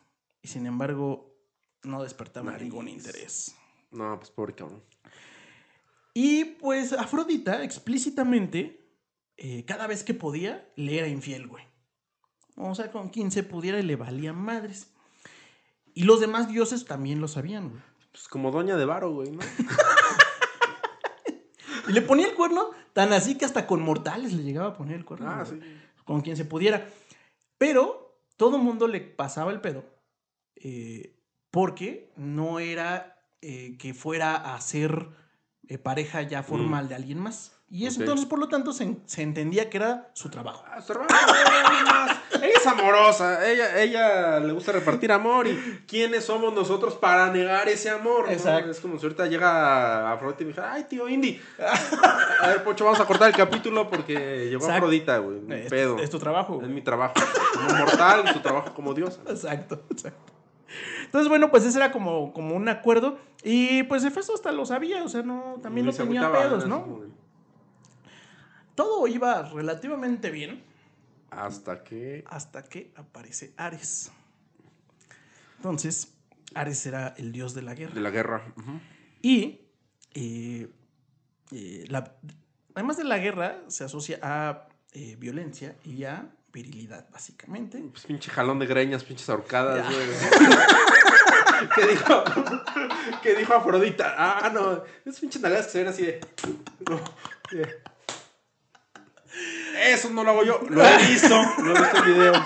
y 0.41 0.47
sin 0.47 0.65
embargo 0.65 1.35
no 1.83 2.01
despertaba 2.03 2.51
Nariz. 2.51 2.69
ningún 2.69 2.87
interés. 2.87 3.55
No, 3.91 4.17
pues 4.17 4.31
pobre 4.31 4.55
cabrón. 4.55 4.81
Y 6.13 6.45
pues 6.45 6.93
Afrodita 6.93 7.63
explícitamente, 7.63 8.89
eh, 9.37 9.65
cada 9.65 9.85
vez 9.87 10.03
que 10.03 10.13
podía, 10.13 10.71
le 10.77 10.97
era 10.97 11.07
infiel, 11.09 11.47
güey. 11.47 11.65
O 12.55 12.73
sea, 12.73 12.89
con 12.91 13.09
quien 13.09 13.31
se 13.31 13.43
pudiera 13.43 13.81
le 13.81 13.95
valían 13.97 14.37
madres. 14.37 14.94
Y 15.95 16.03
los 16.03 16.19
demás 16.19 16.47
dioses 16.47 16.85
también 16.85 17.19
lo 17.21 17.27
sabían, 17.27 17.69
güey. 17.69 17.81
Pues 18.11 18.27
como 18.27 18.51
doña 18.51 18.75
de 18.77 18.85
varo, 18.85 19.11
güey, 19.11 19.31
¿no? 19.31 19.39
Y 21.87 21.91
le 21.91 22.01
ponía 22.01 22.27
el 22.27 22.33
cuerno 22.33 22.71
tan 22.93 23.13
así 23.13 23.37
que 23.37 23.45
hasta 23.45 23.67
con 23.67 23.81
mortales 23.81 24.33
le 24.33 24.41
llegaba 24.43 24.69
a 24.69 24.73
poner 24.73 24.95
el 24.95 25.05
cuerno. 25.05 25.29
Ah, 25.29 25.45
sí. 25.45 25.59
Con 26.03 26.21
quien 26.21 26.35
se 26.35 26.45
pudiera. 26.45 26.87
Pero 27.59 28.19
todo 28.37 28.57
mundo 28.57 28.87
le 28.87 29.01
pasaba 29.01 29.51
el 29.51 29.61
pedo. 29.61 29.83
eh, 30.55 31.11
porque 31.51 32.11
no 32.17 32.59
era 32.59 33.17
eh, 33.41 33.77
que 33.77 33.93
fuera 33.93 34.55
a 34.55 34.59
ser 34.59 35.07
eh, 35.69 35.77
pareja 35.77 36.21
ya 36.23 36.43
formal 36.43 36.89
de 36.89 36.95
alguien 36.95 37.19
más. 37.19 37.54
Y 37.67 37.87
eso 37.87 37.99
entonces, 37.99 38.27
por 38.27 38.37
lo 38.39 38.47
tanto, 38.47 38.71
se, 38.73 38.97
se 39.05 39.23
entendía 39.23 39.69
que 39.69 39.77
era 39.77 40.09
su 40.13 40.29
trabajo. 40.29 40.63
Ah, 40.67 40.81
su 40.81 40.93
más. 40.93 42.19
Ella 42.41 42.53
es 42.55 42.67
amorosa, 42.67 43.49
ella, 43.49 43.81
ella 43.81 44.39
le 44.39 44.53
gusta 44.53 44.71
repartir 44.71 45.11
amor 45.11 45.47
y 45.47 45.83
¿quiénes 45.87 46.25
somos 46.25 46.53
nosotros 46.53 46.93
para 46.95 47.31
negar 47.31 47.67
ese 47.67 47.89
amor? 47.89 48.25
no? 48.27 48.31
Exacto. 48.31 48.69
Es 48.69 48.79
como 48.79 48.99
si 48.99 49.05
ahorita 49.05 49.25
llega 49.25 50.11
Afrodita 50.11 50.43
y 50.43 50.45
me 50.45 50.49
dijera, 50.51 50.73
ay 50.73 50.83
tío 50.83 51.09
Indy, 51.09 51.41
a 52.41 52.47
ver 52.47 52.63
Pocho, 52.63 52.85
vamos 52.85 52.99
a 52.99 53.05
cortar 53.05 53.29
el 53.29 53.35
capítulo 53.35 53.89
porque 53.89 54.47
llegó 54.49 54.63
Exacto. 54.63 54.73
Afrodita, 54.73 55.17
güey, 55.17 55.39
Es, 55.49 55.69
pedo. 55.69 55.97
es 55.97 56.09
tu 56.09 56.19
trabajo. 56.19 56.61
Es 56.61 56.69
mi 56.69 56.81
trabajo 56.81 57.13
como 57.55 57.79
mortal 57.79 58.31
su 58.31 58.39
trabajo 58.41 58.73
como 58.75 58.93
Dios. 58.93 59.19
Exacto, 59.27 59.81
exacto. 59.89 60.33
Entonces, 61.05 61.29
bueno, 61.29 61.49
pues 61.51 61.65
ese 61.65 61.77
era 61.77 61.91
como, 61.91 62.33
como 62.33 62.55
un 62.55 62.67
acuerdo. 62.69 63.17
Y 63.43 63.83
pues 63.83 64.03
Hefesto 64.03 64.33
hasta 64.33 64.51
lo 64.51 64.65
sabía, 64.65 65.03
o 65.03 65.09
sea, 65.09 65.21
no, 65.23 65.55
también 65.61 65.85
no 65.85 65.93
tenía 65.93 66.31
pedos, 66.31 66.67
¿no? 66.67 67.01
Todo 68.75 69.07
iba 69.07 69.41
relativamente 69.43 70.29
bien 70.31 70.61
Hasta 71.31 71.83
que... 71.83 72.23
hasta 72.27 72.63
que 72.63 72.91
aparece 72.95 73.53
Ares. 73.57 74.11
Entonces, 75.57 76.13
Ares 76.53 76.85
era 76.85 77.13
el 77.17 77.31
dios 77.31 77.53
de 77.53 77.61
la 77.61 77.73
guerra. 77.73 77.93
De 77.93 78.01
la 78.01 78.09
guerra. 78.09 78.43
Y 79.21 79.61
eh, 80.13 80.69
eh, 81.51 81.85
la- 81.87 82.15
además 82.75 82.97
de 82.97 83.03
la 83.05 83.17
guerra, 83.17 83.61
se 83.67 83.83
asocia 83.85 84.19
a 84.21 84.67
eh, 84.93 85.15
violencia 85.17 85.75
y 85.83 86.03
a 86.03 86.29
virilidad, 86.53 87.09
básicamente. 87.11 87.79
Pues 87.91 88.05
pinche 88.05 88.29
jalón 88.31 88.59
de 88.59 88.65
greñas, 88.65 89.03
pinches 89.03 89.29
ahorcadas, 89.29 89.85
güey. 89.93 90.07
¿Qué 91.75 91.87
dijo? 91.87 92.23
¿Qué 93.23 93.35
dijo 93.35 93.53
Afrodita? 93.53 94.15
Ah, 94.17 94.49
no. 94.53 94.83
Es 95.05 95.19
pinches 95.19 95.41
nalgadas 95.41 95.65
que 95.67 95.71
se 95.71 95.77
ven 95.79 95.87
así 95.87 96.05
de. 96.05 96.19
no, 96.89 96.99
de- 97.51 97.94
Eso 99.75 100.09
no 100.09 100.23
lo 100.23 100.31
hago 100.31 100.43
yo. 100.43 100.61
Lo 100.69 100.85
he 100.85 100.97
visto. 101.07 101.35
Lo 101.63 101.75
he 101.75 101.79
visto 101.81 101.97
en 101.97 102.05
videos. 102.13 102.37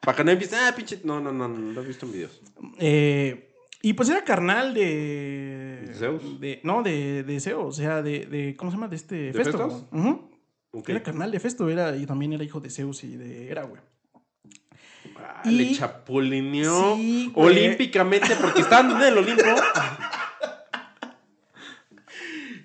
Para 0.00 0.16
que 0.16 0.24
no 0.24 0.30
empiecen. 0.30 0.58
Ah, 0.60 0.72
pinche. 0.74 1.00
No, 1.04 1.20
no, 1.20 1.32
no, 1.32 1.48
no. 1.48 1.72
Lo 1.72 1.82
he 1.82 1.86
visto 1.86 2.06
en 2.06 2.12
videos. 2.12 2.40
Eh, 2.78 3.52
y 3.82 3.92
pues 3.92 4.08
era 4.08 4.24
carnal 4.24 4.74
de. 4.74 5.84
¿De 5.86 5.94
Zeus? 5.94 6.40
de- 6.40 6.60
no, 6.64 6.82
de, 6.82 7.22
de 7.22 7.40
Zeus, 7.40 7.64
o 7.64 7.72
sea, 7.72 8.02
de, 8.02 8.26
de- 8.26 8.56
¿Cómo 8.56 8.70
se 8.70 8.76
llama? 8.76 8.88
De 8.88 8.96
este. 8.96 9.16
¿De 9.16 9.32
Festo. 9.32 9.58
Festos? 9.58 9.84
Ok. 10.72 10.88
Era 10.88 11.02
carnal 11.02 11.30
de 11.30 11.40
Festo, 11.40 11.68
era, 11.70 11.96
y 11.96 12.04
también 12.06 12.32
era 12.34 12.44
hijo 12.44 12.60
de 12.60 12.68
Zeus 12.70 13.02
y 13.04 13.16
de 13.16 13.48
Hera, 13.50 13.62
güey. 13.64 13.80
Ah, 15.18 15.42
Y- 15.44 15.50
Le 15.52 15.72
chapulineó 15.72 16.96
Sí, 16.96 17.32
olímpicamente 17.34 18.34
porque 18.40 18.60
están 18.62 18.90
en 18.90 19.00
el 19.02 19.18
Olimpo. 19.18 19.42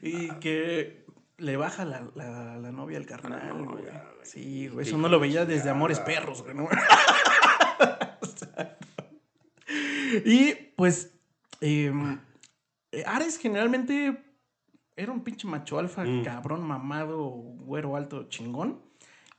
Y 0.03 0.29
que 0.39 1.00
le 1.41 1.57
baja 1.57 1.85
la, 1.85 2.07
la- 2.15 2.57
la 2.57 2.71
novia 2.71 2.97
al 2.97 3.05
carnal, 3.05 3.57
No, 3.65 3.71
güey. 3.71 3.85
ya, 3.85 3.91
güey. 4.15 4.25
Sí, 4.25 4.67
güey. 4.67 4.87
Eso 4.87 4.97
no 4.97 5.07
lo 5.09 5.19
veía 5.19 5.45
desde 5.45 5.69
Amores 5.69 5.99
Perros, 5.99 6.43
güey. 6.43 6.55
¿no? 6.55 6.67
y 10.25 10.53
pues. 10.75 11.13
em, 11.61 12.19
eh, 12.91 13.03
Ares 13.05 13.37
generalmente 13.37 14.21
era 14.95 15.11
un 15.11 15.23
pinche 15.23 15.47
macho 15.47 15.79
alfa, 15.79 16.03
Mm. 16.03 16.23
cabrón, 16.23 16.61
mamado, 16.63 17.19
güero 17.25 17.95
alto, 17.95 18.27
chingón. 18.29 18.81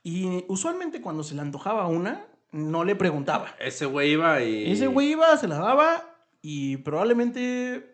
Y 0.03 0.43
usualmente 0.47 1.01
cuando 1.01 1.23
se 1.23 1.35
le 1.35 1.41
antojaba 1.41 1.87
una, 1.87 2.25
no 2.51 2.83
le 2.83 2.95
preguntaba. 2.95 3.55
Ese 3.59 3.85
güey 3.85 4.11
iba 4.13 4.41
y. 4.41 4.71
Ese 4.71 4.87
güey 4.87 5.11
iba, 5.11 5.35
se 5.37 5.47
la 5.47 5.57
daba 5.57 6.03
y 6.41 6.77
probablemente 6.77 7.92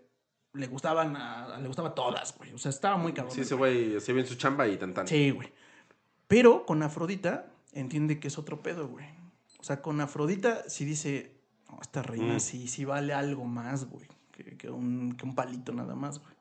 le 0.54 0.68
gustaban 0.68 1.16
a, 1.16 1.58
le 1.60 1.68
gustaba 1.68 1.90
a 1.90 1.96
todas, 1.96 2.36
güey. 2.38 2.54
O 2.54 2.58
sea, 2.58 2.70
estaba 2.70 2.98
muy 2.98 3.14
cabrón. 3.14 3.34
Sí, 3.36 3.42
ese 3.42 3.56
güey 3.56 3.96
hacía 3.98 4.14
bien 4.16 4.26
su 4.28 4.36
chamba 4.36 4.68
y 4.68 4.78
tan 4.78 4.94
tan. 4.94 5.08
Sí, 5.08 5.32
güey. 5.32 5.52
Pero 6.28 6.66
con 6.66 6.82
Afrodita 6.84 7.48
entiende 7.74 8.20
que 8.20 8.28
es 8.28 8.38
otro 8.38 8.62
pedo, 8.62 8.88
güey. 8.88 9.06
O 9.60 9.64
sea, 9.64 9.82
con 9.82 10.00
Afrodita 10.02 10.70
sí 10.70 10.86
dice, 10.86 11.34
no, 11.70 11.80
esta 11.82 12.02
reina 12.02 12.36
Mm. 12.36 12.40
sí, 12.40 12.68
sí 12.68 12.86
vale 12.86 13.14
algo 13.14 13.46
más, 13.46 13.86
güey, 13.90 14.08
que, 14.32 14.58
que 14.58 14.70
un, 14.70 15.14
que 15.16 15.26
un 15.26 15.36
palito 15.36 15.72
nada 15.74 15.96
más, 15.96 16.20
güey. 16.20 16.34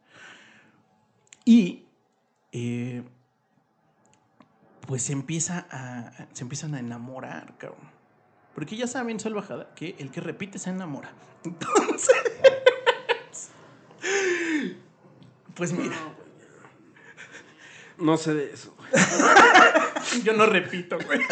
Y 1.45 1.85
eh, 2.53 3.03
pues 4.87 5.03
se 5.03 5.13
empieza 5.13 5.67
a, 5.71 6.29
se 6.33 6.43
empiezan 6.45 6.75
a 6.75 6.81
enamorar, 6.81 7.57
cabrón. 7.59 7.89
Porque 8.55 8.77
ya 8.77 8.87
saben, 8.87 9.21
salvajada, 9.21 9.75
que 9.75 9.95
el 9.99 10.11
que 10.11 10.21
repite 10.21 10.59
se 10.59 10.71
enamora. 10.71 11.13
Entonces, 11.45 12.11
pues 15.55 15.73
mira, 15.73 15.97
No 17.99 18.17
sé 18.17 18.35
de 18.35 18.53
eso. 18.53 18.75
güey. 18.77 18.91
yo 20.25 20.33
no 20.33 20.47
repito, 20.47 20.99
güey. 21.05 21.21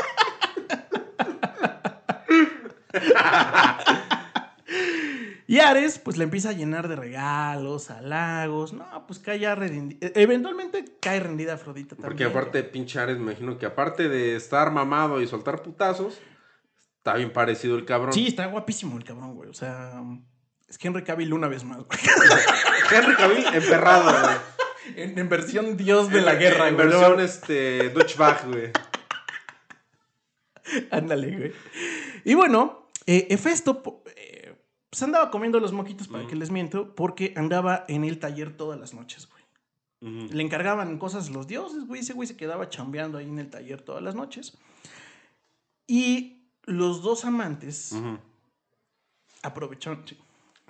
Y 5.48 5.60
Ares, 5.60 6.00
pues 6.00 6.16
le 6.16 6.24
empieza 6.24 6.50
a 6.50 6.52
llenar 6.52 6.88
de 6.88 6.96
regalos, 6.96 7.90
halagos. 7.90 8.72
No, 8.72 9.06
pues 9.06 9.20
cae 9.20 9.38
ya 9.38 9.54
rendida. 9.54 10.10
Eventualmente 10.14 10.84
cae 11.00 11.20
rendida 11.20 11.54
Afrodita 11.54 11.94
también. 11.94 12.10
Porque 12.10 12.24
aparte, 12.24 12.64
pinche 12.64 12.98
Ares, 12.98 13.16
me 13.16 13.32
imagino 13.32 13.56
que 13.56 13.66
aparte 13.66 14.08
de 14.08 14.34
estar 14.34 14.72
mamado 14.72 15.22
y 15.22 15.26
soltar 15.28 15.62
putazos, 15.62 16.18
está 16.98 17.14
bien 17.14 17.32
parecido 17.32 17.76
el 17.76 17.84
cabrón. 17.84 18.12
Sí, 18.12 18.26
está 18.26 18.46
guapísimo 18.46 18.96
el 18.98 19.04
cabrón, 19.04 19.36
güey. 19.36 19.48
O 19.48 19.54
sea, 19.54 20.02
es 20.68 20.78
Henry 20.82 21.04
Cavill 21.04 21.32
una 21.32 21.48
vez 21.48 21.64
más, 21.64 21.78
güey. 21.84 21.98
Henry 22.90 23.14
Cavill 23.16 23.46
emperrado, 23.54 24.10
güey. 24.10 24.36
En, 24.96 25.18
en 25.18 25.28
versión 25.28 25.76
dios 25.76 26.10
de 26.10 26.20
la 26.22 26.34
guerra, 26.36 26.68
En 26.68 26.74
güey. 26.76 26.88
versión, 26.88 27.20
este, 27.20 27.90
Dutchback, 27.90 28.46
güey. 28.46 28.70
Ándale, 30.90 31.36
güey. 31.36 31.52
Y 32.24 32.34
bueno, 32.34 32.88
eh, 33.06 33.26
Hefesto 33.30 34.02
eh, 34.16 34.56
pues 34.90 35.02
andaba 35.02 35.30
comiendo 35.30 35.60
los 35.60 35.72
moquitos, 35.72 36.08
para 36.08 36.26
que 36.26 36.34
les 36.36 36.50
miento, 36.50 36.94
porque 36.94 37.32
andaba 37.36 37.84
en 37.88 38.04
el 38.04 38.18
taller 38.18 38.56
todas 38.56 38.78
las 38.78 38.94
noches, 38.94 39.28
güey. 39.28 39.36
Le 40.30 40.42
encargaban 40.42 40.98
cosas 40.98 41.30
los 41.30 41.46
dioses, 41.48 41.86
güey. 41.86 42.00
Ese 42.02 42.12
güey 42.12 42.28
se 42.28 42.36
quedaba 42.36 42.68
chambeando 42.68 43.18
ahí 43.18 43.24
en 43.28 43.38
el 43.38 43.50
taller 43.50 43.80
todas 43.82 44.02
las 44.02 44.14
noches. 44.14 44.56
Y 45.86 46.44
los 46.64 47.02
dos 47.02 47.24
amantes 47.24 47.92
aprovecharon. 49.42 50.06
sí. 50.06 50.16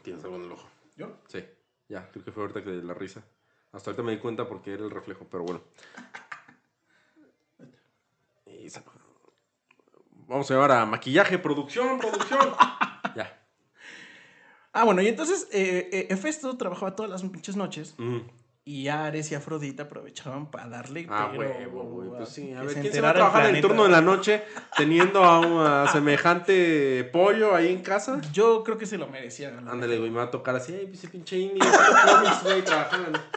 Tienes 0.06 0.22
algo 0.22 0.36
en 0.36 0.44
el 0.44 0.52
ojo. 0.52 0.68
¿Yo? 0.94 1.18
Sí, 1.26 1.44
ya, 1.88 2.08
creo 2.12 2.24
que 2.24 2.30
fue 2.30 2.44
ahorita 2.44 2.62
que 2.62 2.70
de 2.70 2.84
la 2.84 2.94
risa. 2.94 3.24
Hasta 3.72 3.90
ahorita 3.90 4.04
me 4.04 4.12
di 4.12 4.18
cuenta 4.18 4.46
porque 4.46 4.72
era 4.72 4.84
el 4.84 4.90
reflejo, 4.92 5.26
pero 5.28 5.42
bueno. 5.42 5.62
Vamos 10.28 10.48
a 10.48 10.54
llevar 10.54 10.70
a 10.70 10.86
maquillaje, 10.86 11.40
producción, 11.40 11.98
producción. 11.98 12.38
ya. 13.16 13.48
Ah, 14.72 14.84
bueno, 14.84 15.02
y 15.02 15.08
entonces 15.08 15.48
eh, 15.50 15.90
eh, 15.92 16.06
Hefesto 16.08 16.56
trabajaba 16.56 16.94
todas 16.94 17.10
las 17.10 17.22
pinches 17.22 17.56
noches. 17.56 17.96
Ujú. 17.98 18.22
Y 18.68 18.88
Ares 18.88 19.30
y 19.30 19.36
Afrodita 19.36 19.84
aprovechaban 19.84 20.50
para 20.50 20.68
darle. 20.68 21.06
Ah, 21.08 21.32
huevo, 21.32 21.84
güey. 21.84 22.08
Pues 22.08 22.30
sí, 22.30 22.52
a 22.52 22.62
ver, 22.62 22.72
se 22.72 22.80
¿quién 22.80 22.92
se 22.92 23.00
va 23.00 23.10
a 23.10 23.14
trabajar 23.14 23.46
en 23.48 23.54
el 23.54 23.62
turno 23.62 23.84
de 23.84 23.90
la 23.90 24.00
noche 24.00 24.42
teniendo 24.76 25.22
a 25.22 25.38
un 25.38 25.64
a 25.64 25.86
semejante 25.86 27.04
pollo 27.12 27.54
ahí 27.54 27.72
en 27.72 27.80
casa? 27.82 28.20
Yo 28.32 28.64
creo 28.64 28.76
que 28.76 28.86
se 28.86 28.98
lo 28.98 29.06
merecía. 29.06 29.52
la 29.52 29.70
Ándale, 29.70 29.98
güey, 29.98 30.10
me 30.10 30.16
va 30.16 30.24
a 30.24 30.30
tocar 30.32 30.56
así, 30.56 30.74
ay, 30.74 30.90
ese 30.92 31.06
pinche 31.06 31.38
indio, 31.38 31.64
güey, 32.42 32.64
trabajando. 32.64 33.20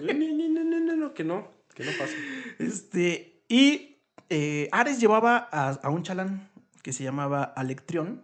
No, 0.00 0.12
no, 0.12 0.48
no, 0.48 0.64
no, 0.64 0.80
no, 0.80 0.96
no, 0.96 1.14
que 1.14 1.24
no, 1.24 1.48
que 1.74 1.84
no 1.84 1.90
pasa. 1.98 2.12
Este, 2.58 3.42
y 3.48 3.96
eh, 4.28 4.68
Ares 4.70 5.00
llevaba 5.00 5.48
a, 5.50 5.70
a 5.70 5.90
un 5.90 6.04
chalán 6.04 6.50
que 6.82 6.92
se 6.92 7.02
llamaba 7.02 7.42
Alectrión. 7.42 8.22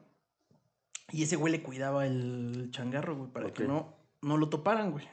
Y 1.10 1.24
ese 1.24 1.36
güey 1.36 1.52
le 1.52 1.62
cuidaba 1.62 2.06
el 2.06 2.68
changarro, 2.70 3.16
güey, 3.16 3.30
para 3.30 3.52
que 3.52 3.64
no, 3.64 3.94
no 4.22 4.36
lo 4.36 4.48
toparan, 4.48 4.92
güey. 4.92 5.08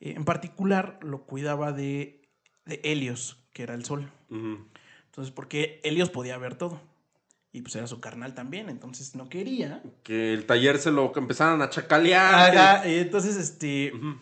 Eh, 0.00 0.14
en 0.16 0.24
particular, 0.24 0.98
lo 1.02 1.24
cuidaba 1.26 1.72
de, 1.72 2.28
de 2.64 2.80
Helios, 2.84 3.38
que 3.52 3.62
era 3.62 3.74
el 3.74 3.84
sol. 3.84 4.10
Ujú. 4.30 4.58
Entonces, 5.06 5.32
porque 5.32 5.80
Helios 5.84 6.10
podía 6.10 6.38
ver 6.38 6.56
todo. 6.56 6.80
Y 7.52 7.62
pues 7.62 7.74
era 7.74 7.88
su 7.88 8.00
carnal 8.00 8.34
también, 8.34 8.68
entonces 8.68 9.16
no 9.16 9.28
quería. 9.28 9.82
Que 10.04 10.32
el 10.32 10.46
taller 10.46 10.78
se 10.78 10.92
lo 10.92 11.12
empezaran 11.16 11.60
a 11.62 11.68
chacalear. 11.68 12.56
Ajá, 12.56 12.88
y 12.88 12.98
entonces, 12.98 13.36
este, 13.36 13.92
Ujú. 13.92 14.14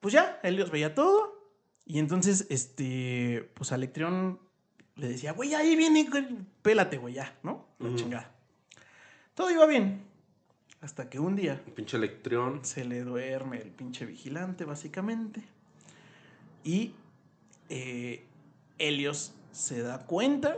pues 0.00 0.12
ya, 0.12 0.40
Helios 0.42 0.70
veía 0.72 0.94
todo. 0.94 1.40
Y 1.84 2.00
entonces, 2.00 2.46
este, 2.50 3.50
pues 3.54 3.70
Alectrión 3.70 4.40
le 4.96 5.08
decía, 5.08 5.32
güey, 5.32 5.54
ahí 5.54 5.76
viene, 5.76 6.08
pélate, 6.62 6.98
güey, 6.98 7.14
ya, 7.14 7.38
¿no? 7.44 7.68
La 7.78 7.88
Ujú. 7.88 7.96
chingada. 7.96 8.32
Todo 9.34 9.50
iba 9.50 9.66
bien. 9.66 10.02
Hasta 10.82 11.08
que 11.08 11.18
un 11.20 11.36
día 11.36 11.62
Pinche 11.76 11.96
electrión. 11.96 12.60
se 12.64 12.84
le 12.84 13.02
duerme 13.04 13.62
el 13.62 13.70
pinche 13.70 14.04
vigilante, 14.04 14.64
básicamente. 14.64 15.42
Y 16.64 16.92
eh, 17.68 18.24
Helios 18.78 19.32
se 19.52 19.80
da 19.82 20.04
cuenta 20.06 20.56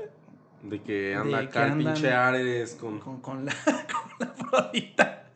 De 0.62 0.80
que 0.82 1.14
anda 1.14 1.38
De 1.38 1.44
que 1.44 1.48
acá 1.50 1.66
el 1.66 1.76
pinche 1.78 2.10
Ares 2.12 2.74
con. 2.74 2.98
con, 3.00 3.20
con 3.20 3.44
la, 3.44 3.52
con 3.64 4.10
la 4.18 4.26
Afrodita. 4.26 5.26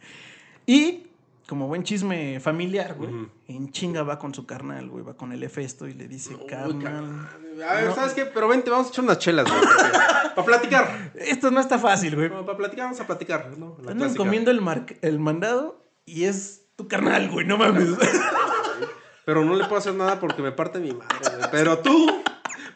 Y 0.67 1.05
como 1.47 1.69
buen 1.69 1.83
chisme 1.83 2.41
familiar, 2.41 2.95
güey. 2.95 3.11
En 3.49 3.71
chinga 3.73 4.03
va 4.05 4.19
con 4.19 4.33
su 4.35 4.47
carnal, 4.47 4.89
güey, 4.89 5.03
va 5.05 5.17
con 5.17 5.33
el 5.33 5.43
Hefesto 5.43 5.89
y 5.89 5.95
le 5.95 6.07
dice, 6.07 6.35
Uy, 6.37 6.47
carnal. 6.47 7.29
A 7.69 7.75
ver, 7.75 7.87
no- 7.89 7.95
¿sabes 7.95 8.13
qué? 8.15 8.27
Pero 8.27 8.47
vente, 8.47 8.71
vamos 8.71 8.87
a 8.87 8.91
echar 8.91 9.05
unas 9.05 9.19
chelas, 9.19 9.47
güey. 9.49 9.61
Para 10.37 10.45
platicar. 10.45 11.13
Esto 11.17 11.51
no 11.51 11.59
está 11.59 11.79
fácil, 11.79 12.15
güey. 12.15 12.29
para 12.29 12.57
platicar, 12.57 12.85
vamos 12.87 13.01
a 13.01 13.07
platicar, 13.09 13.59
¿no? 13.59 13.71
La 13.83 13.91
Andan 13.93 13.97
clásica. 14.11 14.19
comiendo 14.23 14.51
el, 14.53 14.61
mar- 14.61 14.87
el 15.03 15.19
mandado 15.19 15.85
y 16.07 16.25
es 16.25 16.67
tu 16.77 16.87
carnal, 16.87 17.29
güey, 17.31 17.45
no 17.47 17.57
mames. 17.59 17.89
Pero 19.25 19.45
no 19.45 19.55
le 19.57 19.65
puedo 19.65 19.77
hacer 19.79 19.95
nada 19.95 20.21
porque 20.21 20.43
me 20.43 20.53
parte 20.53 20.79
mi 20.79 20.93
madre, 20.93 21.17
güey. 21.37 21.51
Pero 21.51 21.79
tú, 21.81 22.23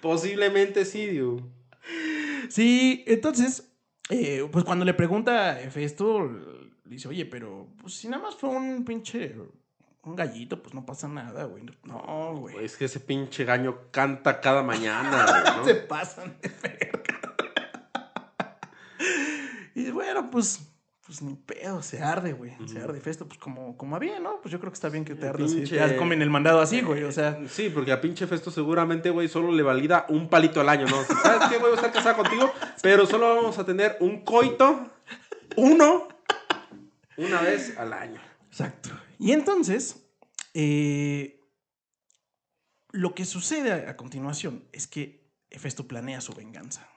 posiblemente 0.00 0.84
sí, 0.84 1.06
digo. 1.06 1.40
sí, 2.48 3.04
entonces, 3.06 3.72
eh, 4.10 4.46
pues 4.50 4.64
cuando 4.64 4.84
le 4.84 4.94
pregunta 4.94 5.50
a 5.52 5.60
Hefesto, 5.62 6.24
le 6.26 6.90
dice, 6.90 7.08
oye, 7.08 7.24
pero 7.26 7.68
pues 7.80 7.94
si 7.94 8.08
nada 8.08 8.22
más 8.24 8.34
fue 8.36 8.50
un 8.50 8.84
pinche, 8.84 9.34
un 10.04 10.16
gallito, 10.16 10.60
pues 10.62 10.74
no 10.74 10.84
pasa 10.84 11.06
nada, 11.08 11.44
güey. 11.44 11.64
No, 11.84 12.34
güey. 12.36 12.64
Es 12.64 12.76
que 12.76 12.86
ese 12.86 13.00
pinche 13.00 13.44
gaño 13.44 13.78
canta 13.90 14.40
cada 14.40 14.62
mañana, 14.62 15.26
güey, 15.62 15.74
Se 15.74 15.80
¿no? 15.82 15.88
pasan 15.88 16.36
de 16.42 16.50
verga. 16.62 17.20
y 19.74 19.90
bueno, 19.90 20.30
pues, 20.30 20.60
pues 21.06 21.22
ni 21.22 21.34
pedo, 21.34 21.82
se 21.82 22.02
arde, 22.02 22.32
güey. 22.32 22.52
Se 22.66 22.80
arde 22.80 23.00
Festo, 23.00 23.26
pues 23.26 23.38
como, 23.38 23.76
como 23.76 23.96
había, 23.96 24.18
¿no? 24.20 24.40
Pues 24.42 24.52
yo 24.52 24.58
creo 24.60 24.70
que 24.72 24.74
está 24.76 24.88
bien 24.88 25.04
que 25.04 25.14
te 25.14 25.28
ardas 25.28 25.52
y 25.52 25.62
Pinche- 25.62 25.88
te 25.88 25.96
comen 25.96 26.20
el 26.20 26.30
mandado 26.30 26.60
así, 26.60 26.80
güey. 26.80 27.04
O 27.04 27.12
sea, 27.12 27.38
Sí, 27.48 27.70
porque 27.72 27.92
a 27.92 28.00
pinche 28.00 28.26
Festo 28.26 28.50
seguramente, 28.50 29.10
güey, 29.10 29.28
solo 29.28 29.52
le 29.52 29.62
valida 29.62 30.06
un 30.08 30.28
palito 30.28 30.60
al 30.60 30.68
año, 30.68 30.86
¿no? 30.86 31.02
¿Sabes 31.04 31.48
qué, 31.48 31.58
güey? 31.58 31.70
Voy 31.70 31.72
a 31.72 31.74
estar 31.76 31.92
casada 31.92 32.16
contigo, 32.16 32.52
pero 32.82 33.06
solo 33.06 33.36
vamos 33.36 33.58
a 33.58 33.64
tener 33.64 33.96
un 34.00 34.24
coito, 34.24 34.90
uno, 35.56 36.08
una 37.16 37.40
vez 37.40 37.76
al 37.78 37.92
año. 37.92 38.20
exacto. 38.48 38.90
Y 39.22 39.30
entonces, 39.30 40.02
eh, 40.52 41.40
lo 42.90 43.14
que 43.14 43.24
sucede 43.24 43.70
a, 43.70 43.90
a 43.90 43.96
continuación 43.96 44.64
es 44.72 44.88
que 44.88 45.30
Hefesto 45.48 45.86
planea 45.86 46.20
su 46.20 46.34
venganza. 46.34 46.88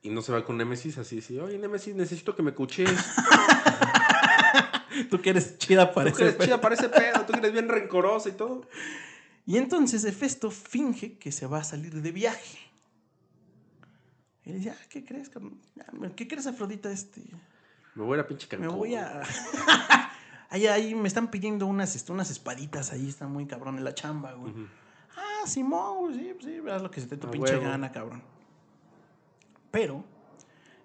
Y 0.00 0.08
no 0.08 0.22
se 0.22 0.32
va 0.32 0.46
con 0.46 0.56
Nemesis 0.56 0.96
así, 0.96 1.20
sí. 1.20 1.38
Oye, 1.38 1.58
Nemesis, 1.58 1.94
necesito 1.94 2.34
que 2.34 2.42
me 2.42 2.54
cuches. 2.54 2.90
Tú 5.10 5.20
que 5.20 5.28
eres 5.28 5.58
chida 5.58 5.92
para 5.92 6.10
Tú 6.10 6.16
que 6.16 6.22
eres 6.22 6.38
chida 6.38 6.58
para 6.58 6.74
ese 6.74 6.88
pedo, 6.88 7.26
tú 7.26 7.34
que 7.34 7.40
eres 7.40 7.52
bien 7.52 7.68
rencorosa 7.68 8.30
y 8.30 8.32
todo. 8.32 8.66
Y 9.44 9.58
entonces 9.58 10.04
Hefesto 10.04 10.50
finge 10.50 11.18
que 11.18 11.32
se 11.32 11.46
va 11.46 11.58
a 11.58 11.64
salir 11.64 12.00
de 12.00 12.12
viaje. 12.12 12.58
Y 14.42 14.52
le 14.52 14.56
dice, 14.56 14.70
ah, 14.70 14.86
¿qué 14.88 15.04
crees, 15.04 15.30
¿Qué 16.16 16.26
crees, 16.26 16.46
Afrodita? 16.46 16.90
Este, 16.90 17.20
Me 17.94 18.04
voy 18.04 18.14
a 18.14 18.22
la 18.22 18.26
pinche 18.26 18.48
Cancún. 18.48 18.68
me 18.68 18.72
voy 18.72 18.94
a... 18.94 19.22
ahí, 20.56 20.66
ahí 20.66 20.94
me 20.94 21.08
están 21.08 21.30
pidiendo 21.30 21.66
unas, 21.66 21.94
este, 21.96 22.12
unas 22.12 22.30
espaditas, 22.30 22.92
ahí 22.92 23.08
está 23.08 23.26
muy 23.28 23.46
cabrón 23.46 23.78
en 23.78 23.84
la 23.84 23.94
chamba, 23.94 24.32
güey. 24.34 24.52
Ah, 25.16 25.46
Simón, 25.46 25.98
güey, 25.98 26.14
sí, 26.14 26.34
sí, 26.42 26.60
haz 26.70 26.82
lo 26.82 26.90
que 26.90 27.00
se 27.00 27.06
te 27.06 27.16
tu 27.16 27.28
A 27.28 27.30
pinche 27.30 27.52
huevo. 27.56 27.64
gana, 27.70 27.92
cabrón. 27.92 28.22
Pero, 29.70 30.04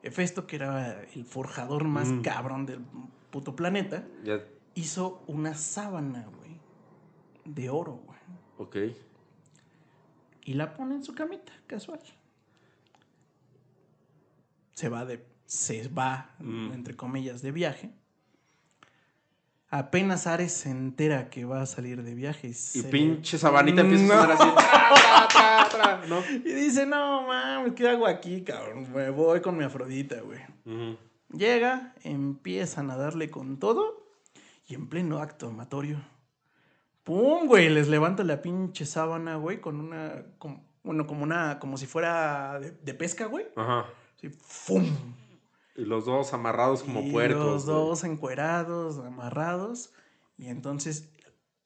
Hefesto, 0.03 0.47
que 0.47 0.55
era 0.55 1.03
el 1.13 1.25
forjador 1.25 1.83
más 1.85 2.07
Mm. 2.09 2.21
cabrón 2.21 2.65
del 2.65 2.79
puto 3.29 3.55
planeta, 3.55 4.03
Ya, 4.23 4.39
hizo 4.75 5.23
una 5.27 5.53
sábana, 5.55 6.25
güey, 6.37 6.59
de 7.45 7.69
oro, 7.69 8.01
güey. 8.05 8.19
ok. 8.57 8.95
y 10.43 10.53
la 10.55 10.73
pone 10.73 10.95
en 10.95 11.03
su 11.03 11.13
camita, 11.13 11.53
casual. 11.67 11.99
Se 14.73 14.89
va 14.89 15.05
de. 15.05 15.23
Se 15.45 15.87
va, 15.89 16.33
Mm. 16.39 16.71
entre 16.73 16.95
comillas, 16.95 17.41
de 17.41 17.51
viaje. 17.51 17.93
Apenas 19.73 20.27
Ares 20.27 20.51
se 20.51 20.69
entera 20.69 21.29
que 21.29 21.45
va 21.45 21.61
a 21.61 21.65
salir 21.65 22.03
de 22.03 22.13
viaje. 22.13 22.49
Y, 22.49 22.53
se- 22.53 22.83
pinche 22.83 23.37
sabanita 23.37 23.81
empieza 23.81 24.03
No. 24.05 24.13
a 24.13 24.21
sonar 24.21 24.31
así. 24.33 24.51
tra, 24.53 25.27
tra, 25.29 25.69
tra, 25.69 25.69
tra, 25.69 26.07
¿no? 26.07 26.21
Y 26.45 26.53
dice: 26.53 26.85
No 26.85 27.25
mames, 27.25 27.73
¿qué 27.73 27.87
hago 27.87 28.05
aquí, 28.05 28.41
cabrón? 28.43 28.91
Me 28.93 29.09
voy 29.09 29.39
con 29.41 29.55
mi 29.57 29.63
Afrodita, 29.63 30.17
güey. 30.21 30.39
Llega, 31.33 31.93
empiezan 32.03 32.91
a 32.91 32.97
darle 32.97 33.29
con 33.29 33.57
todo. 33.59 34.05
Y 34.67 34.75
en 34.75 34.87
pleno 34.87 35.19
acto 35.19 35.47
amatorio. 35.47 36.01
¡Pum, 37.03 37.47
güey! 37.47 37.69
Les 37.69 37.87
levanta 37.87 38.23
la 38.23 38.41
pinche 38.41 38.85
sábana, 38.85 39.37
güey, 39.37 39.59
con 39.61 39.79
una. 39.79 40.23
bueno, 40.83 41.07
como 41.07 41.23
una. 41.23 41.59
como 41.59 41.77
si 41.77 41.87
fuera 41.87 42.59
de, 42.59 42.71
de 42.71 42.93
pesca, 42.93 43.25
güey. 43.27 43.45
Ajá. 43.55 43.85
¡fum! 44.41 44.85
Y 45.75 45.85
los 45.85 46.05
dos 46.05 46.33
amarrados 46.33 46.83
como 46.83 47.01
y 47.01 47.11
puercos. 47.11 47.45
Los 47.45 47.65
güey. 47.65 47.75
dos 47.77 48.03
encuerados, 48.03 48.99
amarrados. 48.99 49.93
Y 50.37 50.47
entonces 50.47 51.09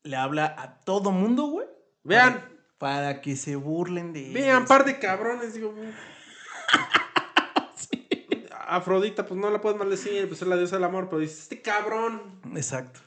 le 0.03 0.15
habla 0.15 0.55
a 0.57 0.79
todo 0.81 1.11
mundo, 1.11 1.47
güey. 1.47 1.67
Vean, 2.03 2.33
Para, 2.33 2.49
para 2.77 3.21
que 3.21 3.35
se 3.35 3.55
burlen 3.55 4.13
de 4.13 4.31
vean, 4.31 4.57
ellos. 4.57 4.69
par 4.69 4.85
de 4.85 4.99
cabrones, 4.99 5.55
digo. 5.55 5.73
güey. 5.73 5.89
Afrodita, 8.67 9.25
pues 9.25 9.39
no 9.39 9.49
la 9.51 9.61
puedes 9.61 9.77
maldecir, 9.77 10.27
pues 10.27 10.41
es 10.41 10.47
la 10.47 10.57
diosa 10.57 10.75
del 10.77 10.85
amor, 10.85 11.07
pero 11.09 11.19
dices, 11.19 11.41
este 11.43 11.61
cabrón. 11.61 12.41
Exacto. 12.55 12.99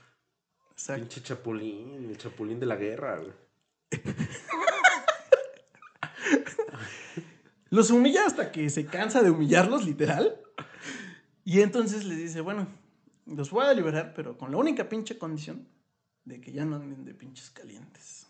Exacto. 0.73 1.01
Pinche 1.03 1.23
chapulín, 1.23 2.07
el 2.11 2.17
chapulín 2.17 2.61
de 2.61 2.67
la 2.67 2.77
guerra, 2.77 3.19
güey. 3.19 3.33
Los 7.71 7.91
humilla 7.91 8.25
hasta 8.27 8.51
que 8.51 8.71
se 8.71 8.87
cansa 8.87 9.23
de 9.23 9.31
humillarlos, 9.31 9.85
literal. 9.85 10.41
Y 11.45 11.63
entonces 11.63 12.05
les 12.05 12.19
dice, 12.19 12.41
bueno, 12.41 12.67
los 13.27 13.51
voy 13.51 13.67
a 13.67 13.73
liberar, 13.73 14.13
pero 14.15 14.37
con 14.37 14.51
la 14.51 14.57
única 14.57 14.89
pinche 14.89 15.19
condición 15.19 15.69
de 16.25 16.41
que 16.41 16.53
ya 16.53 16.65
no 16.65 16.77
anden 16.77 17.05
de 17.05 17.15
pinches 17.15 17.51
calientes. 17.51 18.27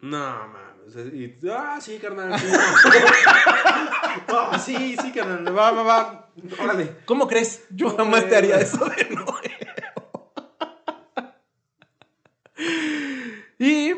No, 0.00 0.48
mames. 0.48 0.94
Y, 1.12 1.38
ah, 1.50 1.80
sí, 1.80 1.98
carnal. 1.98 2.38
Sí, 2.38 2.46
sí, 4.64 4.96
sí, 5.00 5.12
carnal. 5.12 5.56
Va, 5.56 5.72
va, 5.72 5.82
va. 5.82 6.30
Órale. 6.60 6.98
¿Cómo 7.04 7.26
crees? 7.26 7.64
Yo 7.70 7.96
jamás 7.96 8.28
te 8.28 8.36
haría 8.36 8.60
eso 8.60 8.84
de 8.84 9.08
nuevo. 9.10 9.36
y, 13.58 13.92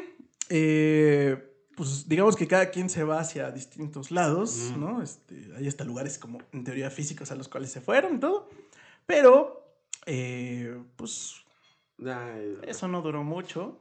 eh, 0.48 1.49
pues 1.80 2.06
digamos 2.06 2.36
que 2.36 2.46
cada 2.46 2.70
quien 2.70 2.90
se 2.90 3.04
va 3.04 3.20
hacia 3.20 3.50
distintos 3.50 4.10
lados. 4.10 4.74
¿no? 4.76 5.00
Este, 5.00 5.50
hay 5.56 5.66
hasta 5.66 5.82
lugares 5.82 6.18
como, 6.18 6.38
en 6.52 6.62
teoría, 6.62 6.90
físicos 6.90 7.32
a 7.32 7.34
los 7.34 7.48
cuales 7.48 7.72
se 7.72 7.80
fueron 7.80 8.16
y 8.16 8.20
todo. 8.20 8.50
Pero, 9.06 9.64
eh, 10.04 10.78
pues 10.96 11.36
Ay, 12.06 12.58
eso 12.64 12.86
no 12.86 13.00
duró 13.00 13.24
mucho. 13.24 13.78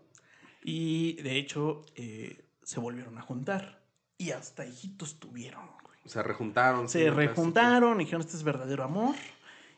Y 0.64 1.22
de 1.24 1.36
hecho, 1.36 1.82
eh, 1.96 2.46
se 2.64 2.80
volvieron 2.80 3.18
a 3.18 3.22
juntar. 3.22 3.82
Y 4.18 4.32
hasta 4.32 4.66
hijitos 4.66 5.20
tuvieron. 5.20 5.66
güey. 5.84 5.98
Se 6.06 6.24
rejuntaron. 6.24 6.88
Se 6.88 7.12
rejuntaron 7.12 8.00
y 8.00 8.06
dijeron, 8.06 8.22
este 8.22 8.38
es 8.38 8.44
verdadero 8.44 8.86
amor. 8.86 9.16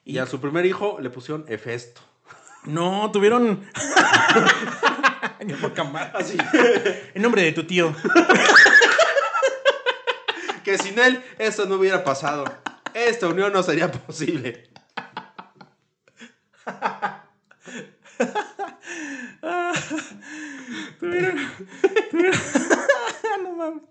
Y 0.05 0.19
a 0.19 0.27
su 0.27 0.39
primer 0.39 0.67
hijo 0.67 0.99
le 1.01 1.09
pusieron 1.09 1.43
Hefesto. 1.47 2.01
No, 2.65 3.09
tuvieron. 3.11 3.63
Poca 5.61 5.83
madre. 5.83 6.11
Así. 6.15 6.37
En 7.13 7.21
nombre 7.21 7.43
de 7.43 7.51
tu 7.51 7.63
tío. 7.65 7.93
que 10.63 10.77
sin 10.77 10.97
él 10.99 11.23
esto 11.39 11.65
no 11.65 11.75
hubiera 11.75 12.03
pasado. 12.03 12.45
Esta 12.93 13.27
unión 13.27 13.51
no 13.51 13.63
sería 13.63 13.91
posible. 13.91 14.69
Tuvieron. 20.99 21.37
tuvieron- 22.11 22.39
no 23.43 23.55
mames. 23.55 23.83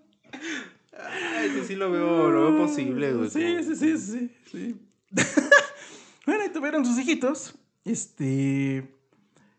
Ay, 0.97 1.49
ese 1.49 1.65
sí 1.67 1.75
lo 1.75 1.91
veo, 1.91 2.29
lo 2.29 2.51
veo 2.53 2.65
posible, 2.67 3.13
güey. 3.13 3.29
Sí, 3.29 3.63
sí, 3.63 3.75
sí, 3.75 3.97
sí. 3.97 4.31
sí. 4.51 4.75
bueno, 6.25 6.45
y 6.45 6.49
tuvieron 6.49 6.85
sus 6.85 6.97
hijitos. 6.99 7.55
Este. 7.83 8.95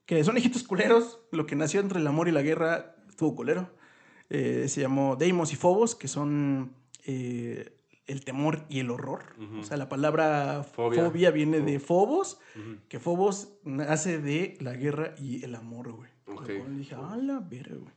Que 0.07 0.23
son 0.25 0.37
hijitos 0.37 0.63
culeros. 0.65 1.21
Lo 1.31 1.47
que 1.47 1.57
nació 1.57 1.81
entre 1.81 2.01
el 2.01 2.07
amor 2.07 2.29
y 2.29 2.33
la 2.33 2.43
guerra 2.43 2.97
estuvo 3.09 3.35
culero. 3.35 3.71
Eh, 4.35 4.67
se 4.69 4.81
llamó 4.81 5.17
Deimos 5.17 5.53
y 5.53 5.57
Fobos, 5.57 5.95
que 5.95 6.09
son 6.09 6.75
eh, 7.05 7.77
el 8.07 8.25
temor 8.25 8.65
y 8.71 8.81
el 8.81 8.91
horror. 8.91 9.37
O 9.61 9.63
sea, 9.63 9.77
la 9.77 9.91
palabra 9.91 10.65
Fobia. 10.65 11.05
fobia, 11.05 11.31
viene 11.31 11.61
de 11.61 11.79
Fobos, 11.79 12.41
que 12.89 12.99
Fobos 12.99 13.53
nace 13.65 14.19
de 14.19 14.57
la 14.61 14.73
guerra 14.73 15.15
y 15.19 15.45
el 15.45 15.55
amor, 15.55 15.93
güey. 15.93 16.11
Ok. 16.27 16.49
Lo 16.49 16.61
cual 16.61 16.79
dije, 16.79 16.95
a 16.95 17.17
la 17.17 17.41
verga, 17.41 17.77
güey. 17.77 17.93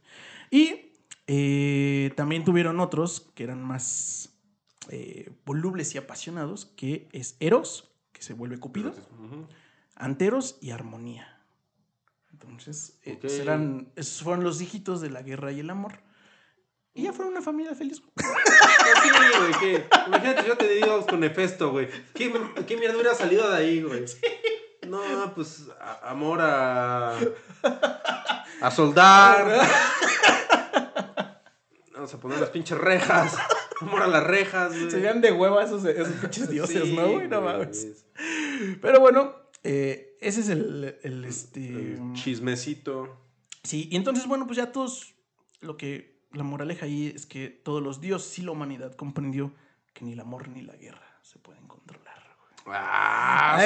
Y 0.51 0.91
eh, 1.27 2.11
también 2.17 2.43
tuvieron 2.43 2.81
otros 2.81 3.31
que 3.33 3.43
eran 3.43 3.63
más 3.63 4.31
volubles 5.45 5.95
y 5.95 5.97
apasionados, 5.97 6.65
que 6.65 7.07
es 7.13 7.37
Eros, 7.39 7.91
que 8.11 8.21
se 8.21 8.33
vuelve 8.33 8.59
Cupido. 8.59 8.93
Anteros 9.95 10.57
y 10.61 10.71
Armonía. 10.71 11.34
Entonces, 12.41 12.97
eh, 13.03 13.13
Ok. 13.17 13.29
eran, 13.31 13.91
esos 13.95 14.21
fueron 14.21 14.43
los 14.43 14.61
hijitos 14.61 14.99
de 14.99 15.09
la 15.09 15.21
guerra 15.21 15.51
y 15.53 15.61
el 15.61 15.69
amor. 15.69 15.93
Y 16.93 17.03
ya 17.03 17.13
fueron 17.13 17.33
una 17.33 17.41
familia 17.41 17.73
feliz. 17.75 18.01
Sí, 19.03 19.09
güey, 19.39 19.53
que. 19.59 19.85
Imagínate, 20.07 20.47
yo 20.47 20.57
te 20.57 20.67
digo 20.69 21.05
con 21.05 21.23
Hefesto, 21.23 21.71
güey. 21.71 21.89
¿Qué, 22.13 22.31
¿Qué 22.67 22.77
mierda 22.77 22.95
hubiera 22.95 23.13
salido 23.15 23.49
de 23.49 23.57
ahí, 23.57 23.81
güey? 23.81 24.05
No, 24.87 25.01
pues 25.33 25.67
a- 25.79 26.09
amor 26.11 26.39
a. 26.41 27.17
a 28.61 28.71
soldar. 28.71 29.67
Vamos 31.93 32.13
a 32.13 32.19
poner 32.19 32.39
las 32.39 32.49
pinches 32.49 32.77
rejas. 32.77 33.35
Amor 33.81 34.03
a 34.03 34.07
las 34.07 34.23
rejas, 34.23 34.71
güey. 34.77 34.89
Serían 34.91 35.21
de 35.21 35.31
hueva 35.31 35.63
esos, 35.63 35.83
esos 35.85 36.13
pinches 36.15 36.49
dioses, 36.49 36.83
Sí, 36.83 36.95
¿no, 36.95 37.11
güey? 37.11 37.27
No 37.27 37.41
mames. 37.41 38.05
Pero 38.81 38.99
bueno, 38.99 39.35
eh, 39.65 40.17
ese 40.21 40.41
es 40.41 40.49
el, 40.49 40.97
el, 41.03 41.25
este... 41.25 41.59
El 41.93 42.13
chismecito. 42.13 43.17
Sí, 43.63 43.87
y 43.91 43.95
entonces, 43.95 44.27
bueno, 44.27 44.45
pues 44.45 44.57
ya 44.57 44.71
todos, 44.71 45.15
lo 45.61 45.75
que, 45.77 46.21
la 46.31 46.43
moraleja 46.43 46.85
ahí 46.85 47.11
es 47.15 47.25
que 47.25 47.49
todos 47.49 47.81
los 47.81 47.99
dioses 48.01 48.37
y 48.39 48.43
la 48.43 48.51
humanidad 48.51 48.93
comprendió 48.95 49.53
que 49.93 50.05
ni 50.05 50.13
el 50.13 50.19
amor 50.19 50.47
ni 50.49 50.61
la 50.61 50.75
guerra 50.75 51.17
se 51.21 51.39
pueden 51.39 51.67
controlar. 51.67 52.21
güey. 52.63 52.77
Ah, 52.77 53.59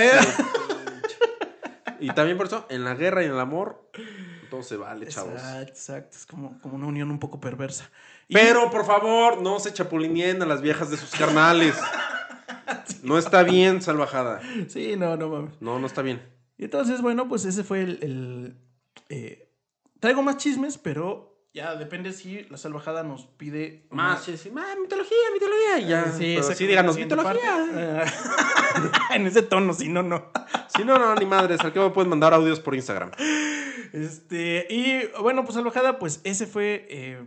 y 2.00 2.08
también 2.12 2.38
por 2.38 2.48
eso, 2.48 2.66
en 2.70 2.84
la 2.86 2.94
guerra 2.96 3.24
y 3.24 3.26
en 3.26 3.32
el 3.34 3.40
amor, 3.40 3.92
todo 4.50 4.64
se 4.64 4.78
vale, 4.78 5.08
chavos. 5.08 5.42
Exacto, 5.68 6.16
es 6.18 6.26
como, 6.26 6.58
como 6.62 6.76
una 6.76 6.88
unión 6.88 7.12
un 7.12 7.20
poco 7.20 7.40
perversa. 7.42 7.90
Y- 8.28 8.34
Pero, 8.36 8.70
por 8.72 8.86
favor, 8.86 9.42
no 9.42 9.60
se 9.60 9.74
chapulineen 9.74 10.42
a 10.42 10.46
las 10.46 10.62
viejas 10.62 10.90
de 10.90 10.98
sus 10.98 11.12
carnales. 11.12 11.76
No 13.04 13.18
está 13.18 13.44
bien, 13.44 13.82
salvajada. 13.82 14.42
Sí, 14.68 14.96
no, 14.98 15.16
no 15.18 15.30
mames. 15.30 15.62
No, 15.62 15.80
no 15.80 15.88
está 15.88 16.02
bien. 16.02 16.22
Y 16.58 16.66
entonces, 16.66 17.02
bueno, 17.02 17.28
pues 17.28 17.46
ese 17.46 17.64
fue 17.64 17.82
el... 17.82 18.00
el, 18.02 18.56
eh, 19.10 19.50
traigo 20.00 20.22
más 20.22 20.38
chismes, 20.38 20.78
pero 20.78 21.30
ya 21.54 21.76
depende 21.76 22.14
si 22.14 22.44
la 22.50 22.58
salvajada 22.58 23.04
nos 23.04 23.26
pide... 23.26 23.88
Más, 23.90 24.24
sí, 24.24 24.38
sí, 24.38 24.52
más, 24.52 24.78
mitología, 24.80 25.18
mitología. 25.34 25.80
Y 25.80 25.88
ya. 25.88 26.12
Sí, 26.12 26.20
pero 26.20 26.34
exacto, 26.34 26.58
sí, 26.58 26.68
díganos, 26.68 26.98
mitología. 26.98 28.06
Ah, 28.94 29.10
en 29.16 29.28
ese 29.28 29.42
tono, 29.42 29.74
si 29.74 29.90
no, 29.90 30.04
no. 30.04 30.32
Si 30.76 30.84
no, 30.84 31.00
no, 31.00 31.16
ni 31.16 31.26
madres. 31.26 31.62
Al 31.62 31.74
cabo 31.74 31.94
pueden 31.94 32.10
mandar 32.10 32.34
audios 32.34 32.60
por 32.60 32.76
Instagram. 32.76 33.12
Este, 33.94 34.68
y 34.70 35.08
bueno, 35.22 35.44
pues 35.46 35.58
Alojada, 35.58 35.98
pues 35.98 36.22
ese 36.24 36.46
fue 36.46 36.86
eh, 36.90 37.26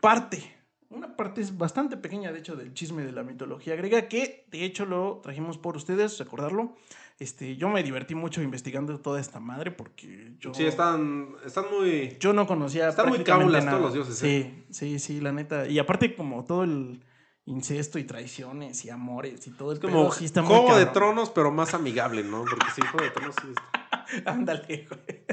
parte, 0.00 0.54
una 0.90 1.16
parte 1.16 1.40
es 1.40 1.56
bastante 1.56 1.96
pequeña, 1.96 2.32
de 2.32 2.38
hecho, 2.38 2.56
del 2.56 2.72
chisme 2.74 3.04
de 3.04 3.12
la 3.12 3.22
mitología 3.22 3.76
griega, 3.76 4.08
que 4.08 4.46
de 4.50 4.64
hecho 4.64 4.86
lo 4.86 5.20
trajimos 5.22 5.58
por 5.58 5.76
ustedes, 5.76 6.18
recordarlo. 6.18 6.76
Este, 7.18 7.56
yo 7.56 7.68
me 7.68 7.82
divertí 7.84 8.14
mucho 8.16 8.42
investigando 8.42 8.98
toda 8.98 9.20
esta 9.20 9.38
madre 9.38 9.70
porque 9.70 10.32
yo, 10.40 10.52
Sí, 10.52 10.64
están, 10.66 11.28
están 11.46 11.66
muy. 11.70 12.16
yo 12.18 12.32
no 12.32 12.46
conocía. 12.46 12.88
Están 12.88 13.08
muy 13.08 13.22
cábulas 13.22 13.64
todos 13.64 13.80
los 13.80 13.94
dioses, 13.94 14.22
¿eh? 14.22 14.64
Sí, 14.70 14.72
sí, 14.72 14.98
sí, 14.98 15.20
la 15.20 15.30
neta. 15.32 15.66
Y 15.68 15.78
aparte, 15.78 16.14
como 16.16 16.44
todo 16.44 16.64
el 16.64 17.04
incesto 17.46 17.98
y 17.98 18.04
traiciones 18.04 18.84
y 18.84 18.90
amores 18.90 19.46
y 19.46 19.50
todo 19.52 19.70
el 19.70 19.76
Es 19.76 19.80
como 19.80 20.02
pedo, 20.08 20.12
sí 20.12 20.28
Juego 20.34 20.76
de. 20.76 20.86
Tronos, 20.86 21.30
pero 21.30 21.52
más 21.52 21.74
amigable, 21.74 22.24
¿no? 22.24 22.44
Porque 22.44 22.66
sí, 22.74 22.82
Juego 22.82 23.04
de 23.04 23.10
Tronos 23.12 23.34
sí. 23.40 23.48
es- 23.50 24.22
Ándale, 24.26 24.86
güey. 24.88 25.24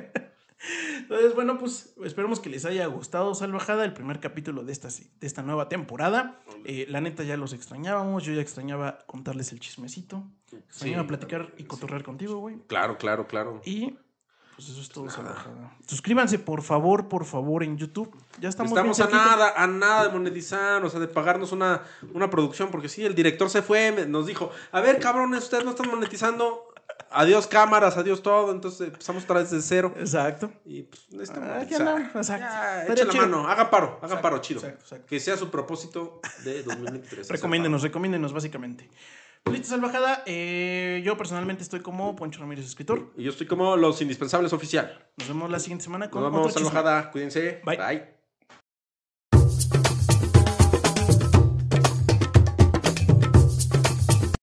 Entonces, 0.98 1.34
bueno, 1.34 1.58
pues 1.58 1.94
esperemos 2.04 2.40
que 2.40 2.50
les 2.50 2.66
haya 2.66 2.86
gustado 2.86 3.34
Salvajada, 3.34 3.84
el 3.84 3.94
primer 3.94 4.20
capítulo 4.20 4.64
de 4.64 4.72
esta, 4.72 4.90
de 4.90 5.28
esta 5.28 5.42
nueva 5.42 5.70
temporada. 5.70 6.40
Eh, 6.66 6.86
la 6.90 7.02
neta 7.02 7.24
ya 7.24 7.38
los 7.38 7.54
extrañábamos, 7.54 8.24
yo 8.24 8.34
ya 8.34 8.42
extrañaba 8.42 9.00
contarles 9.08 9.52
el 9.52 9.60
chismecito. 9.60 10.24
Extrañaba 10.52 11.04
Sí, 11.04 11.08
platicar 11.08 11.54
y 11.58 11.62
sí. 11.62 11.68
cotorrear 11.68 12.04
contigo, 12.04 12.38
güey. 12.38 12.58
Claro, 12.68 12.98
claro, 12.98 13.28
claro. 13.28 13.62
Y 13.66 13.96
pues 14.56 14.70
eso 14.70 14.82
es 14.82 14.90
todo, 14.90 15.10
Salvajada. 15.10 15.76
Suscríbanse, 15.88 16.38
por 16.38 16.62
favor, 16.62 17.08
por 17.08 17.26
favor, 17.26 17.64
en 17.64 17.78
YouTube. 17.78 18.16
Ya 18.40 18.50
estamos, 18.50 18.72
Estamos 18.74 19.00
a 19.00 19.08
nada, 19.10 19.54
a 19.56 19.66
nada 19.66 20.04
de 20.04 20.10
monetizar, 20.10 20.86
o 20.86 20.90
sea, 20.90 21.00
de 21.00 21.08
pagarnos 21.08 21.52
una, 21.52 21.82
una 22.14 22.30
producción, 22.30 22.70
porque 22.70 22.88
sí, 22.88 23.04
el 23.04 23.16
director 23.16 23.50
se 23.50 23.64
fue, 23.64 24.06
nos 24.08 24.28
dijo, 24.28 24.52
a 24.72 24.82
ver, 24.82 25.00
cabrones, 25.00 25.46
ustedes 25.46 25.66
no 25.66 25.72
están 25.72 25.90
monetizando, 25.90 26.71
adiós 27.10 27.48
cámaras, 27.48 27.98
adiós 27.98 28.22
todo, 28.22 28.52
entonces 28.52 28.88
empezamos 28.90 29.24
otra 29.24 29.40
vez 29.40 29.52
de 29.52 29.62
cero. 29.62 29.94
Exacto. 29.98 30.52
Y 30.66 30.84
pues 30.84 31.30
Ah, 31.32 31.40
monetizar. 31.40 31.82
andamos, 31.88 32.16
exacto. 32.16 32.46
Ya, 32.46 32.84
echen 32.94 33.08
la 33.08 33.14
chido. 33.14 33.26
mano, 33.28 33.48
hagan 33.48 33.70
paro, 33.70 34.00
Exacto, 34.04 34.22
paro, 34.22 34.38
chido. 34.40 34.60
exacto, 34.60 34.84
exacto. 34.84 35.06
Que 35.08 35.20
sea 35.20 35.38
su 35.38 35.50
propósito 35.50 36.22
de 36.44 36.64
2023. 36.64 37.22
hacer 37.22 37.36
Recomiéndenos, 37.36 37.82
recomiéndenos, 37.82 38.34
básicamente. 38.34 38.90
Listo, 39.52 39.70
Salvajada. 39.70 40.22
eh, 40.28 41.02
yo 41.04 41.18
personalmente 41.18 41.64
estoy 41.64 41.80
como 41.80 42.16
Poncho 42.16 42.40
Ramírez, 42.42 42.64
escritor. 42.66 43.12
Y 43.18 43.24
yo 43.24 43.32
estoy 43.32 43.48
como 43.48 43.76
los 43.76 44.00
indispensables 44.02 44.54
oficial. 44.54 45.08
Nos 45.18 45.28
vemos 45.28 45.50
la 45.50 45.60
siguiente 45.60 45.84
semana 45.84 46.12
con 46.12 46.22
Nos 46.22 46.32
vemos, 46.32 46.48
otro 46.50 46.60
chisme. 46.62 46.74
salvajada, 46.76 47.10
cuídense. 47.12 47.60
Bye. 47.66 47.78
Bye. 47.78 48.21